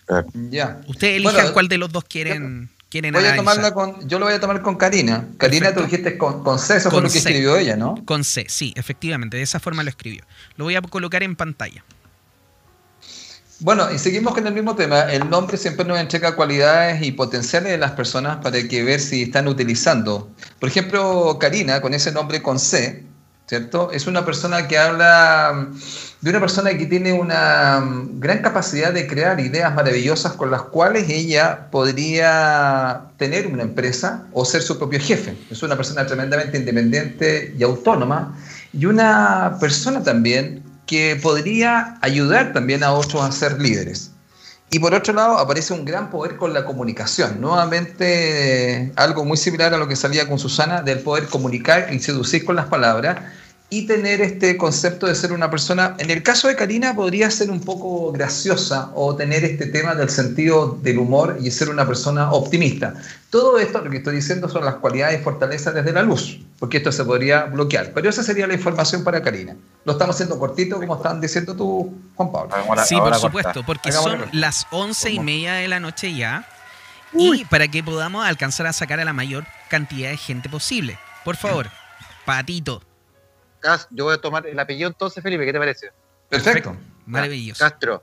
[0.06, 0.26] Claro.
[0.50, 0.80] Ya.
[0.86, 2.70] Ustedes elijan bueno, cuál de los dos quieren.
[2.88, 5.28] quieren voy a tomarla con, yo lo voy a tomar con Karina.
[5.36, 7.28] Karina, tú dijiste con, con C, eso con fue lo que C.
[7.28, 7.96] escribió ella, ¿no?
[8.04, 10.22] Con C, sí, efectivamente, de esa forma lo escribió.
[10.56, 11.84] Lo voy a colocar en pantalla.
[13.60, 15.10] Bueno, y seguimos con el mismo tema.
[15.10, 19.22] El nombre siempre nos entrega cualidades y potenciales de las personas para que ver si
[19.22, 20.30] están utilizando.
[20.60, 23.05] Por ejemplo, Karina, con ese nombre con C,
[23.46, 23.92] ¿cierto?
[23.92, 25.68] Es una persona que habla
[26.20, 27.82] de una persona que tiene una
[28.14, 34.44] gran capacidad de crear ideas maravillosas con las cuales ella podría tener una empresa o
[34.44, 35.36] ser su propio jefe.
[35.50, 38.36] Es una persona tremendamente independiente y autónoma
[38.72, 44.10] y una persona también que podría ayudar también a otros a ser líderes.
[44.70, 47.40] Y por otro lado, aparece un gran poder con la comunicación.
[47.40, 52.44] Nuevamente, algo muy similar a lo que salía con Susana, del poder comunicar y seducir
[52.44, 53.18] con las palabras
[53.68, 57.50] y tener este concepto de ser una persona, en el caso de Karina, podría ser
[57.50, 62.30] un poco graciosa o tener este tema del sentido del humor y ser una persona
[62.30, 62.94] optimista.
[63.28, 66.76] Todo esto, lo que estoy diciendo, son las cualidades y fortalezas desde la luz, porque
[66.76, 67.92] esto se podría bloquear.
[67.92, 69.56] Pero esa sería la información para Karina.
[69.84, 72.54] Lo estamos haciendo cortito, como estaban diciendo tú, Juan Pablo.
[72.54, 73.66] Ahora, sí, ahora por supuesto, corta.
[73.66, 76.48] porque son las once y media de la noche ya.
[77.12, 77.40] Uy.
[77.40, 80.98] Y para que podamos alcanzar a sacar a la mayor cantidad de gente posible.
[81.24, 81.68] Por favor,
[82.24, 82.80] Patito.
[83.90, 85.90] Yo voy a tomar el apellido entonces, Felipe, ¿qué te parece?
[86.28, 86.70] Perfecto.
[86.70, 86.94] Perfecto.
[87.06, 87.64] Maravilloso.
[87.64, 88.02] Castro.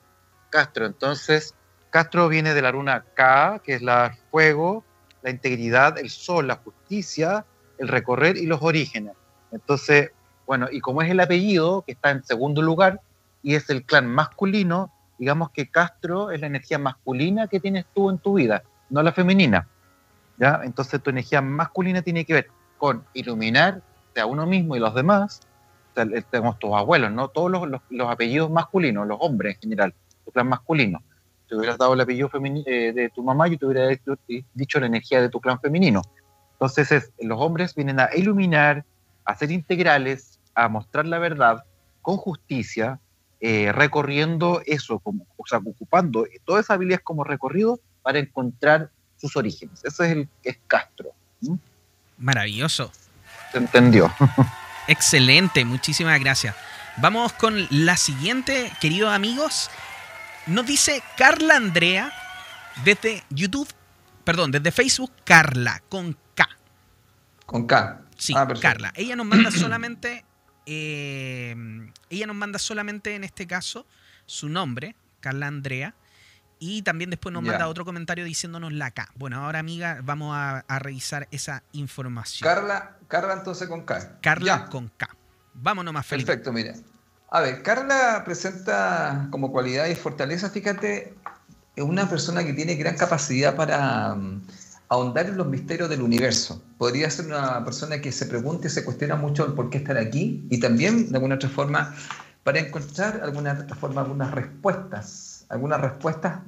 [0.49, 1.56] Castro, entonces,
[1.90, 4.84] Castro viene de la runa K, que es la fuego,
[5.22, 7.45] la integridad, el sol, la justicia,
[7.77, 9.14] el recorrer y los orígenes.
[9.52, 10.11] Entonces,
[10.45, 13.02] bueno, y como es el apellido, que está en segundo lugar,
[13.41, 18.10] y es el clan masculino, digamos que Castro es la energía masculina que tienes tú
[18.10, 19.68] en tu vida, no la femenina.
[20.38, 20.61] ¿ya?
[20.64, 23.81] Entonces tu energía masculina tiene que ver con iluminar
[24.19, 25.41] a uno mismo y los demás,
[25.94, 27.28] tenemos tus abuelos, ¿no?
[27.30, 29.94] Todos los, los, los, apellidos masculinos, los hombres en general,
[30.26, 31.02] tu clan masculino.
[31.48, 32.30] Si hubieras dado el apellido
[32.65, 36.02] eh, de tu mamá, yo te hubiera dicho, la energía de tu clan femenino.
[36.53, 38.86] Entonces los hombres vienen a iluminar,
[39.26, 41.64] a ser integrales, a mostrar la verdad
[42.02, 42.99] con justicia,
[43.40, 49.36] eh, recorriendo eso, como, o sea, ocupando todas esas habilidades como recorrido para encontrar sus
[49.36, 49.84] orígenes.
[49.84, 51.10] Ese es el es Castro.
[52.18, 52.91] Maravilloso.
[53.52, 54.11] Se entendió.
[54.88, 56.55] Excelente, muchísimas gracias.
[56.97, 59.72] Vamos con la siguiente, queridos amigos.
[60.45, 62.11] Nos dice Carla Andrea
[62.84, 63.68] desde YouTube,
[64.23, 66.49] perdón, desde Facebook, Carla, con K.
[67.45, 68.01] Con K.
[68.18, 68.91] Sí, ah, Carla.
[68.95, 70.26] Ella nos manda solamente,
[70.65, 71.55] eh,
[72.10, 73.88] ella nos manda solamente en este caso
[74.26, 75.95] su nombre, Carla Andrea.
[76.65, 79.10] Y también después nos manda otro comentario diciéndonos la K.
[79.15, 82.49] Bueno, ahora amiga, vamos a, revisar esa información.
[82.49, 84.19] Carla, Carla entonces con K.
[84.22, 85.10] Carla con K.
[85.56, 86.26] Vámonos más feliz.
[86.26, 86.73] Perfecto, mira.
[87.31, 91.14] A ver, Carla presenta como cualidad y fortaleza, fíjate,
[91.76, 94.48] es una persona que tiene gran capacidad para mm,
[94.88, 96.64] ahondar en los misterios del universo.
[96.77, 99.98] Podría ser una persona que se pregunte y se cuestiona mucho el por qué estar
[99.98, 101.94] aquí y también, de alguna otra forma,
[102.45, 106.40] para encontrar alguna otra forma algunas respuestas, algunas respuestas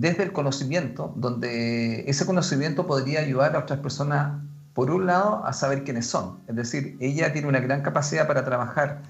[0.00, 4.42] desde el conocimiento, donde ese conocimiento podría ayudar a otras personas,
[4.74, 6.40] por un lado, a saber quiénes son.
[6.48, 9.02] Es decir, ella tiene una gran capacidad para trabajar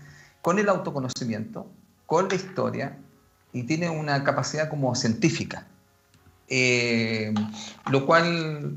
[0.42, 1.66] con el autoconocimiento,
[2.04, 2.98] con la historia
[3.54, 5.66] y tiene una capacidad como científica,
[6.48, 7.32] eh,
[7.90, 8.76] lo cual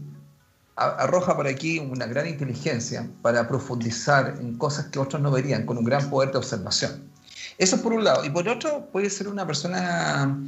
[0.77, 5.77] arroja por aquí una gran inteligencia para profundizar en cosas que otros no verían, con
[5.77, 7.09] un gran poder de observación.
[7.57, 8.23] Eso por un lado.
[8.23, 10.39] Y por otro, puede ser una persona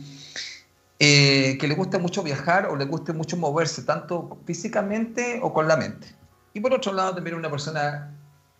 [1.00, 5.68] eh, que le gusta mucho viajar o le guste mucho moverse, tanto físicamente o con
[5.68, 6.08] la mente.
[6.54, 8.14] Y por otro lado, también una persona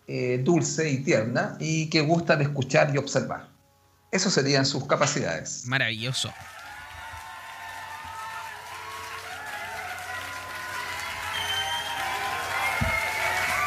[0.06, 3.48] eh, dulce y tierna y que gusta de escuchar y observar.
[4.10, 5.66] Eso serían sus capacidades.
[5.66, 6.32] Maravilloso.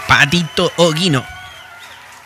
[0.08, 1.32] Patito Oguino.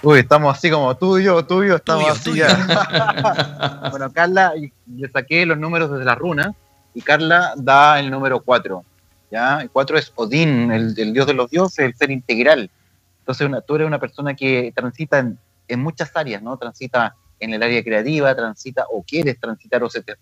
[0.04, 2.40] Uy, estamos así como tuyo, tuyo, estamos así
[3.90, 6.54] bueno, Carla, le saqué los números desde la runa
[6.94, 8.84] y Carla da el número 4.
[9.32, 9.62] ¿ya?
[9.62, 12.70] El 4 es Odín, el, el, dios de los dioses, el ser integral.
[13.20, 15.20] Entonces, tú eres una persona que transita
[15.68, 16.58] en, muchas áreas, ¿no?
[16.58, 20.16] Transita en el área creativa, transita o quieres transitar o se te,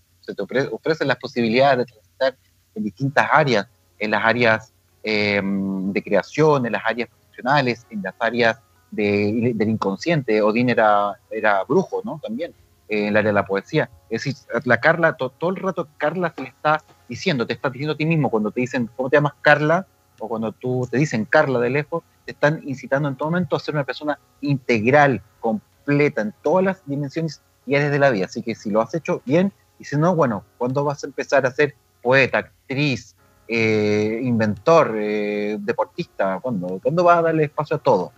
[0.72, 2.36] ofrecen las posibilidades de transitar
[2.74, 3.68] en distintas áreas,
[4.00, 4.74] en las áreas
[5.04, 8.58] em, de creación, en las áreas profesionales, en las áreas
[8.96, 10.42] del inconsciente.
[10.42, 12.20] Odín era, era brujo, ¿no?
[12.24, 12.54] También,
[12.88, 13.90] en el área de la poesía.
[14.10, 17.98] Es decir, la Carla, todo el rato Carla le está diciendo, te está diciendo a
[17.98, 19.88] ti mismo cuando te dicen, ¿cómo te llamas Carla?
[20.20, 23.60] O cuando tú te dicen Carla de lejos, te están incitando en todo momento a
[23.60, 28.26] ser una persona integral, completa, en todas las dimensiones y áreas de la vida.
[28.26, 31.46] Así que si lo has hecho bien, y si no, bueno, ¿cuándo vas a empezar
[31.46, 33.16] a ser poeta, actriz,
[33.48, 36.40] eh, inventor, eh, deportista?
[36.42, 36.80] ¿Cuándo?
[36.82, 38.12] ¿Cuándo vas a darle espacio a todo?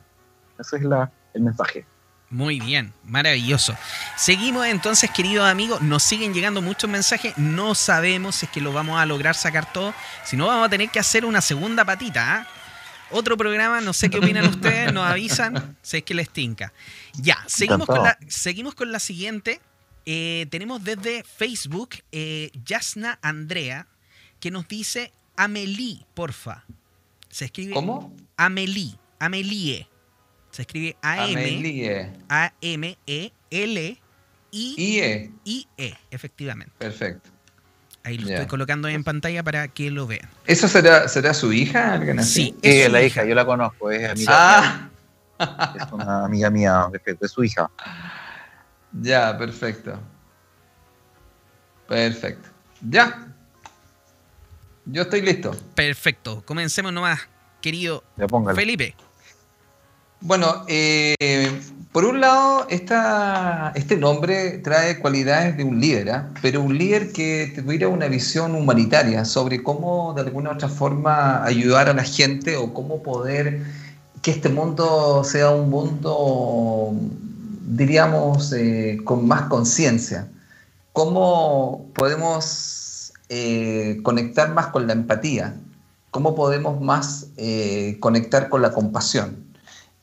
[0.59, 1.85] Ese es la, el mensaje.
[2.29, 3.77] Muy bien, maravilloso.
[4.17, 5.81] Seguimos entonces, queridos amigos.
[5.81, 7.37] Nos siguen llegando muchos mensajes.
[7.37, 9.93] No sabemos si es que lo vamos a lograr sacar todo.
[10.25, 12.35] Si no, vamos a tener que hacer una segunda patita.
[12.35, 12.47] ¿ah?
[13.11, 16.73] Otro programa, no sé qué opinan ustedes, nos avisan si es que les tinca.
[17.13, 19.61] Ya, seguimos con la, seguimos con la siguiente.
[20.05, 23.87] Eh, tenemos desde Facebook eh, Yasna Andrea,
[24.41, 26.65] que nos dice Amelie, porfa.
[27.29, 27.73] Se escribe.
[27.73, 28.13] ¿Cómo?
[28.35, 28.97] Amelie.
[29.19, 29.87] Amelie.
[30.57, 32.13] Se escribe A-M.
[32.29, 34.01] A-M-E-L.
[34.51, 35.97] I-E.
[36.09, 36.73] Efectivamente.
[36.79, 37.29] Perfecto.
[38.03, 40.27] Ahí lo estoy colocando en pantalla para que lo vean.
[40.47, 41.93] ¿Eso será, será su hija?
[41.93, 42.55] ¿Alguien así?
[42.55, 43.23] Sí, es la hija.
[43.23, 44.89] yo la conozco, es amiga ah.
[45.37, 45.75] mía.
[45.85, 47.69] Es una amiga mía, de su hija.
[48.93, 49.99] Ya, perfecto.
[51.87, 52.49] Perfecto.
[52.81, 53.27] Ya.
[54.85, 55.51] Yo estoy listo.
[55.75, 56.43] Perfecto.
[56.43, 57.29] Comencemos nomás,
[57.61, 58.03] querido
[58.55, 58.95] Felipe.
[60.21, 61.15] Bueno, eh,
[61.91, 66.29] por un lado, este nombre trae cualidades de un líder, ¿ah?
[66.41, 71.43] pero un líder que tuviera una visión humanitaria sobre cómo de alguna u otra forma
[71.43, 73.61] ayudar a la gente o cómo poder
[74.23, 76.93] que este mundo sea un mundo,
[77.67, 80.27] diríamos, eh, con más conciencia.
[80.93, 85.55] Cómo podemos eh, conectar más con la empatía,
[86.09, 87.27] cómo podemos más
[87.99, 89.46] conectar con la compasión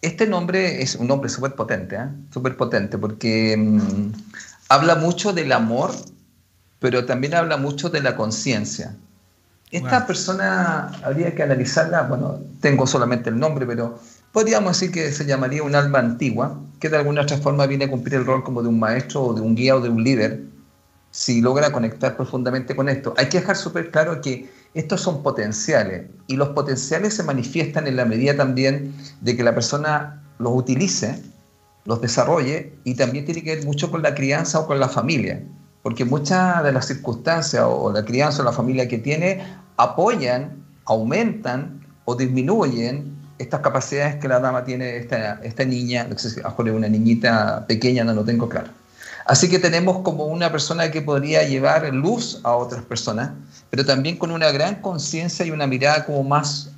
[0.05, 2.09] este nombre es un nombre súper potente, ¿eh?
[2.31, 4.13] súper potente, porque mm,
[4.69, 5.93] habla mucho del amor,
[6.79, 8.95] pero también habla mucho de la conciencia.
[9.71, 13.99] Esta persona habría que analizarla, bueno, tengo solamente el nombre, pero
[14.31, 17.91] podríamos decir que se llamaría un alma antigua, que de alguna otra forma viene a
[17.91, 20.43] cumplir el rol como de un maestro o de un guía o de un líder,
[21.11, 23.15] si logra conectar profundamente con esto.
[23.17, 27.97] Hay que dejar súper claro que estos son potenciales y los potenciales se manifiestan en
[27.97, 31.23] la medida también de que la persona los utilice,
[31.85, 35.43] los desarrolle y también tiene que ver mucho con la crianza o con la familia,
[35.83, 39.45] porque muchas de las circunstancias o la crianza o la familia que tiene
[39.77, 46.41] apoyan, aumentan o disminuyen estas capacidades que la dama tiene, esta, niña, no sé si
[46.41, 48.69] una niñita pequeña, no lo tengo claro.
[49.27, 53.31] Así que tenemos como una persona que podría llevar luz a otras personas,
[53.71, 56.71] pero también con una gran conciencia y una mirada como más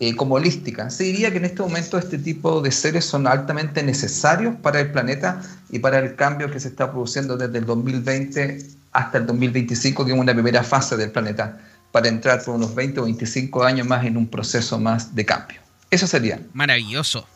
[0.00, 0.90] eh, como holística.
[0.90, 4.92] Se diría que en este momento este tipo de seres son altamente necesarios para el
[4.92, 10.04] planeta y para el cambio que se está produciendo desde el 2020 hasta el 2025,
[10.04, 11.58] que es una primera fase del planeta,
[11.90, 15.60] para entrar por unos 20 o 25 años más en un proceso más de cambio.
[15.90, 16.40] Eso sería.
[16.52, 17.26] Maravilloso.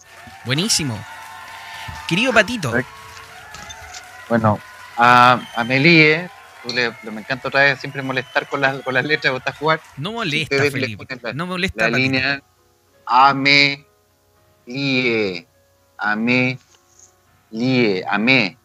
[0.45, 0.97] Buenísimo.
[2.07, 2.73] Querido Patito.
[4.33, 4.59] Bueno,
[4.97, 6.31] a, a Melie,
[6.65, 9.81] me encanta otra vez siempre molestar con las, con las letras, ¿gustas jugar?
[9.99, 11.07] No molesta, Felipe.
[11.35, 11.91] no molesta.
[11.91, 12.43] La línea
[13.05, 13.85] Ame,
[14.65, 15.47] Lie,
[15.99, 16.59] Ame,
[17.51, 18.57] Lie, Ame.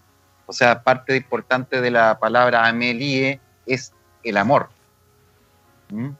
[0.46, 3.92] O sea, parte importante de la palabra Ame, Lie es
[4.24, 4.70] el amor.
[5.90, 6.12] ¿Mm?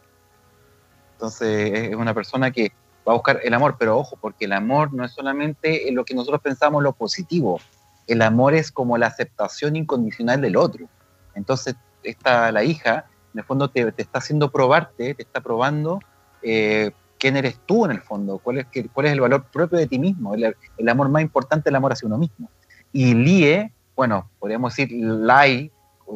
[1.14, 2.74] Entonces, es una persona que
[3.08, 6.16] va a buscar el amor, pero ojo, porque el amor no es solamente lo que
[6.16, 7.62] nosotros pensamos lo positivo,
[8.08, 10.88] el amor es como la aceptación incondicional del otro.
[11.36, 16.00] Entonces, esta, la hija, en el fondo, te, está haciendo probarte, te está probando
[16.42, 19.88] eh, quién eres tú en el fondo, cuál es, cuál es el valor propio de
[19.88, 22.50] ti mismo, el, el amor más importante, el amor hacia uno mismo.
[22.94, 25.72] Y lie, bueno, podríamos decir lie,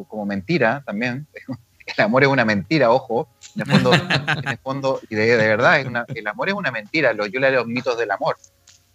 [0.08, 1.26] como mentira también,
[1.86, 5.80] el amor es una mentira, ojo, en el fondo, en el fondo y de, verdad,
[6.14, 8.36] el amor es una mentira, yo leo los mitos del amor.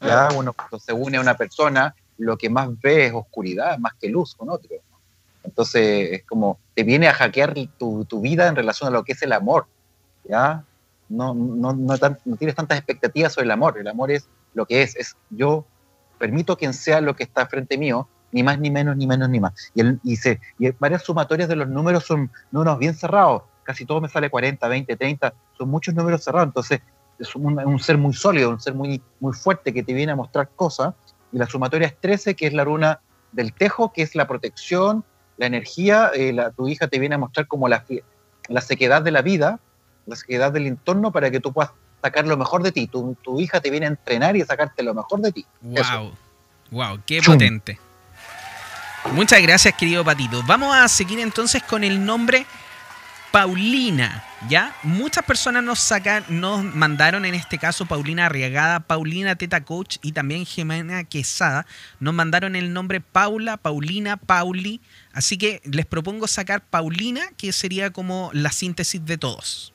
[0.01, 0.29] ¿ya?
[0.35, 4.09] Uno cuando se une a una persona, lo que más ve es oscuridad, más que
[4.09, 4.75] luz con otro.
[5.43, 9.13] Entonces es como, te viene a hackear tu, tu, vida en relación a lo que
[9.13, 9.65] es el amor,
[10.25, 10.65] ¿ya?
[11.09, 11.95] No, no, no,
[12.25, 15.65] no, tienes tantas expectativas sobre el amor, el amor es lo que es, es yo
[16.19, 19.39] permito quien sea lo que está frente mío, ni más ni menos, ni menos ni
[19.39, 19.71] más.
[19.73, 23.85] Y, el, y, se, y varias sumatorias de los números son números bien cerrados, casi
[23.85, 26.81] todo me sale 40, 20, 30, son muchos números cerrados, entonces
[27.19, 30.15] es un, un, ser muy sólido, un ser muy, muy fuerte que te viene a
[30.15, 30.93] mostrar cosas,
[31.31, 32.99] y la sumatoria es 13, que es la runa
[33.31, 35.03] del tejo, que es la protección,
[35.37, 37.83] la energía, eh, la, tu hija te viene a mostrar como la,
[38.47, 39.59] la sequedad de la vida,
[40.05, 41.71] la sequedad del entorno para que tú puedas
[42.01, 42.87] sacar lo mejor de ti.
[42.87, 45.45] Tu, tu hija te viene a entrenar y a sacarte lo mejor de ti.
[45.61, 46.13] Wow,
[46.71, 47.79] wow, qué potente.
[49.13, 50.41] Muchas gracias, querido Patito.
[50.43, 52.45] Vamos a seguir entonces con el nombre
[53.37, 54.75] Paulina, ¿ya?
[54.81, 60.13] Muchas personas nos sacan, nos mandaron en este caso Paulina Arriagada, Paulina Teta Coach y
[60.13, 61.67] también Jimena Quesada.
[61.99, 64.81] Nos mandaron el nombre Paula, Paulina, Pauli.
[65.13, 69.71] Así que les propongo sacar Paulina, que sería como la síntesis de todos.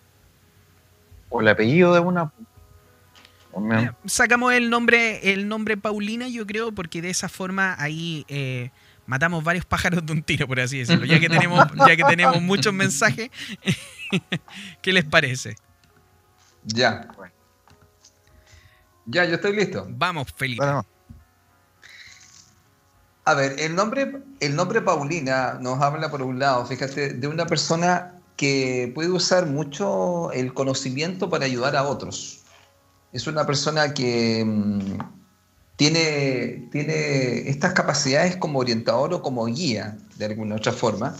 [1.28, 2.32] O el apellido de una.
[4.06, 8.72] sacamos el nombre, el nombre Paulina, yo creo, porque de esa forma ahí eh,
[9.06, 11.04] matamos varios pájaros de un tiro, por así decirlo.
[11.04, 13.30] Ya que tenemos, ya que tenemos muchos mensajes,
[14.82, 15.56] ¿qué les parece?
[16.64, 17.08] Ya.
[19.06, 19.86] Ya, yo estoy listo.
[19.88, 20.64] Vamos, Felipe.
[23.24, 27.46] A ver, el nombre, el nombre Paulina nos habla, por un lado, fíjate, de una
[27.46, 32.40] persona que puede usar mucho el conocimiento para ayudar a otros.
[33.12, 34.98] Es una persona que mm,
[35.82, 41.16] tiene, tiene estas capacidades como orientador o como guía, de alguna otra forma,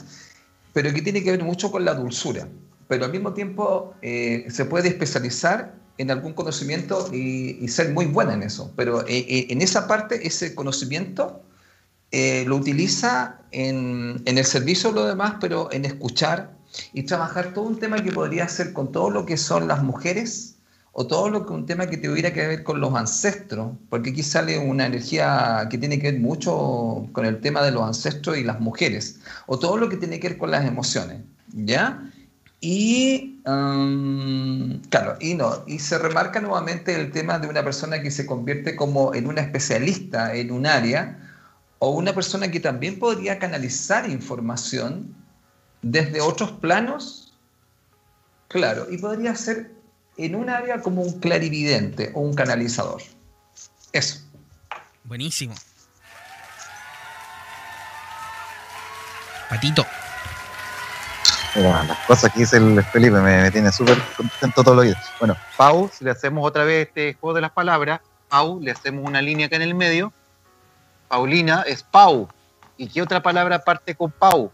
[0.73, 2.47] pero que tiene que ver mucho con la dulzura.
[2.87, 8.35] Pero al mismo tiempo eh, se puede especializar en algún conocimiento y, ser muy buena
[8.35, 8.73] en eso.
[8.77, 11.43] Pero eh, eh, en esa parte, ese conocimiento
[12.47, 16.57] lo utiliza en, en, el servicio de lo demás, pero en escuchar
[16.93, 20.52] y trabajar todo un tema que podría ser con todo lo que son las mujeres
[20.93, 24.23] o todo lo que un tema que tuviera que ver con los ancestros, porque aquí
[24.23, 28.45] sale una energía que tiene que ver mucho con el tema de los ancestros y
[28.45, 32.11] las mujeres, o todo lo que tiene que ver con las emociones, ¿ya?
[32.61, 38.11] Y, um, claro, y no, y se remarca nuevamente el tema de una persona que
[38.11, 41.19] se convierte como en una especialista en un área,
[41.79, 45.13] o una persona que también podría canalizar información
[45.81, 47.35] desde otros planos,
[48.47, 49.82] claro, y podría ser
[50.17, 53.03] en un área como un clarividente o un canalizador.
[53.93, 54.21] Eso.
[55.05, 55.55] Buenísimo.
[59.49, 59.85] Patito.
[61.55, 65.11] las cosas que dice el Felipe me, tiene súper contento todos los días.
[65.19, 69.07] Bueno, Pau, si le hacemos otra vez este juego de las palabras, Pau, le hacemos
[69.07, 70.13] una línea acá en el medio.
[71.09, 72.29] Paulina es Pau.
[72.79, 74.51] ¿Y qué otra palabra parte con Pau?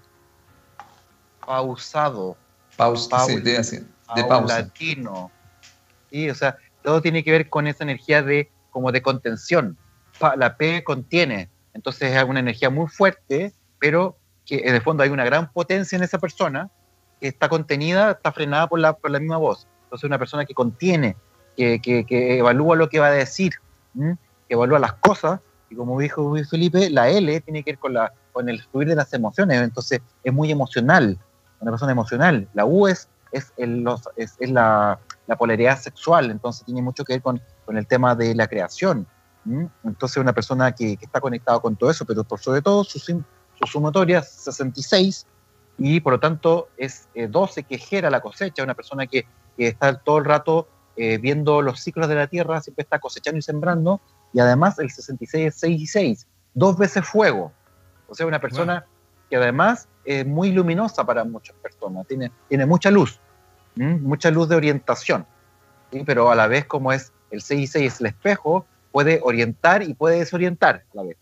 [1.47, 2.37] Pausado.
[2.77, 3.29] Pausado.
[3.29, 4.59] Sí, de pausa.
[4.63, 5.31] latino.
[6.11, 9.77] Sí, o sea, todo tiene que ver con esa energía de como de contención.
[10.37, 15.11] La P contiene, entonces es una energía muy fuerte, pero que en el fondo hay
[15.11, 16.71] una gran potencia en esa persona
[17.21, 19.67] que está contenida, está frenada por la, por la misma voz.
[19.85, 21.17] Entonces una persona que contiene,
[21.57, 23.53] que, que- que evalúa lo que va a decir,
[23.97, 24.17] ¿m?
[24.49, 25.41] que evalúa las cosas,
[25.71, 28.95] y como dijo Felipe, la L tiene que ver con, la, con el fluir de
[28.97, 31.19] las emociones, entonces es muy emocional,
[31.61, 32.49] una persona emocional.
[32.55, 34.99] La U es, es, el- los- es, es la,
[35.29, 39.07] la polaridad sexual, entonces tiene mucho que ver con, con el tema de la creación.
[39.47, 39.69] ¿m?
[39.85, 42.99] Entonces una persona que, que está conectada con todo eso, pero por sobre todo su,
[42.99, 43.25] su
[43.67, 45.27] sumatoria es 66
[45.77, 49.27] y por lo tanto es eh, 12 que gera la cosecha, una persona que,
[49.57, 53.39] que está todo el rato eh, viendo los ciclos de la tierra, siempre está cosechando
[53.39, 54.01] y sembrando,
[54.33, 57.53] y además el 66 es 6 y 6, dos veces fuego.
[58.09, 58.85] O sea, una persona
[59.31, 63.21] que además es muy luminosa para muchas personas, tiene, tiene mucha luz,
[63.79, 63.99] ¿m?
[64.01, 65.27] mucha luz de orientación,
[65.93, 66.03] ¿sí?
[66.05, 69.83] pero a la vez como es el 6 y 6 es el espejo, puede orientar
[69.83, 71.17] y puede desorientar a la vez.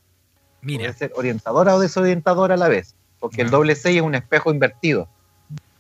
[0.63, 3.51] Mira, Puede ser orientadora o desorientadora a la vez, porque el Ah.
[3.51, 5.09] doble 6 es un espejo invertido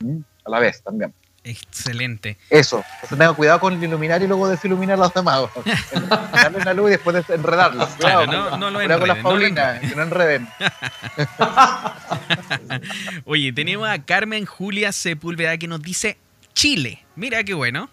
[0.00, 0.22] ¿m?
[0.44, 1.12] a la vez también.
[1.44, 2.36] excelente.
[2.50, 5.42] Eso, entonces tenga cuidado con iluminar y luego desiluminar a los demás.
[6.32, 7.88] Darle una luz y después des- enredarlos.
[8.00, 10.48] Claro, no- no lo cuidado con las enreden, no Paulinas, que no enreden.
[13.24, 16.16] Oye, tenemos a Carmen Julia Sepúlveda que nos dice
[16.56, 17.04] Chile.
[17.16, 17.90] Mira qué bueno.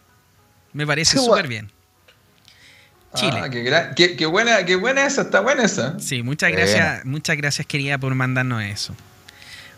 [0.71, 1.69] Me parece súper bien.
[3.13, 3.39] Chile.
[3.43, 5.99] Ah, qué, gran- qué- qué buena, qué buena esa, está buena esa.
[5.99, 8.95] Sí, muchas gracias, muchas gracias querida por mandarnos eso.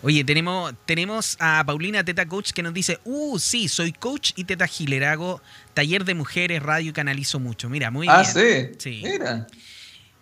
[0.03, 4.43] Oye, tenemos, tenemos a Paulina Teta Coach que nos dice, uh, sí, soy coach y
[4.43, 5.41] Teta Healer, hago
[5.73, 7.67] taller de mujeres, radio y canalizo mucho.
[7.69, 8.71] Mira, muy ah, bien.
[8.77, 9.01] sí.
[9.01, 9.01] Sí.
[9.03, 9.47] Mira.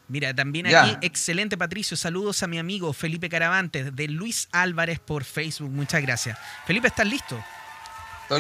[0.08, 5.24] Mira, también aquí, excelente Patricio, saludos a mi amigo Felipe Caravante de Luis Álvarez por
[5.24, 6.38] Facebook, muchas gracias.
[6.66, 7.44] Felipe, ¿estás listo?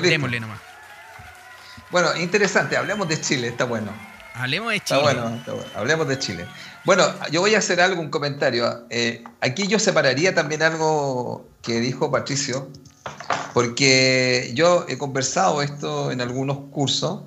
[0.01, 0.59] Démosle nomás.
[1.91, 2.75] Bueno, interesante.
[2.77, 3.91] Hablemos de Chile, está bueno.
[4.35, 5.01] Hablemos de Está Chile.
[5.01, 5.69] bueno, está bueno.
[5.75, 6.47] Hablemos de Chile.
[6.85, 8.87] Bueno, yo voy a hacer algo, un comentario.
[8.89, 12.67] Eh, aquí yo separaría también algo que dijo Patricio,
[13.53, 17.21] porque yo he conversado esto en algunos cursos.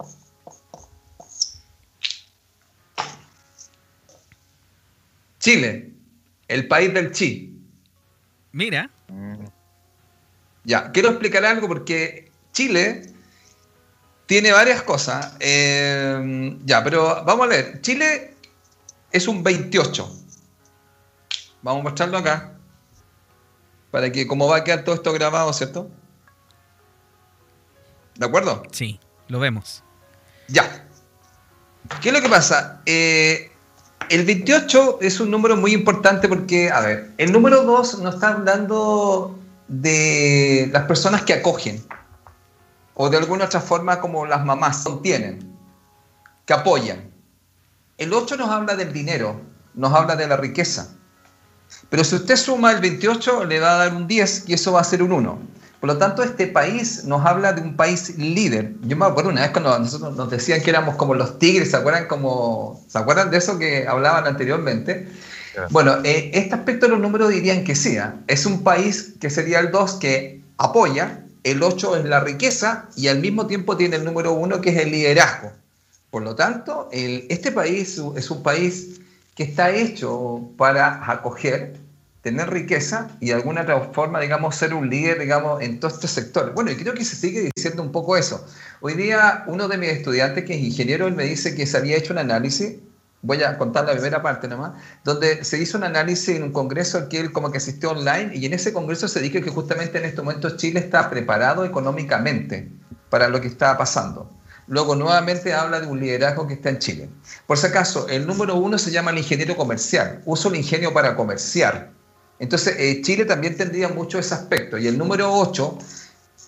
[5.38, 5.92] Chile,
[6.48, 7.52] el país del chi.
[8.52, 8.90] Mira,
[10.64, 12.25] Ya, quiero explicar algo porque
[12.56, 13.02] Chile
[14.24, 15.34] tiene varias cosas.
[15.40, 17.82] Eh, ya, pero vamos a ver.
[17.82, 18.34] Chile
[19.12, 20.10] es un 28.
[21.60, 22.54] Vamos a mostrarlo acá.
[23.90, 25.90] Para que, como va a quedar todo esto grabado, ¿cierto?
[28.14, 28.62] ¿De acuerdo?
[28.72, 29.84] sí, lo vemos.
[30.48, 30.88] Ya.
[32.00, 32.80] ¿Qué es lo que pasa?
[32.86, 33.50] Eh,
[34.08, 38.28] el 28 es un número muy importante porque, a ver, el número 2 nos está
[38.28, 39.38] hablando
[39.68, 41.84] de las personas que acogen,
[42.96, 45.54] o de alguna otra forma como las mamás contienen,
[46.46, 47.10] que apoyan.
[47.98, 49.40] El 8 nos habla del dinero,
[49.74, 50.94] nos habla de la riqueza.
[51.90, 54.80] Pero si usted suma el 28, le va a dar un 10 y eso va
[54.80, 55.38] a ser un 1.
[55.80, 58.72] Por lo tanto, este país nos habla de un país líder.
[58.82, 61.76] Yo me acuerdo una vez cuando nosotros nos decían que éramos como los tigres, ¿se
[61.76, 65.08] acuerdan, como, ¿se acuerdan de eso que hablaban anteriormente?
[65.70, 67.98] Bueno, eh, este aspecto de los números dirían que sí.
[67.98, 68.16] ¿ah?
[68.26, 73.06] Es un país que sería el 2 que apoya, el 8 es la riqueza y
[73.06, 75.52] al mismo tiempo tiene el número 1 que es el liderazgo.
[76.10, 79.00] Por lo tanto, este país es un país
[79.36, 81.76] que está hecho para acoger,
[82.22, 86.52] tener riqueza y de alguna forma, digamos, ser un líder, digamos, en todo este sector.
[86.52, 88.44] Bueno, y creo que se sigue diciendo un poco eso.
[88.80, 91.96] Hoy día, uno de mis estudiantes, que es ingeniero, él me dice que se había
[91.96, 92.74] hecho un análisis,
[93.22, 94.72] voy a contar la primera parte nomás,
[95.04, 98.46] donde se hizo un análisis en un congreso que él como que asistió online y
[98.46, 102.70] en ese congreso se dijo que justamente en este momento Chile está preparado económicamente
[103.10, 104.30] para lo que está pasando.
[104.68, 107.08] Luego nuevamente habla de un liderazgo que está en Chile.
[107.46, 110.22] Por si acaso, el número uno se llama el ingeniero comercial.
[110.24, 111.92] Uso el ingenio para comerciar.
[112.40, 114.76] Entonces, eh, Chile también tendría mucho ese aspecto.
[114.76, 115.78] Y el número 8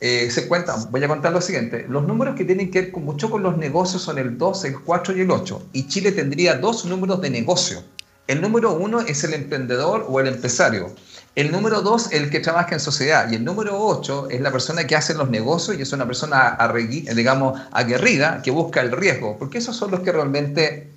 [0.01, 3.05] eh, se cuenta, voy a contar lo siguiente, los números que tienen que ver con,
[3.05, 5.69] mucho con los negocios son el 2, el 4 y el 8.
[5.73, 7.83] Y Chile tendría dos números de negocio.
[8.29, 10.95] El número 1 es el emprendedor o el empresario.
[11.35, 13.31] El número 2 el que trabaja en sociedad.
[13.31, 16.57] Y el número 8 es la persona que hace los negocios y es una persona,
[16.59, 19.37] arregui- digamos, aguerrida que busca el riesgo.
[19.39, 20.91] Porque esos son los que realmente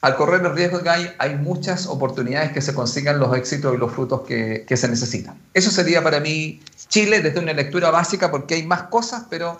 [0.00, 3.78] al correr el riesgo que hay, hay muchas oportunidades que se consigan los éxitos y
[3.78, 5.38] los frutos que, que se necesitan.
[5.54, 6.60] Eso sería para mí
[6.92, 9.58] Chile desde una lectura básica porque hay más cosas, pero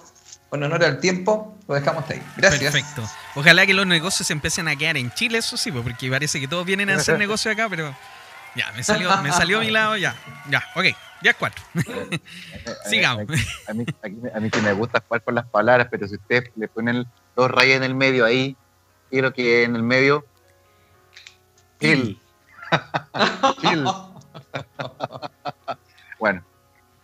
[0.52, 2.22] en honor al tiempo lo dejamos ahí.
[2.36, 2.72] Gracias.
[2.72, 3.08] Perfecto.
[3.34, 6.38] Ojalá que los negocios se empiecen a quedar en Chile, eso sí, pues, porque parece
[6.40, 7.96] que todos vienen a hacer negocio acá, pero
[8.54, 10.14] ya, me salió, me salió a mi lado, ya.
[10.50, 10.84] Ya, ok.
[11.22, 11.64] Ya es cuatro.
[12.90, 13.24] Sigamos.
[13.66, 16.16] A mí, a, mí, a mí que me gusta jugar con las palabras, pero si
[16.16, 18.58] ustedes le ponen dos rayas en el medio ahí,
[19.10, 20.26] quiero que en el medio.
[21.80, 22.20] Gil.
[23.62, 23.84] Gil.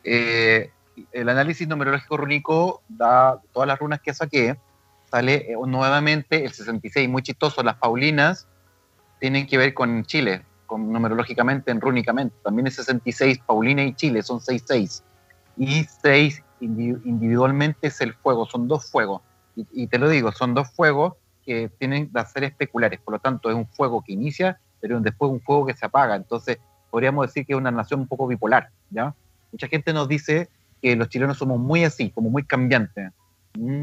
[0.05, 0.71] eh,
[1.13, 4.59] el análisis numerológico rúnico da todas las runas que saqué.
[5.11, 7.63] Sale eh, nuevamente el 66, muy chistoso.
[7.63, 8.47] Las Paulinas
[9.21, 12.35] tienen que ver con Chile, con, numerológicamente, en rúnicamente.
[12.43, 15.03] También es 66, Paulina y Chile, son 66.
[15.57, 19.23] Y 6 individualmente es el fuego, son dos fuegos.
[19.57, 21.15] Y, y, te lo digo, son dos fuegos
[21.45, 23.01] que tienen que ser especulares.
[23.01, 26.17] Por lo tanto, es un fuego que inicia, pero después un fuego que se apaga.
[26.17, 26.59] Entonces,
[26.91, 28.71] podríamos decir que es una nación un poco bipolar.
[28.91, 29.15] ¿ya?
[29.53, 30.49] Mucha gente nos dice
[30.81, 33.13] que los chilenos somos muy así, como muy cambiantes.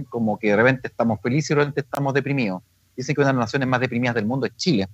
[0.09, 2.61] Como que de repente estamos felices y de repente estamos deprimidos.
[2.95, 4.87] Dicen que una de las naciones más deprimidas del mundo es Chile.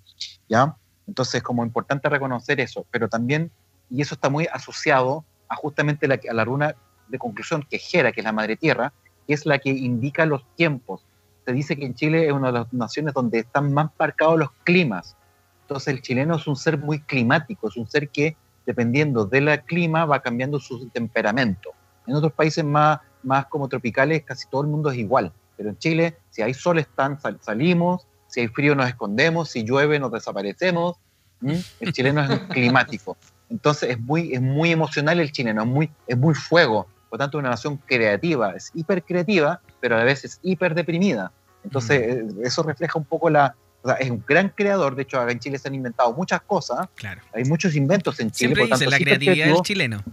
[0.49, 0.75] ¿ya?
[1.07, 3.51] Entonces, como importante reconocer eso, pero también,
[3.89, 6.75] y eso está muy asociado a justamente la, a la runa
[7.09, 8.93] de conclusión que Jera, que es la madre tierra,
[9.27, 11.05] que es la que indica los tiempos.
[11.45, 14.51] Se dice que en Chile es una de las naciones donde están más marcados los
[14.63, 15.15] climas.
[15.63, 18.35] Entonces, el chileno es un ser muy climático, es un ser que,
[18.71, 21.71] dependiendo del clima, va cambiando su temperamento.
[22.07, 25.31] En otros países más, más como tropicales, casi todo el mundo es igual.
[25.57, 29.99] Pero en Chile, si hay sol, están, salimos, si hay frío nos escondemos, si llueve
[29.99, 30.97] nos desaparecemos.
[31.41, 31.55] ¿Mm?
[31.81, 33.17] El chileno es climático.
[33.49, 36.87] Entonces es muy, es muy emocional el chileno, es muy, es muy fuego.
[37.09, 40.39] Por lo tanto, es una nación creativa, es hiper creativa, pero a la vez es
[40.43, 41.33] hiper deprimida.
[41.65, 42.45] Entonces, mm.
[42.45, 43.55] eso refleja un poco la...
[43.83, 46.41] O sea, es un gran creador, de hecho, acá en Chile se han inventado muchas
[46.41, 46.87] cosas.
[46.95, 47.21] Claro.
[47.33, 48.55] Hay muchos inventos en Chile.
[48.55, 50.03] Siempre por dice tanto, la es creatividad del chileno.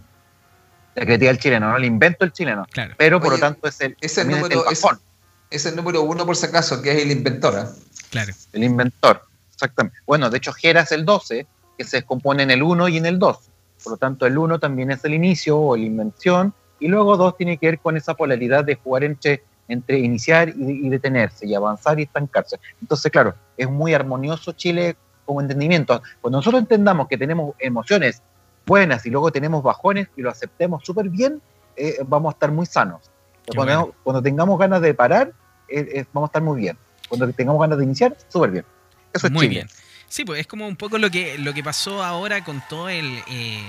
[0.95, 2.65] La creatividad del chileno, no el invento del chileno.
[2.71, 2.95] Claro.
[2.97, 4.99] Pero por Oye, lo tanto es el, es número- el bajón,
[5.51, 7.55] Es el número uno por si acaso, que es el inventor.
[7.57, 7.69] ¿ah?
[8.09, 8.33] Claro.
[8.53, 9.21] el inventor.
[9.53, 9.97] Exactamente.
[10.05, 11.45] Bueno, de hecho, Gera es el 12,
[11.77, 13.37] que se descompone en el 1 y en el 2.
[13.83, 17.37] Por lo tanto, el 1 también es el inicio o la invención, y luego 2
[17.37, 21.55] tiene que ver con esa polaridad de jugar entre, entre iniciar y, y detenerse, y
[21.55, 22.59] avanzar y estancarse.
[22.81, 26.01] Entonces, claro, es muy armonioso Chile como entendimiento.
[26.19, 28.21] Cuando nosotros entendamos que tenemos emociones
[28.65, 31.41] buenas y luego tenemos bajones y lo aceptemos súper bien,
[31.77, 33.09] eh, vamos a estar muy sanos.
[33.55, 33.95] Cuando, bueno.
[34.03, 35.31] cuando tengamos ganas de parar,
[35.69, 36.77] eh, eh, vamos a estar muy bien.
[37.07, 38.65] Cuando tengamos ganas de iniciar, súper bien.
[39.13, 39.61] Eso es Muy Chile.
[39.61, 39.67] bien.
[40.07, 43.05] Sí, pues es como un poco lo que, lo que pasó ahora con todo el...
[43.27, 43.63] eh,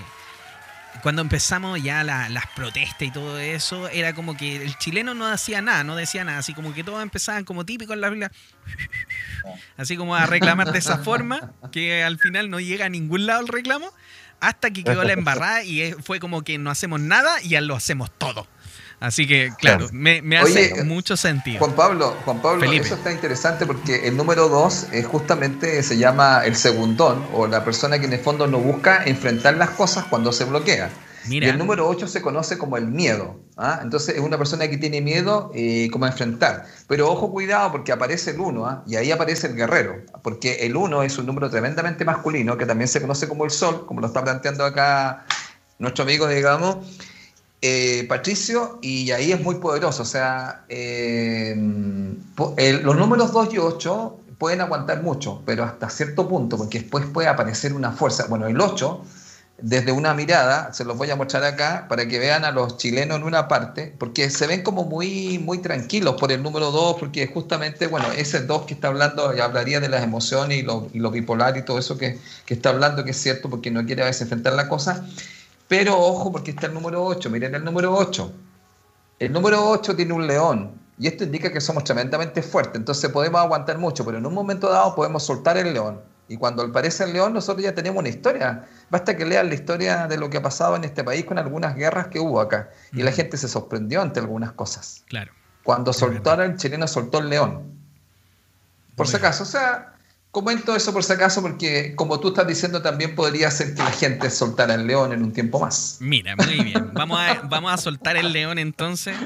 [1.02, 5.26] cuando empezamos ya la- las protestas y todo eso, era como que el chileno no
[5.26, 8.30] hacía nada, no decía nada, así como que todos empezaban como típico en la fila,
[9.76, 13.40] así como a reclamar de esa forma, que al final no llega a ningún lado
[13.40, 13.92] el reclamo,
[14.40, 17.60] hasta que quedó la embarrada y eh, fue como que no hacemos nada y ya
[17.60, 18.46] lo hacemos todo.
[19.00, 21.58] Así que, claro, me, me hace Oye, mucho sentido.
[21.58, 22.84] Juan Pablo, Juan Pablo, Felipe.
[22.84, 27.64] eso está interesante porque el número dos es justamente se llama el segundón o la
[27.64, 30.90] persona que en el fondo no busca enfrentar las cosas cuando se bloquea.
[31.26, 33.40] Mira, Y el número 8 se conoce como el miedo.
[33.56, 33.80] ¿ah?
[33.82, 36.64] Entonces es una persona que tiene miedo eh, como a enfrentar.
[36.86, 40.02] Pero ojo, cuidado, porque aparece el 1 y ahí aparece el guerrero.
[40.22, 43.84] Porque el 1 es un número tremendamente masculino que también se conoce como el sol,
[43.86, 45.26] como lo está planteando acá
[45.78, 46.78] nuestro amigo, digamos.
[47.62, 50.02] Eh, Patricio, y ahí es muy poderoso.
[50.02, 56.56] O sea, eh, los números 2 y 8 pueden aguantar mucho, pero hasta cierto punto,
[56.56, 58.26] porque después puede aparecer una fuerza.
[58.28, 59.04] Bueno, el 8
[59.62, 63.18] desde una mirada, se los voy a mostrar acá para que vean a los chilenos
[63.18, 67.26] en una parte, porque se ven como muy, muy tranquilos por el número 2, porque
[67.26, 70.98] justamente, bueno, ese 2 que está hablando, y hablaría de las emociones y lo, y
[70.98, 74.02] lo bipolar y todo eso que, que está hablando, que es cierto, porque no quiere
[74.02, 75.04] a veces enfrentar la cosa,
[75.70, 78.32] pero ojo, porque está el número 8, miren el número 8.
[79.20, 83.40] El número 8 tiene un león, y esto indica que somos tremendamente fuertes, entonces podemos
[83.40, 86.00] aguantar mucho, pero en un momento dado podemos soltar el león.
[86.26, 88.66] Y cuando aparece el león, nosotros ya tenemos una historia.
[88.90, 91.76] Basta que lean la historia de lo que ha pasado en este país con algunas
[91.76, 92.70] guerras que hubo acá.
[92.92, 95.04] Y la gente se sorprendió ante algunas cosas.
[95.08, 95.32] claro.
[95.62, 97.62] Cuando soltaron, el chileno soltó el león.
[98.96, 99.94] Por Muy si acaso, o sea,
[100.30, 103.90] comento eso por si acaso, porque como tú estás diciendo, también podría ser que la
[103.92, 105.96] gente soltara el león en un tiempo más.
[106.00, 106.90] Mira, muy bien.
[106.94, 109.16] Vamos a, vamos a soltar el león entonces.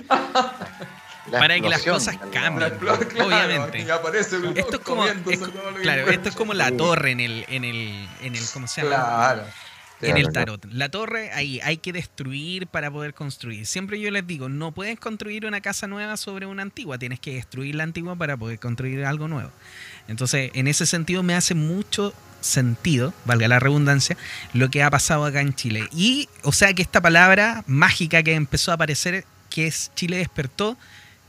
[1.30, 2.72] La Para que las cosas la- cambien.
[3.22, 3.80] Obviamente.
[3.80, 5.40] y aparece un Esto es como, es-
[5.82, 8.94] claro, esto es como la torre en el, en el, en el, ¿cómo se llama?
[8.96, 9.42] Claro.
[10.02, 10.66] en el tarot.
[10.70, 13.64] La torre ahí hay que destruir para poder construir.
[13.64, 17.34] Siempre yo les digo, no puedes construir una casa nueva sobre una antigua, tienes que
[17.36, 19.50] destruir la antigua para poder construir algo nuevo.
[20.08, 24.16] Entonces, en ese sentido me hace mucho sentido, valga la redundancia,
[24.52, 25.88] lo que ha pasado acá en Chile.
[25.92, 30.76] Y, o sea, que esta palabra mágica que empezó a aparecer, que es Chile despertó,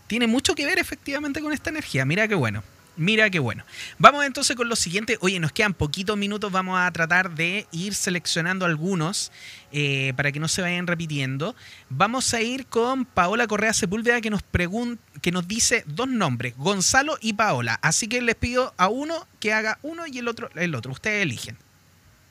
[0.07, 2.05] tiene mucho que ver efectivamente con esta energía.
[2.05, 2.63] Mira qué bueno.
[2.97, 3.63] Mira qué bueno.
[3.97, 5.17] Vamos entonces con lo siguiente.
[5.21, 6.51] Oye, nos quedan poquitos minutos.
[6.51, 9.31] Vamos a tratar de ir seleccionando algunos
[9.71, 11.55] eh, para que no se vayan repitiendo.
[11.89, 16.55] Vamos a ir con Paola Correa Sepúlveda que nos pregunta, que nos dice dos nombres,
[16.57, 17.79] Gonzalo y Paola.
[17.81, 20.91] Así que les pido a uno que haga uno y el otro el otro.
[20.93, 21.57] Ustedes eligen.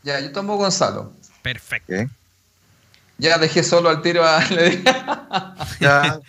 [0.02, 1.12] Ya, yo tomo Gonzalo.
[1.42, 1.92] Perfecto.
[3.16, 4.42] Ya dejé solo al tiro a.
[5.80, 6.20] Ya,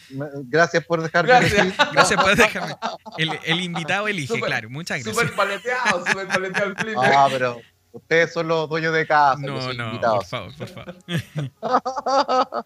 [0.49, 1.74] gracias por dejarme Gracias.
[1.94, 2.76] Gracias por dejarme.
[3.18, 4.70] El, el invitado elige, claro.
[4.70, 5.16] Muchas gracias.
[5.16, 6.95] Súper paleteado, súper paleteado el flip.
[6.98, 10.28] Ah, pero ustedes son los dueños de casa, No, no, por invitados.
[10.28, 12.66] favor, por favor.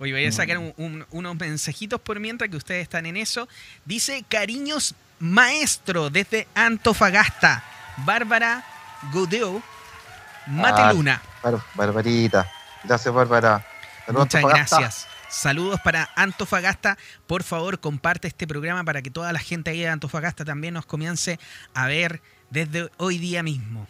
[0.00, 3.48] Oye, voy a sacar un- un- unos mensajitos por mientras que ustedes están en eso.
[3.84, 7.62] Dice cariños maestro desde Antofagasta.
[7.98, 8.64] Bárbara
[9.12, 9.62] Godeo
[10.46, 11.20] Mateluna.
[11.42, 12.48] Bar- Barbarita.
[12.84, 13.64] Gracias, Bárbara.
[14.08, 15.06] Muchas gracias.
[15.28, 16.96] Saludos para Antofagasta.
[17.26, 20.86] Por favor, comparte este programa para que toda la gente ahí de Antofagasta también nos
[20.86, 21.38] comience
[21.74, 23.86] a ver desde hoy día mismo.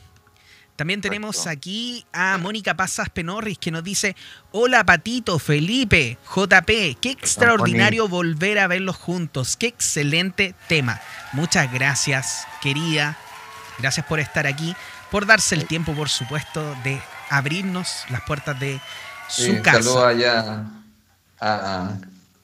[0.79, 1.59] También tenemos Perfecto.
[1.59, 4.15] aquí a Mónica Pazas Penorris que nos dice,
[4.53, 11.01] hola Patito, Felipe, JP, qué extraordinario volver a verlos juntos, qué excelente tema.
[11.33, 13.19] Muchas gracias, querida.
[13.81, 14.77] Gracias por estar aquí,
[15.11, 18.81] por darse el tiempo, por supuesto, de abrirnos las puertas de
[19.27, 19.83] su sí, casa.
[19.83, 20.65] Saludos allá
[21.41, 21.91] a,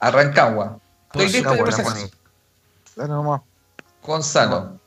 [0.01, 0.81] a, Rancagua.
[1.13, 2.11] Por Estoy listo Buena, presentación.
[2.97, 3.43] Dale nomás,
[4.03, 4.81] Gonzalo.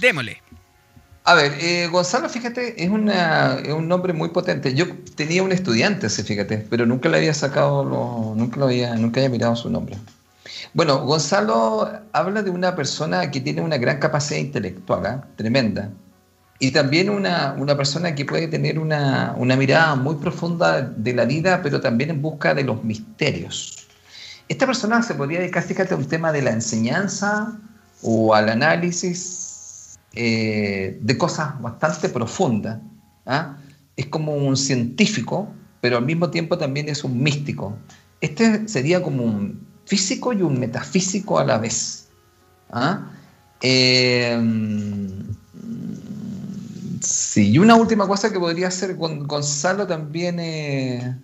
[0.00, 0.43] Démosle.
[1.26, 4.74] A ver, eh, Gonzalo, fíjate, es, una, es un nombre muy potente.
[4.74, 4.84] Yo
[5.16, 9.20] tenía un estudiante, sí, fíjate, pero nunca le había sacado, lo- nunca lo había, nunca
[9.20, 9.96] había mirado su nombre.
[10.74, 15.24] Bueno, Gonzalo habla de una persona que tiene una gran capacidad intelectual, ¿ah?
[15.36, 15.90] tremenda.
[16.58, 21.24] Y también una, una persona que puede tener una, una mirada muy profunda de la
[21.24, 23.86] vida, pero también en busca de los misterios.
[24.48, 27.52] Esta persona se podría dedicar, fíjate, a un tema de la enseñanza
[28.02, 29.43] o al análisis
[30.14, 32.78] eh, de cosas bastante profundas.
[33.26, 33.56] ¿ah?
[33.96, 35.48] Es como un científico,
[35.80, 37.76] pero al mismo tiempo también es un místico.
[38.20, 42.06] Este sería como un físico y un metafísico a la vez.
[42.70, 43.10] ¿ah?
[43.62, 44.38] Eh,
[47.00, 50.38] sí, y una última cosa que podría hacer Gon- Gonzalo también.
[50.40, 51.16] eh,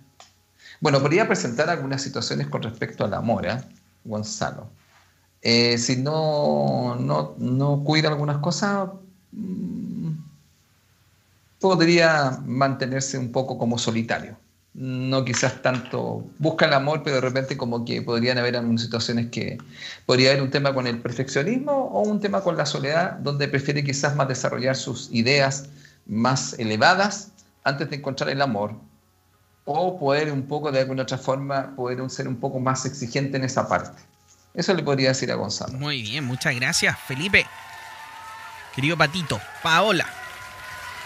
[0.79, 3.45] bueno, podría presentar algunas situaciones con respecto al amor.
[4.03, 4.67] Gonzalo.
[5.41, 8.89] Eh, si no, no, no cuida algunas cosas,
[9.31, 10.11] mm,
[11.59, 14.37] podría mantenerse un poco como solitario.
[14.73, 19.27] No quizás tanto busca el amor, pero de repente como que podrían haber algunas situaciones
[19.29, 19.57] que
[20.05, 23.83] podría haber un tema con el perfeccionismo o un tema con la soledad, donde prefiere
[23.83, 25.69] quizás más desarrollar sus ideas
[26.05, 27.31] más elevadas
[27.63, 28.73] antes de encontrar el amor.
[29.65, 33.43] O poder un poco, de alguna otra forma, poder ser un poco más exigente en
[33.43, 34.01] esa parte.
[34.53, 35.77] Eso le podría decir a Gonzalo.
[35.77, 37.45] Muy bien, muchas gracias, Felipe.
[38.75, 40.05] Querido Patito, Paola.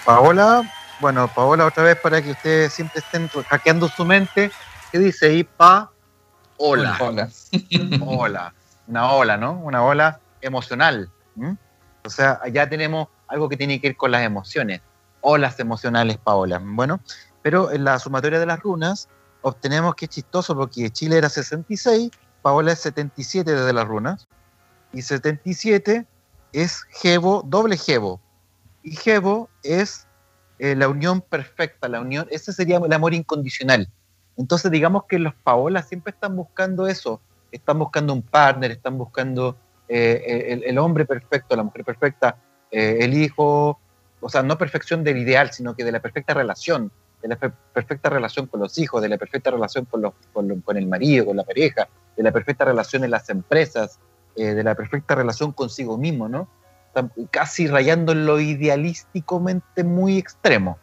[0.05, 4.51] Paola, bueno, Paola, otra vez para que ustedes siempre estén hackeando su mente.
[4.91, 5.43] ¿Qué dice ahí?
[5.43, 5.91] Pa,
[6.57, 6.97] hola.
[6.99, 7.30] Hola.
[8.01, 8.53] ola,
[8.88, 9.53] una ola, ¿no?
[9.53, 11.09] Una ola emocional.
[12.03, 14.81] O sea, allá tenemos algo que tiene que ver con las emociones,
[15.22, 16.61] olas emocionales, Paola.
[16.63, 16.99] Bueno,
[17.41, 19.09] pero en la sumatoria de las runas
[19.41, 22.11] obtenemos que es chistoso porque Chile era 66,
[22.45, 24.27] Paola es 77 desde las runas,
[24.93, 26.05] y 77
[26.53, 28.22] es Jebo, doble Jebo.
[28.84, 30.05] Y Jebo es
[30.59, 33.89] eh, la unión perfecta, la unión, ese sería el amor incondicional.
[34.38, 37.19] Entonces, digamos que los Paolas siempre están buscando eso,
[37.51, 39.57] están buscando un partner, están buscando
[39.88, 42.38] eh, el, hombre perfecto, la mujer perfecta,
[42.69, 43.80] eh, el hijo,
[44.22, 47.53] o sea, no perfección del ideal, sino que de la perfecta relación, de la per-
[47.73, 50.87] perfecta relación con los hijos, de la perfecta relación con, los, con, lo- con el
[50.87, 53.99] marido, con la pareja, de la perfecta relación en las empresas,
[54.35, 56.47] eh, de la perfecta relación consigo mismo, ¿no?
[57.31, 60.77] Casi rayando en lo idealísticamente muy extremo.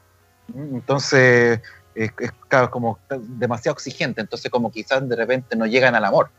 [0.48, 0.74] ¿Mm?
[0.76, 1.60] Entonces,
[1.94, 6.30] es, es claro, como demasiado exigente, entonces como quizás de repente no llegan al amor.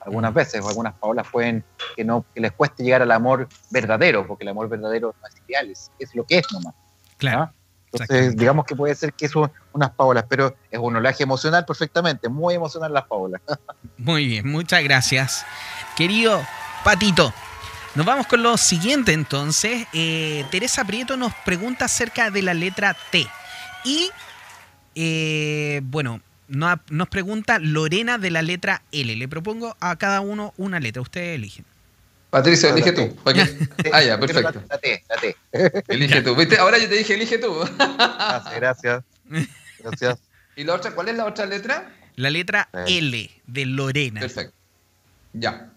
[0.00, 1.64] Algunas veces, o algunas paolas pueden
[1.96, 5.34] que no que les cueste llegar al amor verdadero, porque el amor verdadero no es
[5.46, 6.74] ideal, es, es lo que es nomás.
[7.18, 7.42] Claro.
[7.42, 7.52] ¿ah?
[7.92, 12.28] Entonces, digamos que puede ser que son unas paolas, pero es un olaje emocional perfectamente,
[12.28, 13.40] muy emocional las paolas.
[13.98, 15.44] Muy bien, muchas gracias.
[15.96, 16.40] Querido
[16.84, 17.32] Patito,
[17.94, 19.86] nos vamos con lo siguiente entonces.
[19.92, 23.26] Eh, Teresa Prieto nos pregunta acerca de la letra T.
[23.84, 24.10] Y,
[24.94, 29.14] eh, bueno, no- nos pregunta Lorena de la letra L.
[29.16, 31.02] Le propongo a cada uno una letra.
[31.02, 31.64] Ustedes eligen.
[32.30, 33.16] Patricio, elige tú.
[33.92, 34.62] Ah, ya, perfecto.
[34.68, 35.36] La, T, la T.
[35.88, 36.34] Elige tú.
[36.36, 36.58] ¿Viste?
[36.58, 37.54] Ahora yo te dije, elige tú.
[37.78, 39.04] Gracias, gracias.
[39.78, 40.18] Gracias.
[40.56, 40.94] ¿Y la otra?
[40.94, 41.90] ¿Cuál es la otra letra?
[42.16, 42.98] La letra Eh.
[42.98, 44.20] L de Lorena.
[44.20, 44.54] Perfecto.
[45.32, 45.70] Ya.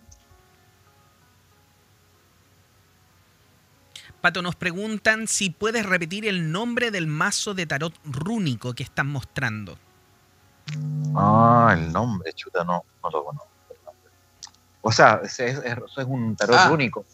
[4.22, 9.08] Pato, nos preguntan si puedes repetir el nombre del mazo de tarot rúnico que están
[9.08, 9.78] mostrando.
[11.16, 13.51] Ah, el nombre, chuta, no, no lo conozco.
[14.84, 14.88] El.
[14.90, 16.72] O sea, ese es, es- eso es un tarot Ah.
[16.72, 17.06] único.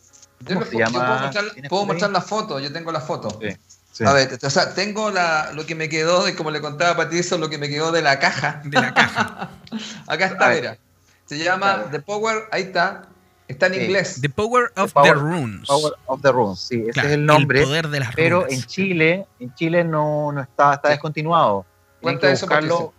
[0.42, 0.92] Yo, ¿Cómo lo se llama?
[1.00, 3.40] puedo mostrar, ¿Tienes puedo mostrar la foto, yo tengo la foto.
[3.42, 3.50] Sí,
[3.92, 4.04] sí.
[4.06, 6.96] A ver, o sea, tengo la, lo que me quedó, de, como le contaba a
[6.96, 8.62] Patricio, lo que me quedó de la caja.
[8.66, 9.50] De la caja.
[10.08, 10.78] Acá está, mira.
[11.26, 11.86] Se llama.
[11.92, 13.04] The Power, ahí está.
[13.48, 13.80] Está en Sí.
[13.82, 14.20] inglés.
[14.22, 15.68] The Power of Power- the Runes.
[15.68, 17.64] Power of the Runes, sí, ese Claro, es el nombre.
[17.64, 18.54] poder de las pero runas.
[18.54, 20.94] en Chile, en Chile no, no está, está Sí.
[20.94, 21.66] descontinuado.
[22.00, 22.94] Tienen Cuenta que eso, buscarlo Patricio.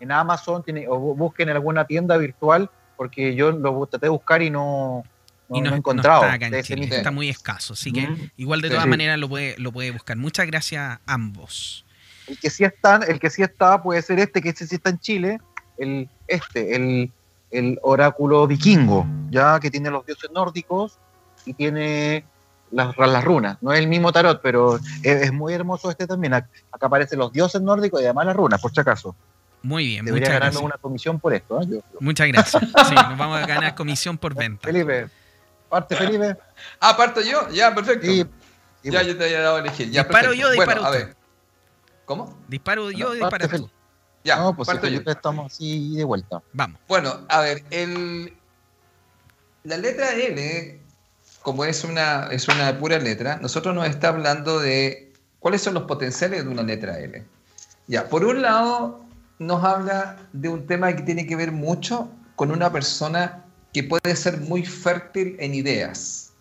[0.00, 4.10] en Amazon tiene, o bu- busquen en alguna tienda virtual, porque yo lo traté de
[4.10, 5.02] buscar y no,
[5.48, 6.22] no, y no, no he no encontrado.
[6.22, 6.96] está acá en de ese Chile, mismo.
[6.96, 7.72] está muy escaso.
[7.74, 8.30] Así que Mm.
[8.36, 8.72] igual de Sí.
[8.72, 8.90] todas Sí.
[8.90, 10.16] maneras lo puede, lo puede buscar.
[10.16, 11.84] Muchas gracias a ambos.
[12.26, 14.90] El que sí está, el que sí está puede ser este, que este sí está
[14.90, 15.38] en Chile,
[15.76, 17.12] el este, el,
[17.50, 20.98] el oráculo vikingo, ya que tiene los dioses nórdicos
[21.44, 22.24] y tiene
[22.70, 23.58] las, las runas.
[23.60, 26.32] No es el mismo tarot, pero es, es muy hermoso este también.
[26.32, 29.14] Ac- Acá aparecen los dioses nórdicos y además las runas, por si acaso.
[29.64, 30.62] Muy bien, Debería muchas ganarme gracias.
[30.64, 31.60] una comisión por esto.
[31.60, 31.64] ¿eh?
[31.68, 32.62] Yo- yo- Muchas gracias.
[32.88, 34.68] Sí, nos vamos a ganar comisión por venta.
[34.68, 35.08] Felipe,
[35.68, 36.36] parte Felipe.
[36.80, 37.48] Ah, parto yo.
[37.50, 38.06] Ya, perfecto.
[38.06, 38.26] Ya
[38.90, 39.06] pues.
[39.06, 39.90] yo te había dado a elegir.
[39.90, 40.34] Ya, Disparo perfecto.
[40.50, 41.16] yo, Bueno, disparo a ver.
[42.04, 42.38] ¿Cómo?
[42.48, 43.70] Disparo yo, Parte dispara tú.
[44.22, 45.00] Ya, no, pues parto yo.
[45.06, 46.42] Estamos así de vuelta.
[46.52, 46.78] Vamos.
[46.88, 48.34] Bueno, a ver, el,
[49.64, 50.80] la letra L,
[51.42, 55.84] como es una, es una pura letra, nosotros nos está hablando de cuáles son los
[55.84, 57.24] potenciales de una letra L.
[57.86, 59.03] Ya, por un lado,
[59.38, 64.14] nos habla de un tema que tiene que ver mucho con una persona que puede
[64.16, 66.32] ser muy fértil en ideas.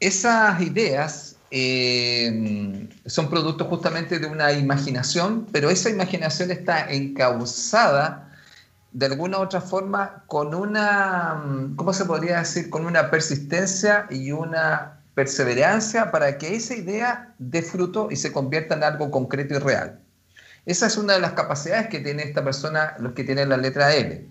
[0.00, 8.32] Esas ideas eh, son producto justamente de una imaginación, pero esa imaginación está encauzada
[8.90, 11.42] de alguna u otra forma con una,
[11.76, 12.70] ¿cómo se podría decir?
[12.70, 18.74] Con una persistencia y una perseverancia para que esa idea dé fruto y se convierta
[18.74, 20.00] en algo concreto y real.
[20.66, 23.94] Esa es una de las capacidades que tiene esta persona, los que tienen la letra
[23.94, 24.26] L.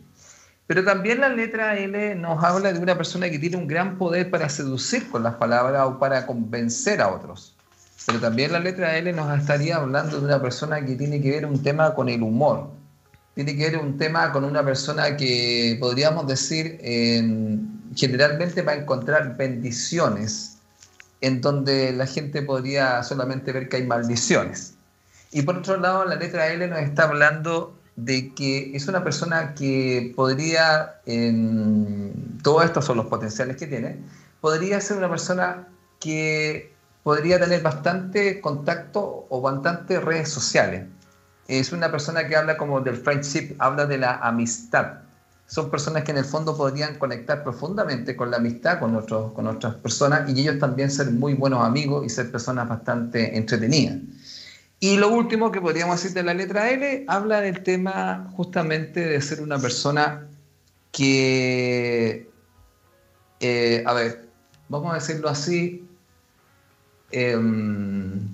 [0.66, 4.32] Pero también la letra L nos habla de una persona que tiene un gran poder
[4.32, 7.56] para seducir con las palabras o para convencer a otros.
[8.06, 11.46] Pero también la letra L nos estaría hablando de una persona que tiene que ver
[11.46, 12.72] un tema con el humor,
[13.36, 16.80] tiene que ver un tema con una persona que podríamos decir
[17.96, 20.58] generalmente va a encontrar bendiciones
[21.22, 24.76] en donde la gente podría solamente ver que hay maldiciones.
[25.34, 29.56] Y por otro lado, la letra L nos está hablando de que es una persona
[29.56, 33.98] que podría, en, todos estos son los potenciales que tiene,
[34.42, 35.68] podría ser una persona
[36.00, 40.86] que podría tener bastante contacto o bastante redes sociales.
[41.48, 45.00] Es una persona que habla como del friendship, habla de la amistad.
[45.48, 49.48] Son personas que en el fondo podrían conectar profundamente con la amistad con, otros, con
[49.48, 53.98] otras personas y ellos también ser muy buenos amigos y ser personas bastante entretenidas.
[54.84, 59.22] Y lo último que podríamos decir de la letra L, habla del tema justamente de
[59.22, 60.28] ser una persona
[60.92, 62.30] que,
[63.40, 64.28] eh, a ver,
[64.68, 65.88] vamos a decirlo así,
[67.12, 68.28] em,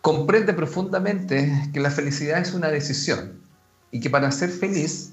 [0.00, 3.42] comprende profundamente que la felicidad es una decisión
[3.90, 5.10] y que para ser feliz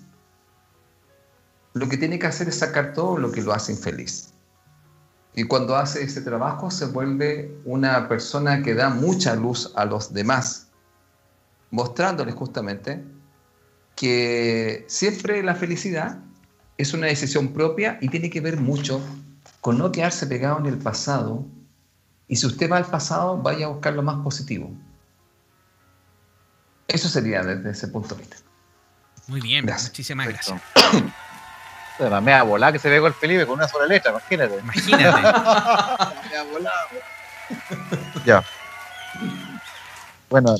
[1.73, 4.34] lo que tiene que hacer es sacar todo lo que lo hace infeliz.
[5.35, 10.13] Y cuando hace ese trabajo se vuelve una persona que da mucha luz a los
[10.13, 10.67] demás,
[11.71, 13.03] mostrándoles justamente
[13.95, 16.19] que siempre la felicidad
[16.77, 19.01] es una decisión propia y tiene que ver mucho
[19.61, 21.45] con no quedarse pegado en el pasado.
[22.27, 24.71] Y si usted va al pasado, vaya a buscar lo más positivo.
[26.87, 28.37] Eso sería desde ese punto de vista.
[29.27, 29.89] Muy bien, Gracias.
[29.89, 30.61] muchísimas gracias.
[31.97, 32.09] Perfecto.
[32.09, 34.59] La mea volada que se ve con el Felipe con una sola letra, imagínate.
[34.59, 35.21] Imagínate.
[35.21, 36.87] La mea volada,
[38.25, 38.43] ya.
[40.29, 40.55] Bueno,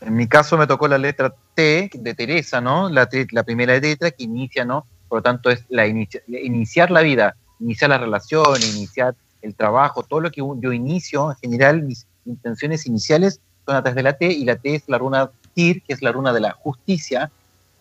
[0.00, 2.88] en mi caso me tocó la letra T de Teresa, ¿no?
[2.88, 4.86] La, la primera letra que inicia, ¿no?
[5.08, 10.02] Por lo tanto, es la inicia- iniciar la vida, iniciar la relación, iniciar el trabajo,
[10.02, 14.12] todo lo que yo inicio, en general, mis intenciones iniciales son a través de la
[14.12, 17.30] T, y la T es la runa Tir, que es la runa de la justicia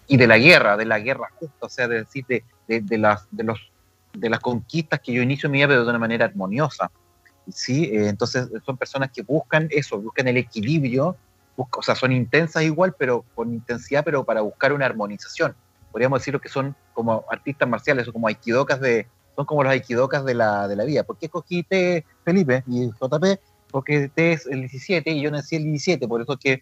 [0.08, 2.98] y de la guerra, de la guerra justa, o sea, de decir, de, de, de
[3.00, 3.60] las, de, los,
[4.14, 6.92] de las conquistas que yo inicio en mi vida, pero de una manera armoniosa.
[7.52, 7.86] ¿sí?
[7.86, 11.18] Eh, entonces, son personas que buscan eso, buscan el equilibrio,
[11.58, 15.56] busca- o sea, son intensas igual, pero con intensidad, pero para buscar una armonización.
[15.92, 20.24] Podríamos decirlo que son como artistas marciales, o como aikidokas de, son como los aikidokas
[20.24, 21.04] de la, de la vida.
[21.04, 23.40] ¿Por qué escogí T, Felipe y JP?
[23.72, 26.62] Porque T es el 17 y yo nací el 17, por eso que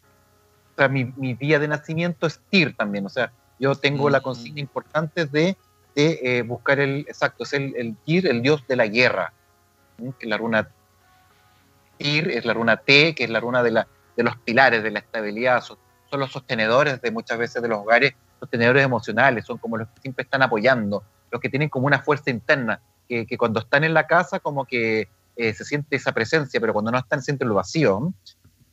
[0.73, 4.21] o sea, mi, mi día de nacimiento es TIR también, o sea, yo tengo la
[4.21, 5.57] consigna importante de,
[5.98, 9.34] de eh, buscar el, exacto, es el, el Tyr, el dios de la guerra,
[10.19, 10.69] que la runa
[11.98, 14.91] Tyr es la runa T, que es la runa de, la, de los pilares, de
[14.91, 15.80] la estabilidad, son,
[16.11, 20.02] son los sostenedores de muchas veces de los hogares, sostenedores emocionales, son como los que
[20.02, 22.80] siempre están apoyando, los que tienen como una fuerza interna,
[23.10, 26.74] que, que cuando están en la casa como que eh, se siente esa presencia, pero
[26.74, 28.14] cuando no están sienten lo vacío.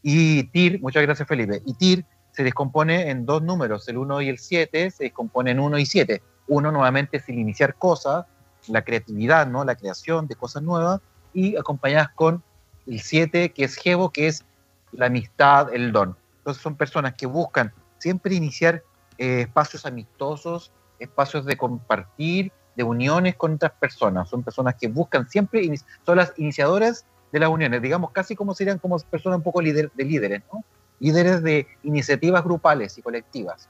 [0.02, 4.28] Y TIR, muchas gracias Felipe, y TIR se descompone en dos números, el 1 y
[4.28, 6.22] el 7, se descompone en 1 y 7.
[6.48, 8.26] Uno nuevamente es el iniciar cosas,
[8.68, 9.64] la creatividad, ¿no?
[9.64, 11.00] la creación de cosas nuevas,
[11.32, 12.42] y acompañadas con
[12.86, 14.44] el 7, que es Jevo, que es
[14.92, 16.16] la amistad, el don.
[16.38, 18.82] Entonces son personas que buscan siempre iniciar
[19.18, 24.28] eh, espacios amistosos, espacios de compartir, de uniones con otras personas.
[24.28, 25.68] Son personas que buscan siempre,
[26.04, 29.90] son las iniciadoras de las uniones, digamos casi como serían como personas un poco líder,
[29.94, 30.64] de líderes, ¿no?
[31.00, 33.68] líderes de iniciativas grupales y colectivas.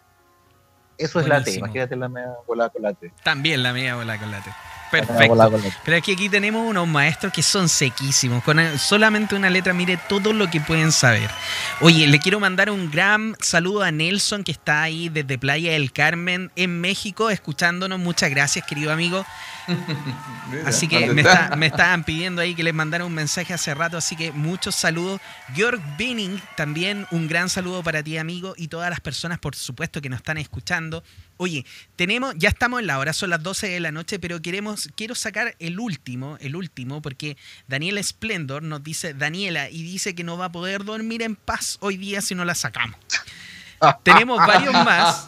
[0.99, 3.13] Eso es la T, imagínate la media volada con la T.
[3.23, 4.51] También la media volada con la T.
[4.91, 5.51] Perfecto.
[5.85, 8.45] Pero aquí, aquí tenemos unos maestros que son sequísimos.
[8.45, 11.29] Con solamente una letra, mire todo lo que pueden saber.
[11.81, 15.93] Oye, le quiero mandar un gran saludo a Nelson, que está ahí desde Playa del
[15.93, 17.99] Carmen, en México, escuchándonos.
[17.99, 19.27] Muchas gracias, querido amigo.
[20.67, 24.33] así que me, estaban pidiendo ahí que les mandara un mensaje hace rato, así que
[24.33, 25.21] muchos saludos.
[25.55, 30.01] Georg Binning, también un gran saludo para ti, amigo, y todas las personas, por supuesto,
[30.01, 31.03] que nos están escuchando.
[31.37, 31.65] Oye,
[31.97, 35.15] tenemos, ya estamos en la hora, son las 12 de la noche, pero queremos, quiero
[35.15, 37.37] sacar el último, el último, porque
[37.67, 41.79] Daniela Splendor nos dice, Daniela, y dice que no va a poder dormir en paz
[41.81, 42.99] hoy día si no la sacamos.
[44.03, 45.27] Tenemos varios más,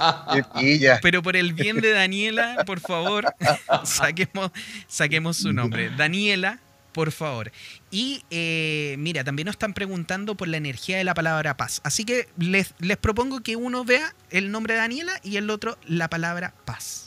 [1.02, 3.34] pero por el bien de Daniela, por favor,
[3.84, 4.50] saquemos,
[4.86, 5.90] saquemos su nombre.
[5.90, 6.60] Daniela,
[6.92, 7.52] por favor.
[7.90, 11.80] Y eh, mira, también nos están preguntando por la energía de la palabra paz.
[11.84, 15.76] Así que les, les propongo que uno vea el nombre de Daniela y el otro
[15.84, 17.05] la palabra paz.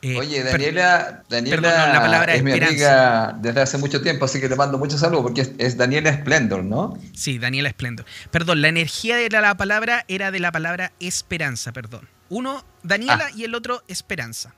[0.00, 4.48] Eh, Oye, Daniela, Daniela la palabra es mi amiga desde hace mucho tiempo, así que
[4.48, 6.96] le mando muchos saludos porque es, Daniela Splendor, ¿no?
[7.14, 8.06] Sí, Daniela Splendor.
[8.30, 12.08] Perdón, la energía de la, palabra era de la palabra esperanza, perdón.
[12.28, 13.34] Uno, Daniela, ah.
[13.34, 14.54] y el otro, esperanza.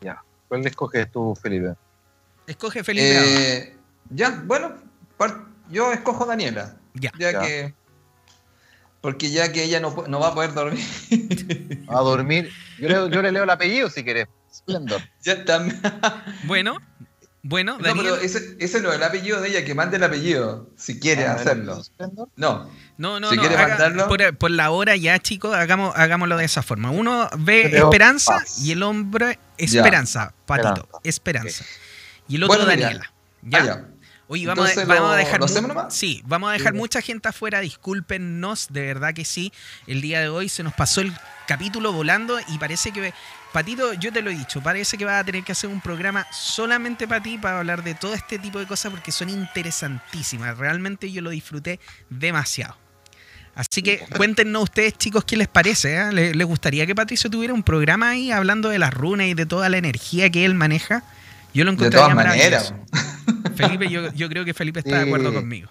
[0.00, 0.22] Ya.
[0.48, 1.74] ¿Cuál escoges tú, Felipe?
[2.46, 3.18] Escoge Felipe.
[3.18, 3.76] Eh,
[4.08, 4.76] ya, bueno,
[5.70, 6.76] yo escojo Daniela.
[6.94, 7.10] Ya.
[7.12, 7.74] que.
[9.02, 10.84] Porque ya que ella no, no va a poder dormir.
[11.88, 12.50] a dormir.
[12.78, 14.28] Yo le, leo el apellido si querés.
[14.50, 15.02] Splendor.
[15.22, 15.80] Ya también.
[16.44, 16.78] bueno,
[17.42, 20.70] bueno, No, pero ese, ese, no es el apellido de ella, que mande el apellido,
[20.76, 21.82] si quiere ah, hacerlo.
[22.36, 22.70] No.
[22.96, 24.08] No, no, si quiere mandarlo.
[24.38, 26.90] Por, la hora ya, chicos, hagamos, hagámoslo de esa forma.
[26.90, 31.64] Uno ve esperanza y el hombre esperanza, patito, esperanza.
[32.28, 33.12] Y el otro Daniela.
[33.42, 33.58] ¿Ya?
[33.72, 33.91] Ah,
[34.32, 35.42] Oye, vamos, a, dejar.
[35.90, 37.60] sí, vamos a dejar mucha gente afuera.
[37.60, 39.52] Discúlpenos, de verdad que sí.
[39.86, 41.12] El día de hoy se nos pasó el
[41.46, 43.12] capítulo volando y parece que.
[43.52, 46.26] Patito, yo te lo he dicho, parece que vas a tener que hacer un programa
[46.32, 50.56] solamente para ti, para hablar de todo este tipo de cosas, porque son interesantísimas.
[50.56, 51.78] Realmente yo lo disfruté
[52.08, 52.74] demasiado.
[53.54, 55.94] Así que cuéntenos ustedes, chicos, qué les parece.
[55.96, 56.10] ¿eh?
[56.10, 59.68] ¿Les, gustaría que Patricio tuviera un programa ahí hablando de las runas y de toda
[59.68, 61.04] la energía que él maneja?
[61.52, 62.72] Yo lo encontré de todas maneras.
[63.54, 65.70] Felipe, yo, creo que Felipe está de acuerdo conmigo.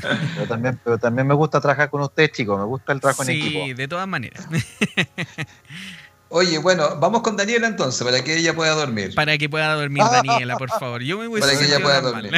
[0.00, 2.58] Pero también, pero también me gusta trabajar con ustedes, chicos.
[2.58, 3.64] Me gusta el trabajo en equipo.
[3.64, 4.46] Sí, de todas maneras.
[6.28, 9.14] Oye, bueno, vamos con Daniela entonces, para que ella pueda dormir.
[9.16, 11.02] Para que pueda dormir Daniela, por favor.
[11.02, 12.32] Yo me voy Para que ella pueda dormir.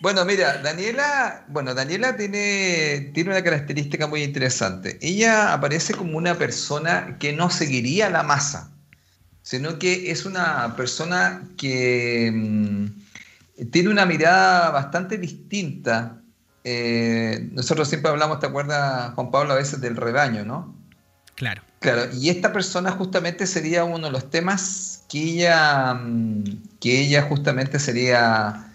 [0.00, 4.98] Bueno, mira, Daniela, bueno, Daniela tiene, tiene una característica muy interesante.
[5.00, 8.72] Ella aparece como una persona que no seguiría la masa
[9.42, 13.01] sino que es una persona que mm,
[13.70, 16.20] tiene una mirada bastante distinta.
[16.64, 20.74] Eh, nosotros siempre hablamos, ¿te acuerdas, Juan Pablo, a veces del rebaño, ¿no?
[21.34, 21.62] Claro.
[21.80, 26.44] Claro, y esta persona justamente sería uno de los temas que ella, mm,
[26.80, 28.72] que ella justamente sería,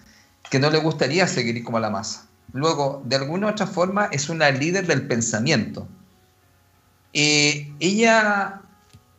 [0.50, 2.26] que no le gustaría seguir como la masa.
[2.52, 5.88] Luego, de alguna u otra forma, es una líder del pensamiento.
[7.14, 8.60] Eh, ella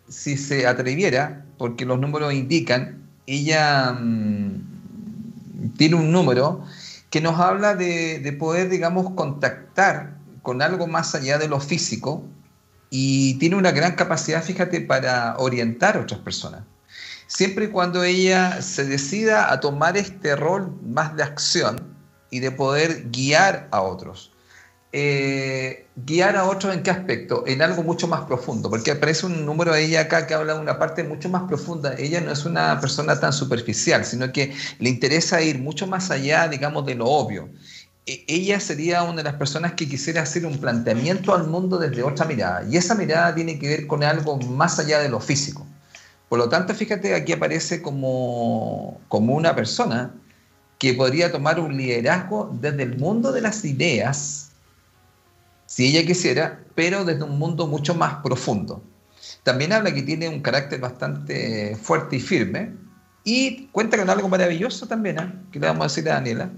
[0.10, 4.69] si se atreviera, porque los números indican, ella mm,
[5.77, 6.64] tiene un número
[7.10, 12.23] que nos habla de, poder, digamos, contactar con algo más allá de lo físico
[12.90, 16.64] y tiene una gran capacidad, fíjate, para orientar a otras personas.
[17.27, 21.95] Siempre y cuando ella se decida a tomar este rol más de acción
[22.31, 24.31] y de poder guiar a otros.
[24.91, 27.44] Eh, guiar a otros en qué aspecto?
[27.45, 30.61] En algo mucho más profundo, porque aparece un número de ella acá que habla de
[30.61, 31.94] una parte mucho más profunda.
[31.98, 36.48] Ella no es una persona tan superficial, sino que le interesa ir mucho más allá,
[36.48, 37.49] digamos, de lo obvio.
[38.06, 42.03] e, ella sería una de las personas que quisiera hacer un planteamiento al mundo desde
[42.03, 42.66] otra mirada.
[42.70, 45.66] Y esa mirada tiene que ver con algo más allá de lo físico.
[46.30, 50.14] Por lo tanto, fíjate, aquí aparece como, como una persona
[50.80, 54.48] que podría tomar un liderazgo desde el mundo de las ideas,
[55.70, 58.82] si ella quisiera, pero desde un mundo mucho más profundo.
[59.44, 62.74] También habla que tiene un carácter bastante fuerte y firme,
[63.24, 65.32] y cuenta con algo maravilloso también, ¿eh?
[65.52, 66.50] que le vamos a decir a Daniela,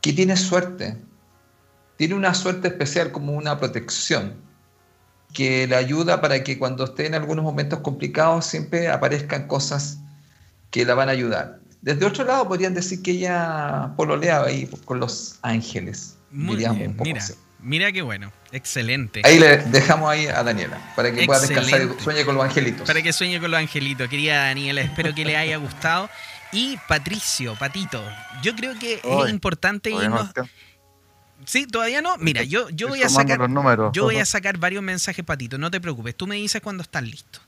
[0.00, 0.96] que tiene suerte.
[1.96, 4.36] Tiene una suerte especial como una protección
[5.32, 9.98] que le ayuda para que cuando esté en algunos momentos complicados siempre aparezcan cosas
[10.70, 11.58] que la van a ayudar.
[11.82, 16.16] Desde otro lado podrían decir que ella pololeaba ahí con los ángeles.
[16.30, 17.20] Muy bien, mira,
[17.60, 19.22] mira qué bueno, excelente.
[19.24, 22.86] Ahí le dejamos ahí a Daniela, para que pueda descansar y sueñe con los angelitos.
[22.86, 26.08] Para que sueñe con los angelitos, querida Daniela, espero que le haya gustado.
[26.50, 28.02] Y Patricio, Patito,
[28.42, 30.30] yo creo que es importante irnos...
[31.44, 32.16] Sí, todavía no.
[32.18, 33.38] Mira, yo, yo voy a sacar
[33.92, 35.56] yo voy a sacar varios mensajes, Patito.
[35.56, 36.16] No te preocupes.
[36.16, 37.40] Tú me dices cuando estás listo.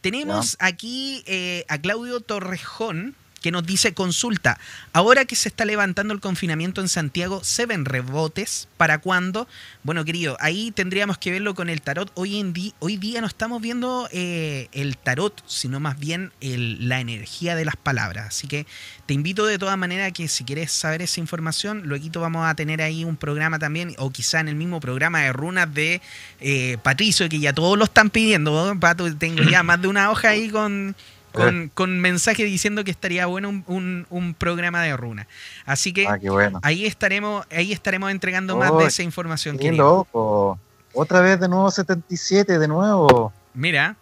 [0.00, 3.14] Tenemos aquí eh, a Claudio Torrejón,
[3.44, 4.58] que nos dice consulta,
[4.94, 8.68] ahora que se está levantando el confinamiento en Santiago, ¿se ven rebotes?
[8.78, 9.46] ¿Para cuándo?
[9.82, 12.10] Bueno, querido, ahí tendríamos que verlo con el tarot.
[12.14, 17.00] Hoy, en día, hoy día no estamos viendo eh, el tarot, sino más bien la
[17.00, 18.28] energía de las palabras.
[18.28, 18.66] Así que
[19.04, 22.80] te invito de todas maneras que si quieres saber esa información, luego vamos a tener
[22.80, 26.00] ahí un programa también, o quizá en el mismo programa de runas de
[26.40, 28.74] eh, Patricio, que ya todos lo están pidiendo.
[28.80, 30.96] Pato, tengo ya más de una hoja ahí con
[31.34, 35.26] con, con, mensaje diciendo que estaría bueno un, programa de runa.
[35.66, 36.18] Así que ah,
[36.62, 39.58] ahí estaremos ahí estaremos entregando más de esa información.
[39.58, 40.58] Qué loco.
[40.92, 43.32] Otra vez de nuevo 77, de nuevo.
[43.52, 43.96] Mira,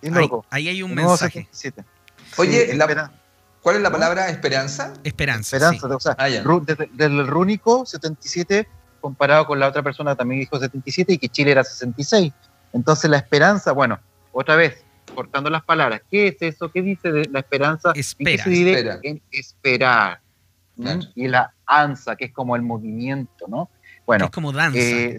[0.51, 1.49] ahí, hay un mensaje.
[2.37, 2.79] Oye,
[3.63, 4.93] ¿cuál es la palabra esperanza?
[5.03, 5.57] Esperanza.
[5.57, 8.69] Esperanza, o sea, ah, desde, el rúnico 77
[9.01, 12.33] comparado con la otra persona también dijo 77 y que Chile era 66.
[12.73, 13.99] Entonces la esperanza, bueno,
[14.33, 14.83] otra vez,
[15.13, 16.03] cortando las palabras.
[16.11, 16.71] ¿Qué es eso?
[16.71, 17.93] ¿Qué dice de la esperanza?
[17.95, 18.45] Espera.
[18.45, 18.99] espera.
[19.03, 20.21] En esperar.
[21.15, 23.71] Y la ansa, que es como el movimiento, ¿no?
[24.07, 24.27] Bueno.
[24.27, 24.79] Es como danza.
[24.79, 25.19] Eh,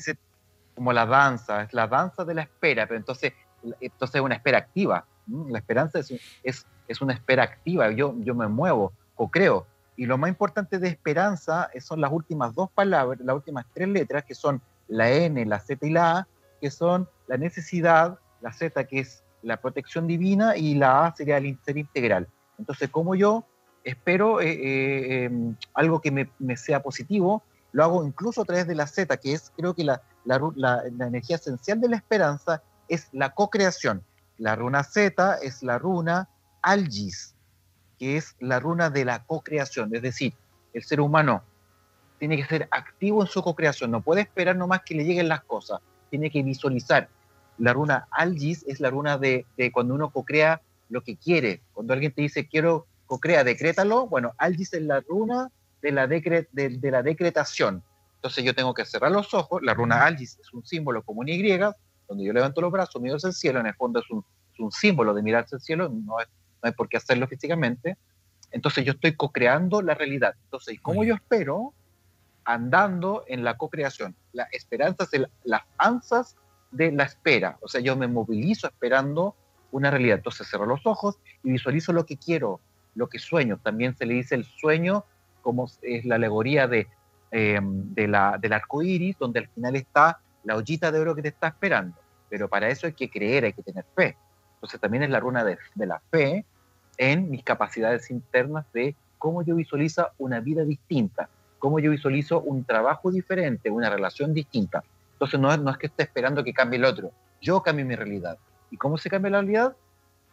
[0.75, 3.33] como la danza, es la danza de la espera, pero entonces,
[3.79, 5.05] entonces es una espera activa.
[5.27, 6.11] La esperanza es,
[6.43, 7.91] es, es, una espera activa.
[7.91, 9.67] Yo, yo me muevo, o creo.
[9.95, 14.23] Y lo más importante de esperanza son las últimas dos palabras, las últimas tres letras,
[14.25, 16.27] que son la N, la Z y la A,
[16.59, 21.37] que son la necesidad, la Z que es la protección divina y la A sería
[21.37, 22.27] el ser integral.
[22.57, 23.45] Entonces, como yo
[23.83, 28.75] espero eh, eh, em, algo que me, sea positivo, lo hago incluso a través de
[28.75, 33.31] la Z, que es creo que la, la, energía esencial de la esperanza es la
[33.31, 34.03] co-creación.
[34.37, 36.29] La runa Z es la runa
[36.61, 37.35] Algis,
[37.99, 40.33] que es la runa de la co-creación, es decir,
[40.73, 41.43] el ser humano
[42.19, 45.43] tiene que ser activo en su co-creación, no puede esperar nomás que le lleguen las
[45.43, 47.09] cosas, tiene que visualizar,
[47.57, 51.61] la runa Algis es la runa de, cuando uno co-crea lo que quiere.
[51.73, 55.49] Cuando alguien te dice quiero co-crea, decrétalo, bueno, Algis es la runa
[55.81, 57.83] de la, de, la decretación.
[58.15, 61.31] Entonces yo tengo que cerrar los ojos, la runa Algis es un símbolo como una
[61.31, 61.57] Y,
[62.07, 64.23] donde yo levanto los brazos, miro hacia el cielo, en el fondo es un,
[64.71, 67.97] símbolo de mirarse al cielo, no, es, no hay por qué hacerlo físicamente.
[68.51, 70.35] Entonces yo estoy co-creando la realidad.
[70.45, 71.73] Entonces, ¿cómo yo espero?
[72.45, 74.15] Andando en la co-creación.
[74.31, 76.37] La esperanza es las ansas
[76.73, 77.57] de la espera.
[77.61, 79.35] O sea, yo me movilizo esperando
[79.71, 80.17] una realidad.
[80.17, 82.59] Entonces cerro los ojos y visualizo lo que quiero,
[82.95, 83.59] lo que sueño.
[83.61, 85.05] También se le dice el sueño,
[85.41, 86.87] como es la alegoría de,
[87.31, 91.21] em, de la, del arco iris, donde al final está la ollita de oro que
[91.21, 91.95] te está esperando.
[92.29, 94.17] Pero para eso hay que creer, hay que tener fe.
[94.55, 96.45] Entonces también es la runa de, de la fe
[96.97, 101.29] en mis capacidades internas de cómo yo visualizo una vida distinta,
[101.59, 104.83] cómo yo visualizo un trabajo diferente, una relación distinta.
[105.13, 107.11] Entonces no es, no es que esté esperando que cambie el otro,
[107.41, 108.37] yo cambio mi realidad.
[108.71, 109.75] ¿Y cómo se cambia la realidad?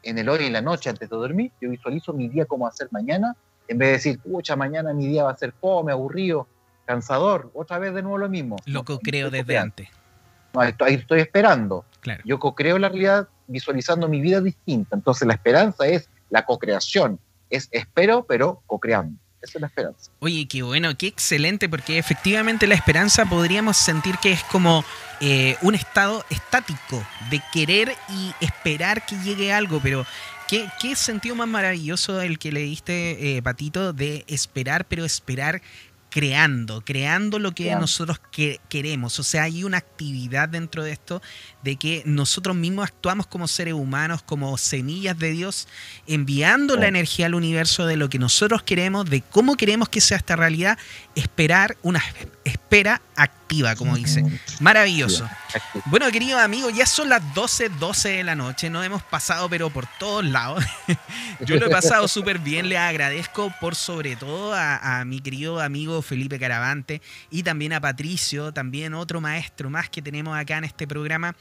[0.03, 2.65] En el hoy y en la noche antes de dormir, yo visualizo mi día como
[2.65, 3.37] va a ser mañana,
[3.69, 6.47] en vez de decir, pucha, mañana mi día va a ser fome, aburrido,
[6.87, 8.57] cansador, otra vez de nuevo lo mismo.
[8.67, 9.89] Lo que creo desde antes.
[10.55, 11.85] No, estoy, estoy esperando.
[12.25, 14.97] Yo co-creo la realidad visualizando mi vida distinta.
[14.97, 17.21] Entonces la esperanza es la co-creación.
[17.49, 19.19] Es espero, pero co-creando.
[19.43, 20.11] Esa es la esperanza.
[20.19, 24.85] Oye, qué bueno, qué excelente, porque efectivamente la esperanza podríamos sentir que es como
[25.21, 30.07] eh, un estado estático de querer y esperar que llegue algo, pero
[30.49, 35.63] ¿qué, sentido más maravilloso el que le diste, eh, Patito, de esperar, pero esperar
[36.11, 38.21] creando, creando lo que nosotros
[38.69, 39.19] queremos.
[39.19, 41.23] O sea, hay una actividad dentro de esto
[41.63, 45.69] de que nosotros mismos actuamos como seres humanos, como semillas de Dios,
[46.07, 50.17] enviando la energía al universo de lo que nosotros queremos, de cómo queremos que sea
[50.17, 50.79] esta realidad,
[51.15, 52.03] esperar una
[52.71, 54.25] espera activa, como dice.
[54.61, 55.29] Maravilloso.
[55.87, 58.71] Bueno, queridos amigos, ya son las 12, 12 de la noche.
[58.71, 60.65] Nos hemos pasado, pero por todos lados.
[61.41, 62.69] Yo lo he pasado súper bien.
[62.69, 67.81] Le agradezco por sobre todo a, a, mi querido amigo Felipe Caravante y también a
[67.81, 71.35] Patricio, también otro maestro más que tenemos acá en este programa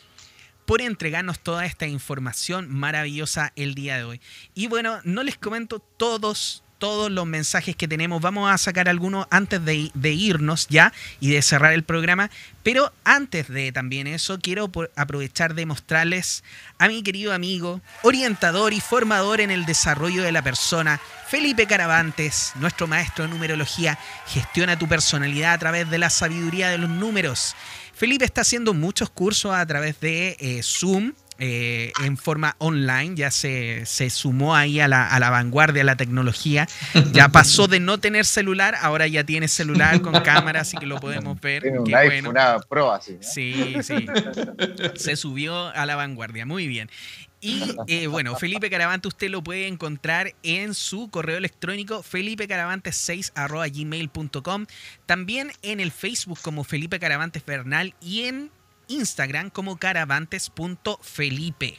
[0.66, 4.22] por entregarnos toda esta información maravillosa el día de hoy.
[4.56, 8.22] Y bueno, no les comento todos todos los mensajes que tenemos.
[8.22, 12.32] Vamos a sacar algunos antes de, irnos ya y de cerrar el programa.
[12.64, 16.44] Pero antes de también eso, quiero aprovechar de mostrarles
[16.80, 22.54] a mi querido amigo, orientador y formador en el desarrollo de la persona, Felipe Caravantes,
[22.56, 24.00] nuestro maestro de numerología.
[24.28, 27.56] Gestiona tu personalidad a través de la sabiduría de los números.
[27.94, 33.32] Felipe está haciendo muchos cursos a través de eh, Zoom eh, en forma online, ya
[33.32, 36.68] se, sumó ahí a la, a la, vanguardia de la tecnología,
[37.14, 41.00] ya pasó de no tener celular, ahora ya tiene celular con cámara, así que lo
[41.00, 41.64] podemos ver.
[41.64, 43.18] Tiene un iPhone, una Pro así.
[43.22, 44.06] Sí, sí.
[44.96, 46.90] Se subió a la vanguardia, muy bien.
[47.42, 54.68] Y eh, bueno, Felipe Caravante usted lo puede encontrar en su correo electrónico felipecaravante6
[55.06, 58.52] también en el Facebook como Felipe Caravantes Bernal y en
[58.90, 61.78] Instagram como caravantes.felipe.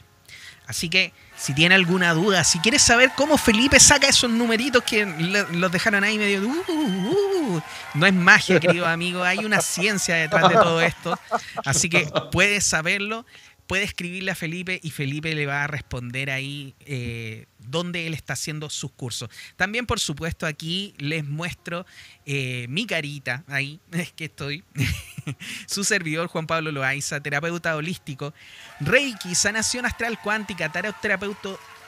[0.67, 5.05] Así que si tiene alguna duda, si quieres saber cómo Felipe saca esos numeritos que
[5.05, 6.43] los dejaron ahí medio...
[6.43, 7.63] Uh, uh, uh,
[7.95, 11.19] no es magia, querido amigo, hay una ciencia detrás de todo esto.
[11.65, 13.27] Así que puedes saberlo
[13.71, 18.33] puede escribirle a Felipe y Felipe le va a responder ahí eh, dónde él está
[18.33, 19.31] haciendo sus cursos.
[19.55, 21.87] También, por supuesto, aquí les muestro
[22.27, 24.65] eh, mi carita, ahí es que estoy,
[25.67, 28.35] su servidor Juan Pablo Loaiza, terapeuta holístico,
[28.81, 30.97] Reiki, sanación astral cuántica, tarot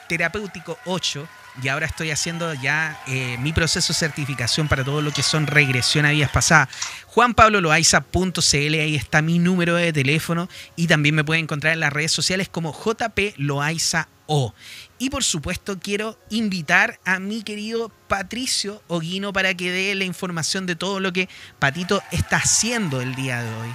[0.07, 1.29] terapéutico 8
[1.61, 5.47] y ahora estoy haciendo ya eh, mi proceso de certificación para todo lo que son
[5.47, 6.69] regresión a vidas pasadas.
[7.09, 12.13] JuanPabloLoaiza.cl, ahí está mi número de teléfono y también me pueden encontrar en las redes
[12.13, 14.55] sociales como JP Loaiza O.
[14.99, 20.65] Y por supuesto quiero invitar a mi querido Patricio Oguino para que dé la información
[20.65, 23.75] de todo lo que Patito está haciendo el día de hoy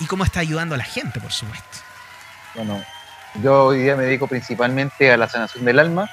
[0.00, 1.78] y cómo está ayudando a la gente, por supuesto.
[2.54, 2.82] Bueno,
[3.42, 6.08] yo hoy día me dedico principalmente a la sanación del alma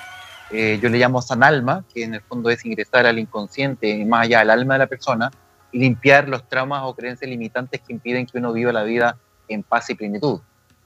[0.53, 4.39] eh, yo le llamo sanalma, que en el fondo es ingresar al inconsciente, más allá
[4.39, 5.31] del alma de la persona,
[5.71, 9.17] y limpiar los traumas o creencias limitantes que impiden que uno viva la vida
[9.47, 10.41] en paz y plenitud.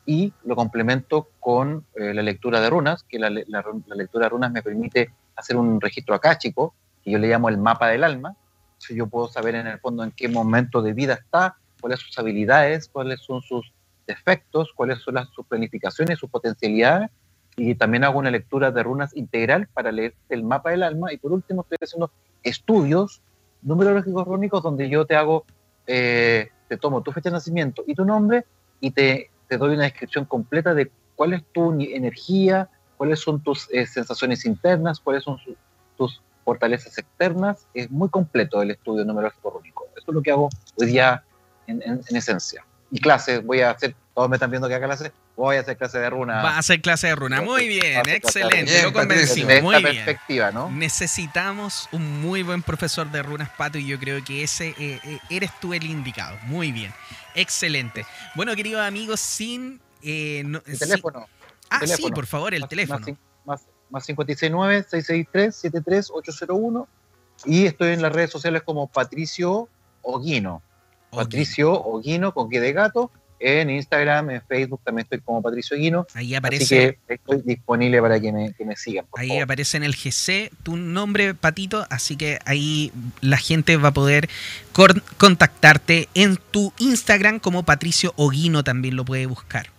[0.06, 4.62] Y lo complemento con eh, la lectura de runas, que la, lectura de runas me
[4.62, 8.36] permite hacer un registro acáchico, que yo le llamo el mapa del alma.
[8.78, 12.08] Si yo puedo saber en el fondo en qué momento de vida está, cuáles son
[12.08, 13.74] sus habilidades, cuáles son sus
[14.06, 17.10] defectos, cuáles son las, sus planificaciones, sus potencialidades,
[17.58, 21.18] y también hago una lectura de runas integral para leer el mapa del alma y
[21.18, 22.12] por último estoy haciendo
[22.44, 23.22] estudios
[23.62, 25.46] numerológicos rúnicos donde yo te hago,
[25.88, 28.46] eh, te tomo tu fecha de nacimiento y tu nombre
[28.80, 33.70] y te, te, doy una descripción completa de cuál es tu energía, cuáles son tus
[33.72, 35.38] eh, sensaciones internas, cuáles son
[35.98, 37.68] tus fortalezas externas.
[37.74, 39.88] Es muy completo el estudio numerológico rúnico.
[39.96, 41.24] Eso es lo que hago hoy día
[41.68, 42.66] en, en, en esencia.
[42.92, 45.78] Y clases, voy a hacer, todos me están viendo que haga clases, voy a hacer
[45.78, 46.42] clase de runa.
[46.42, 47.42] Va a hacer clase de runa.
[47.42, 48.84] Muy bien, excelente.
[48.84, 49.62] lo convencimos.
[49.62, 49.96] Muy bien.
[49.96, 50.72] perspectiva, ¿no?
[50.72, 55.20] Necesitamos un muy buen profesor de runas, Pato, y yo creo que ese eh, eh,
[55.30, 56.38] eres tú el indicado.
[56.44, 56.94] Muy bien.
[57.36, 58.06] Excelente.
[58.36, 59.82] Bueno, queridos amigos, sin.
[60.02, 61.28] Eh, el teléfono.
[61.70, 63.06] Ah, sí, por favor, el teléfono.
[63.44, 66.88] Más, más, 569-663-73801.
[67.46, 69.68] Y estoy en las redes sociales como Patricio
[70.02, 70.62] Oguino.
[71.12, 76.08] Patricio Oguino con que de gato en Instagram, en Facebook también estoy como Patricio Guino.
[76.14, 76.64] Ahí aparece.
[76.64, 79.06] Así que estoy disponible para que me, que me sigan.
[79.18, 81.86] ahí aparece en el GC tu nombre, Patito.
[81.90, 82.92] Así que ahí
[83.22, 84.30] la gente va a poder
[85.18, 89.75] contactarte en tu Instagram como Patricio Oguino también lo puede buscar.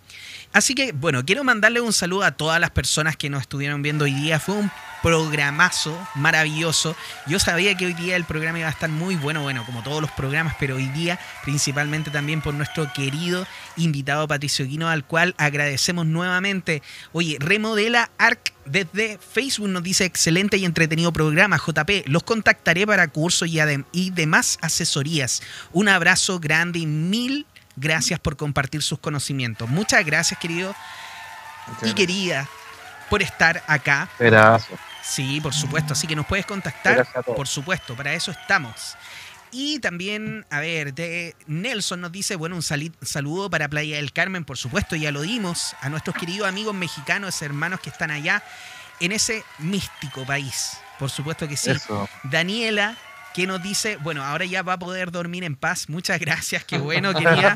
[0.57, 4.05] Así que, bueno, quiero mandarle un saludo a todas las personas que nos estuvieron viendo
[4.05, 4.39] hoy día.
[4.39, 4.71] Fue un
[5.03, 6.95] programazo maravilloso.
[7.27, 10.01] Yo sabía que hoy día el programa iba a estar muy bueno, bueno, como todos
[10.01, 15.35] los programas, pero hoy día principalmente también por nuestro querido invitado Patricio Guino, al cual
[15.37, 16.81] agradecemos nuevamente.
[17.11, 22.07] Oye, remodela ARC desde Facebook nos dice excelente y entretenido programa, JP.
[22.07, 23.59] Los contactaré para cursos y,
[23.91, 25.43] y demás asesorías.
[25.71, 27.45] Un abrazo grande y mil
[27.77, 29.69] gracias por compartir sus conocimientos.
[29.69, 30.75] Muchas gracias, querido
[31.83, 32.47] y querida,
[33.09, 34.09] por estar acá.
[34.19, 34.77] Gracias.
[35.01, 35.93] Sí, por supuesto.
[35.93, 37.07] Así que nos puedes contactar.
[37.23, 38.97] Por supuesto, para eso estamos.
[39.51, 44.43] Y también, a ver, de Nelson nos dice, bueno, un saludo para Playa del Carmen,
[44.43, 48.43] por supuesto, ya lo dimos, a nuestros queridos amigos mexicanos, hermanos que están allá
[48.99, 50.77] en ese místico país.
[50.99, 51.71] Por supuesto que sí.
[52.23, 52.97] Daniela
[53.37, 55.89] que nos dice, bueno, ahora ya va a poder dormir en paz.
[55.89, 57.55] Muchas gracias, qué bueno, quería.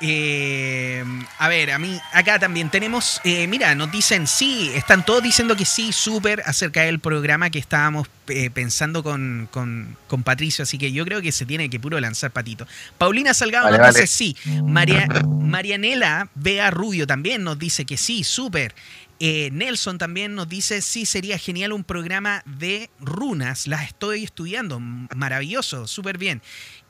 [0.00, 1.02] Eh,
[1.38, 5.56] a ver, a mí acá también tenemos, eh, mira, nos dicen sí, están todos diciendo
[5.56, 10.78] que sí, súper acerca del programa que estábamos eh, pensando con, con, con, Patricio, así
[10.78, 12.64] que yo creo que se tiene que puro lanzar patito.
[12.96, 14.00] Paulina Salgado Vale, nos vale.
[14.02, 18.74] dice sí, María, Marianela Vega Rubio también nos dice que sí, súper.
[19.20, 23.66] Eh, Nelson también nos dice, sí, sería genial un programa de runas.
[23.66, 24.78] Las estoy estudiando.
[24.80, 26.40] Maravilloso, súper bien.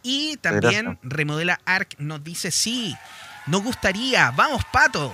[0.03, 0.99] Y también Gracias.
[1.03, 2.95] Remodela Arc nos dice, sí,
[3.47, 4.31] nos gustaría.
[4.33, 5.13] Vamos, Pato.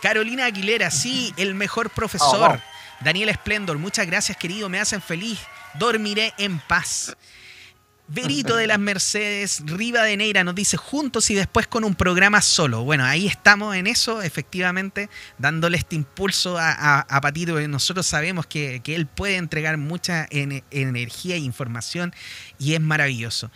[0.00, 2.60] Carolina Aguilera, sí, el mejor profesor.
[3.00, 4.68] Daniel Splendor, muchas gracias, querido.
[4.68, 5.38] Me hacen feliz.
[5.74, 7.16] Dormiré en paz.
[8.06, 12.42] Verito de las Mercedes, Riva de Neira nos dice juntos y después con un programa
[12.42, 12.84] solo.
[12.84, 15.08] Bueno, ahí estamos en eso, efectivamente,
[15.38, 20.62] dándole este impulso a, a- a Patito, nosotros sabemos que, él puede entregar mucha en-
[20.70, 22.14] energía e información
[22.58, 23.50] y es maravilloso.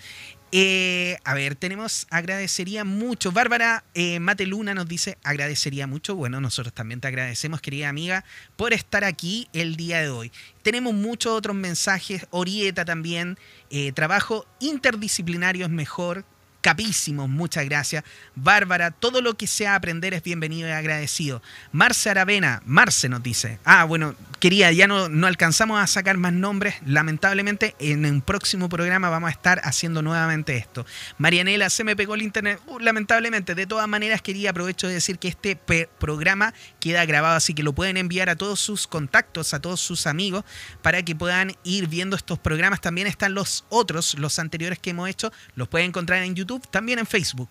[0.51, 3.33] Eh, a ver, tenemos agradecería mucho.
[3.33, 6.15] Bárbara eh, Mateluna nos dice agradecería mucho.
[6.17, 8.25] Bueno, nosotros también te agradecemos, querida amiga,
[8.57, 10.33] por estar aquí el día de hoy.
[10.63, 12.27] Tenemos muchos otros mensajes.
[12.31, 13.39] Orieta también.
[13.71, 16.25] eh, trabajo interdisciplinario es mejor.
[16.69, 18.05] Capísimos, muchas gracias.
[18.35, 21.41] Bárbara, todo lo que sea aprender es bienvenido y agradecido.
[21.73, 23.59] Marce Aravena, Marce nos dice.
[23.65, 26.75] Ah, bueno, quería, ya no, no alcanzamos a sacar más nombres.
[26.85, 30.85] Lamentablemente, en un próximo programa vamos a estar haciendo nuevamente esto.
[31.17, 32.61] Marianela, se me pegó el internet.
[32.67, 35.57] Uh, lamentablemente, de todas maneras, quería aprovecho de decir que este
[35.99, 40.07] programa queda grabado, así que lo pueden enviar a todos sus contactos, a todos sus
[40.07, 40.45] amigos,
[40.83, 42.83] para que puedan ir viendo estos programas.
[42.83, 46.99] También están los otros, los anteriores que hemos hecho, los pueden encontrar en YouTube, también
[46.99, 47.51] en Facebook.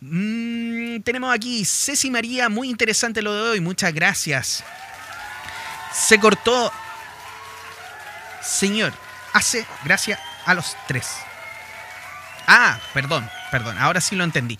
[0.00, 4.64] Mm, tenemos aquí Ceci María, muy interesante lo de hoy, muchas gracias.
[5.92, 6.72] Se cortó,
[8.42, 8.92] señor,
[9.32, 11.08] hace gracias a los tres.
[12.46, 14.58] Ah, perdón, perdón, ahora sí lo entendí.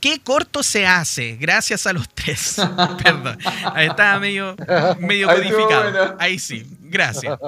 [0.00, 1.36] ¿Qué corto se hace?
[1.36, 2.56] Gracias a los tres.
[3.04, 3.38] Perdón.
[3.74, 4.56] Ahí estaba medio,
[4.98, 6.16] medio codificado.
[6.18, 6.66] Ahí sí.
[6.82, 7.38] Gracias.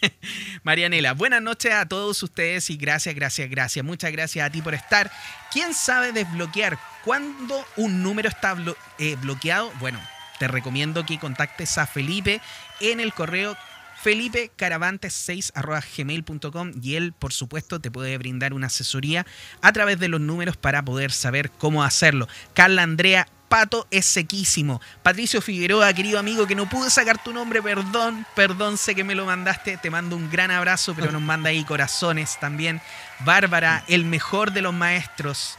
[0.62, 3.84] Marianela, buenas noches a todos ustedes y gracias, gracias, gracias.
[3.84, 5.10] Muchas gracias a ti por estar.
[5.50, 9.72] ¿Quién sabe desbloquear cuando un número está blo- eh, bloqueado?
[9.80, 10.00] Bueno,
[10.38, 12.40] te recomiendo que contactes a Felipe
[12.80, 13.56] en el correo
[14.02, 19.26] felipecaravantes6.gmail.com y él, por supuesto, te puede brindar una asesoría
[19.60, 22.28] a través de los números para poder saber cómo hacerlo.
[22.54, 24.80] Carla Andrea Pato es sequísimo.
[25.02, 29.14] Patricio Figueroa, querido amigo, que no pude sacar tu nombre, perdón, perdón, sé que me
[29.14, 32.80] lo mandaste, te mando un gran abrazo, pero nos manda ahí corazones también.
[33.26, 35.58] Bárbara, el mejor de los maestros.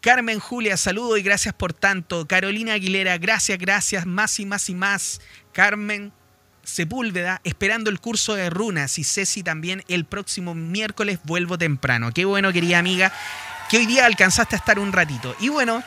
[0.00, 2.28] Carmen Julia, saludo y gracias por tanto.
[2.28, 5.20] Carolina Aguilera, gracias, gracias, más y más y más.
[5.52, 6.12] Carmen
[6.70, 8.98] Sepúlveda, esperando el curso de runas.
[8.98, 12.12] Y Ceci también el próximo miércoles vuelvo temprano.
[12.12, 13.12] Qué bueno, querida amiga,
[13.68, 15.36] que hoy día alcanzaste a estar un ratito.
[15.40, 15.82] Y bueno,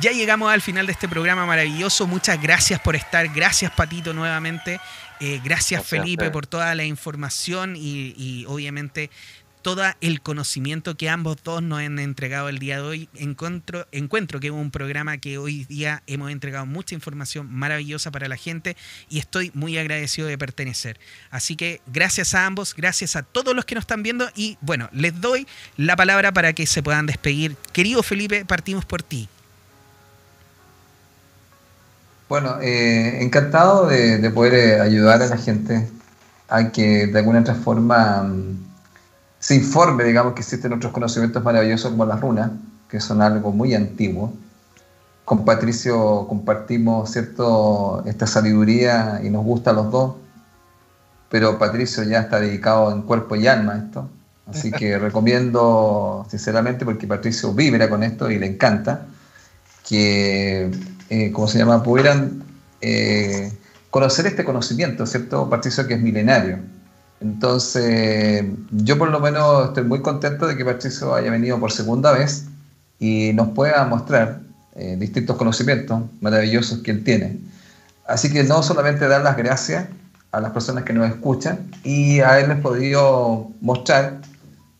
[0.00, 2.06] ya llegamos al final de este programa maravilloso.
[2.06, 3.28] Muchas gracias por estar.
[3.28, 4.80] Gracias, Patito, nuevamente.
[5.20, 9.10] Eh, gracias, Felipe, por toda la información y, y obviamente
[9.62, 13.08] todo el conocimiento que ambos dos nos han entregado el día de hoy.
[13.14, 13.86] Encuentro,
[14.40, 18.76] que es un programa que hoy día hemos entregado mucha información maravillosa para la gente
[19.08, 20.98] y estoy muy agradecido de pertenecer.
[21.30, 24.88] Así que gracias a ambos, gracias a todos los que nos están viendo y bueno,
[24.92, 27.56] les doy la palabra para que se puedan despedir.
[27.72, 29.28] Querido Felipe, partimos por ti.
[32.28, 35.88] Bueno, eh, encantado de, de poder eh, ayudar a la gente
[36.48, 38.67] a que de alguna otra forma mm,
[39.38, 42.50] se informe, digamos, que existen otros conocimientos maravillosos como las runas,
[42.88, 44.32] que son algo muy antiguo.
[45.24, 50.14] Con Patricio compartimos cierto esta sabiduría y nos gusta a los dos,
[51.28, 54.08] pero Patricio ya está dedicado en cuerpo y alma a esto,
[54.46, 59.06] así que recomiendo sinceramente porque Patricio vibra con esto y le encanta
[59.86, 60.70] que,
[61.10, 62.42] eh, ¿cómo se llama?, pudieran
[62.80, 63.52] eh,
[63.90, 65.48] conocer este conocimiento, ¿cierto?
[65.48, 66.58] Patricio que es milenario.
[67.20, 72.12] Entonces, yo por lo menos estoy muy contento de que Patricio haya venido por segunda
[72.12, 72.46] vez
[73.00, 74.40] y nos pueda mostrar
[74.76, 77.38] eh, distintos conocimientos maravillosos que él tiene.
[78.06, 79.86] Así que no solamente dar las gracias
[80.30, 84.20] a las personas que nos escuchan y a él les podido mostrar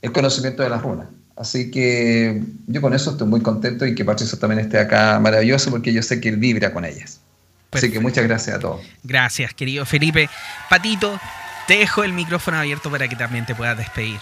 [0.02, 1.08] el conocimiento de las runas.
[1.36, 5.70] Así que yo con eso estoy muy contento y que Patricio también esté acá maravilloso
[5.70, 7.20] porque yo sé que él vibra con ellas.
[7.70, 8.80] Así que muchas gracias a todos.
[9.04, 10.28] Gracias, querido Felipe.
[10.70, 11.20] Patito,
[11.68, 14.18] te dejo el micrófono abierto para que también te puedas despedir.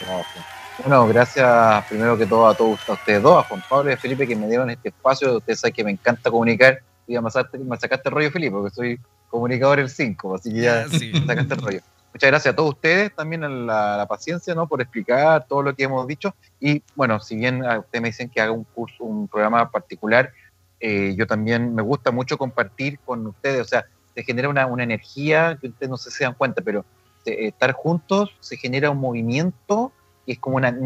[0.00, 0.44] Gracias.
[0.78, 3.98] Bueno, gracias primero que todo a todos a ustedes dos, a Juan Pablo y a
[3.98, 5.36] Felipe que me dieron este espacio.
[5.36, 6.80] Ustedes saben que me encanta comunicar.
[7.06, 10.60] Y me sacaste, me sacaste el rollo, Felipe, porque soy comunicador el 5, así que
[10.62, 11.10] ya Ya, sí.
[11.12, 11.80] me sacaste el rollo.
[12.14, 14.66] muchas gracias a todos ustedes, también a la, paciencia, ¿no?
[14.66, 16.34] Por explicar todo lo que hemos dicho.
[16.58, 20.32] Y bueno, si bien ustedes me dicen que haga un curso, un programa particular,
[20.78, 23.84] eh, yo también me gusta mucho compartir con ustedes, o sea,
[24.20, 26.84] se genera una, una energía que ustedes no se, se dan cuenta, pero
[27.24, 29.92] estar juntos se genera un movimiento
[30.26, 30.76] que es como una,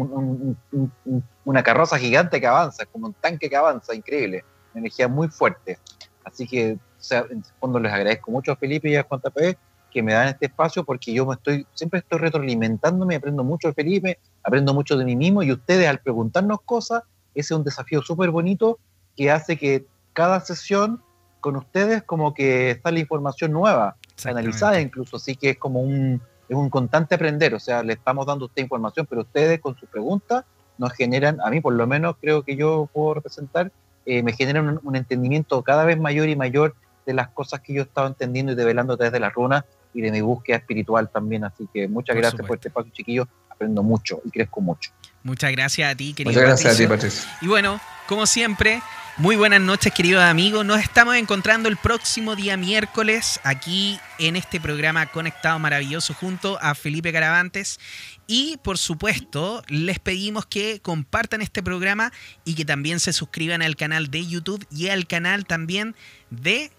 [1.43, 5.77] una carroza gigante que avanza, como un tanque que avanza, increíble, una energía muy fuerte.
[6.23, 9.57] Así que, o sea, en fondo les agradezco mucho a Felipe y a Juan Tapé
[9.91, 13.73] que me dan este espacio porque yo me estoy, siempre estoy retroalimentándome, aprendo mucho de
[13.73, 17.03] Felipe, aprendo mucho de mí mismo y ustedes al preguntarnos cosas,
[17.33, 18.79] ese es un desafío súper bonito
[19.15, 21.01] que hace que cada sesión
[21.45, 26.19] con ustedes como que está la información nueva, analizada incluso, así que es como un,
[26.49, 29.87] es un constante aprender, o sea, le estamos dando usted información, pero ustedes con sus
[29.87, 30.43] preguntas
[30.79, 33.71] nos generan, a mí por lo menos creo que yo puedo representar,
[34.07, 36.73] eh, me generan un, un, entendimiento cada vez mayor y mayor
[37.05, 39.65] de las cosas que yo he estado entendiendo y develando a través de las runas
[39.93, 41.43] y de mi búsqueda espiritual también.
[41.43, 43.27] Así que muchas gracias por este espacio, chiquillos.
[43.51, 44.89] Aprendo mucho y crezco mucho.
[45.21, 46.31] Muchas gracias a ti, querido.
[46.31, 47.29] Muchas gracias a ti, Patricio.
[47.41, 48.81] Y bueno, como siempre,
[49.17, 50.65] muy buenas noches, queridos amigos.
[50.65, 56.75] Nos estamos encontrando el próximo día miércoles aquí en este programa Conectado Maravilloso junto a
[56.75, 57.79] Felipe Caravantes.
[58.27, 62.11] Y por supuesto, les pedimos que compartan este programa
[62.43, 65.95] y que también se suscriban al canal de YouTube y al canal también
[66.29, 66.71] de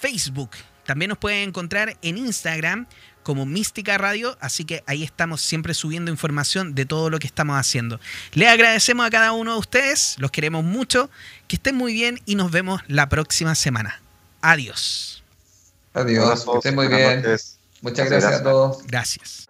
[0.00, 0.50] Facebook.
[0.86, 2.86] También nos pueden encontrar en Instagram
[3.22, 7.56] como Mística Radio, así que ahí estamos siempre subiendo información de todo lo que estamos
[7.58, 8.00] haciendo.
[8.32, 11.10] Les agradecemos a cada uno de ustedes, los queremos mucho,
[11.48, 14.00] que estén muy bien y nos vemos la próxima semana.
[14.40, 15.22] Adiós.
[15.94, 17.24] Adiós, que estén muy bien.
[17.82, 18.86] Muchas gracias a todos.
[18.86, 19.48] Gracias.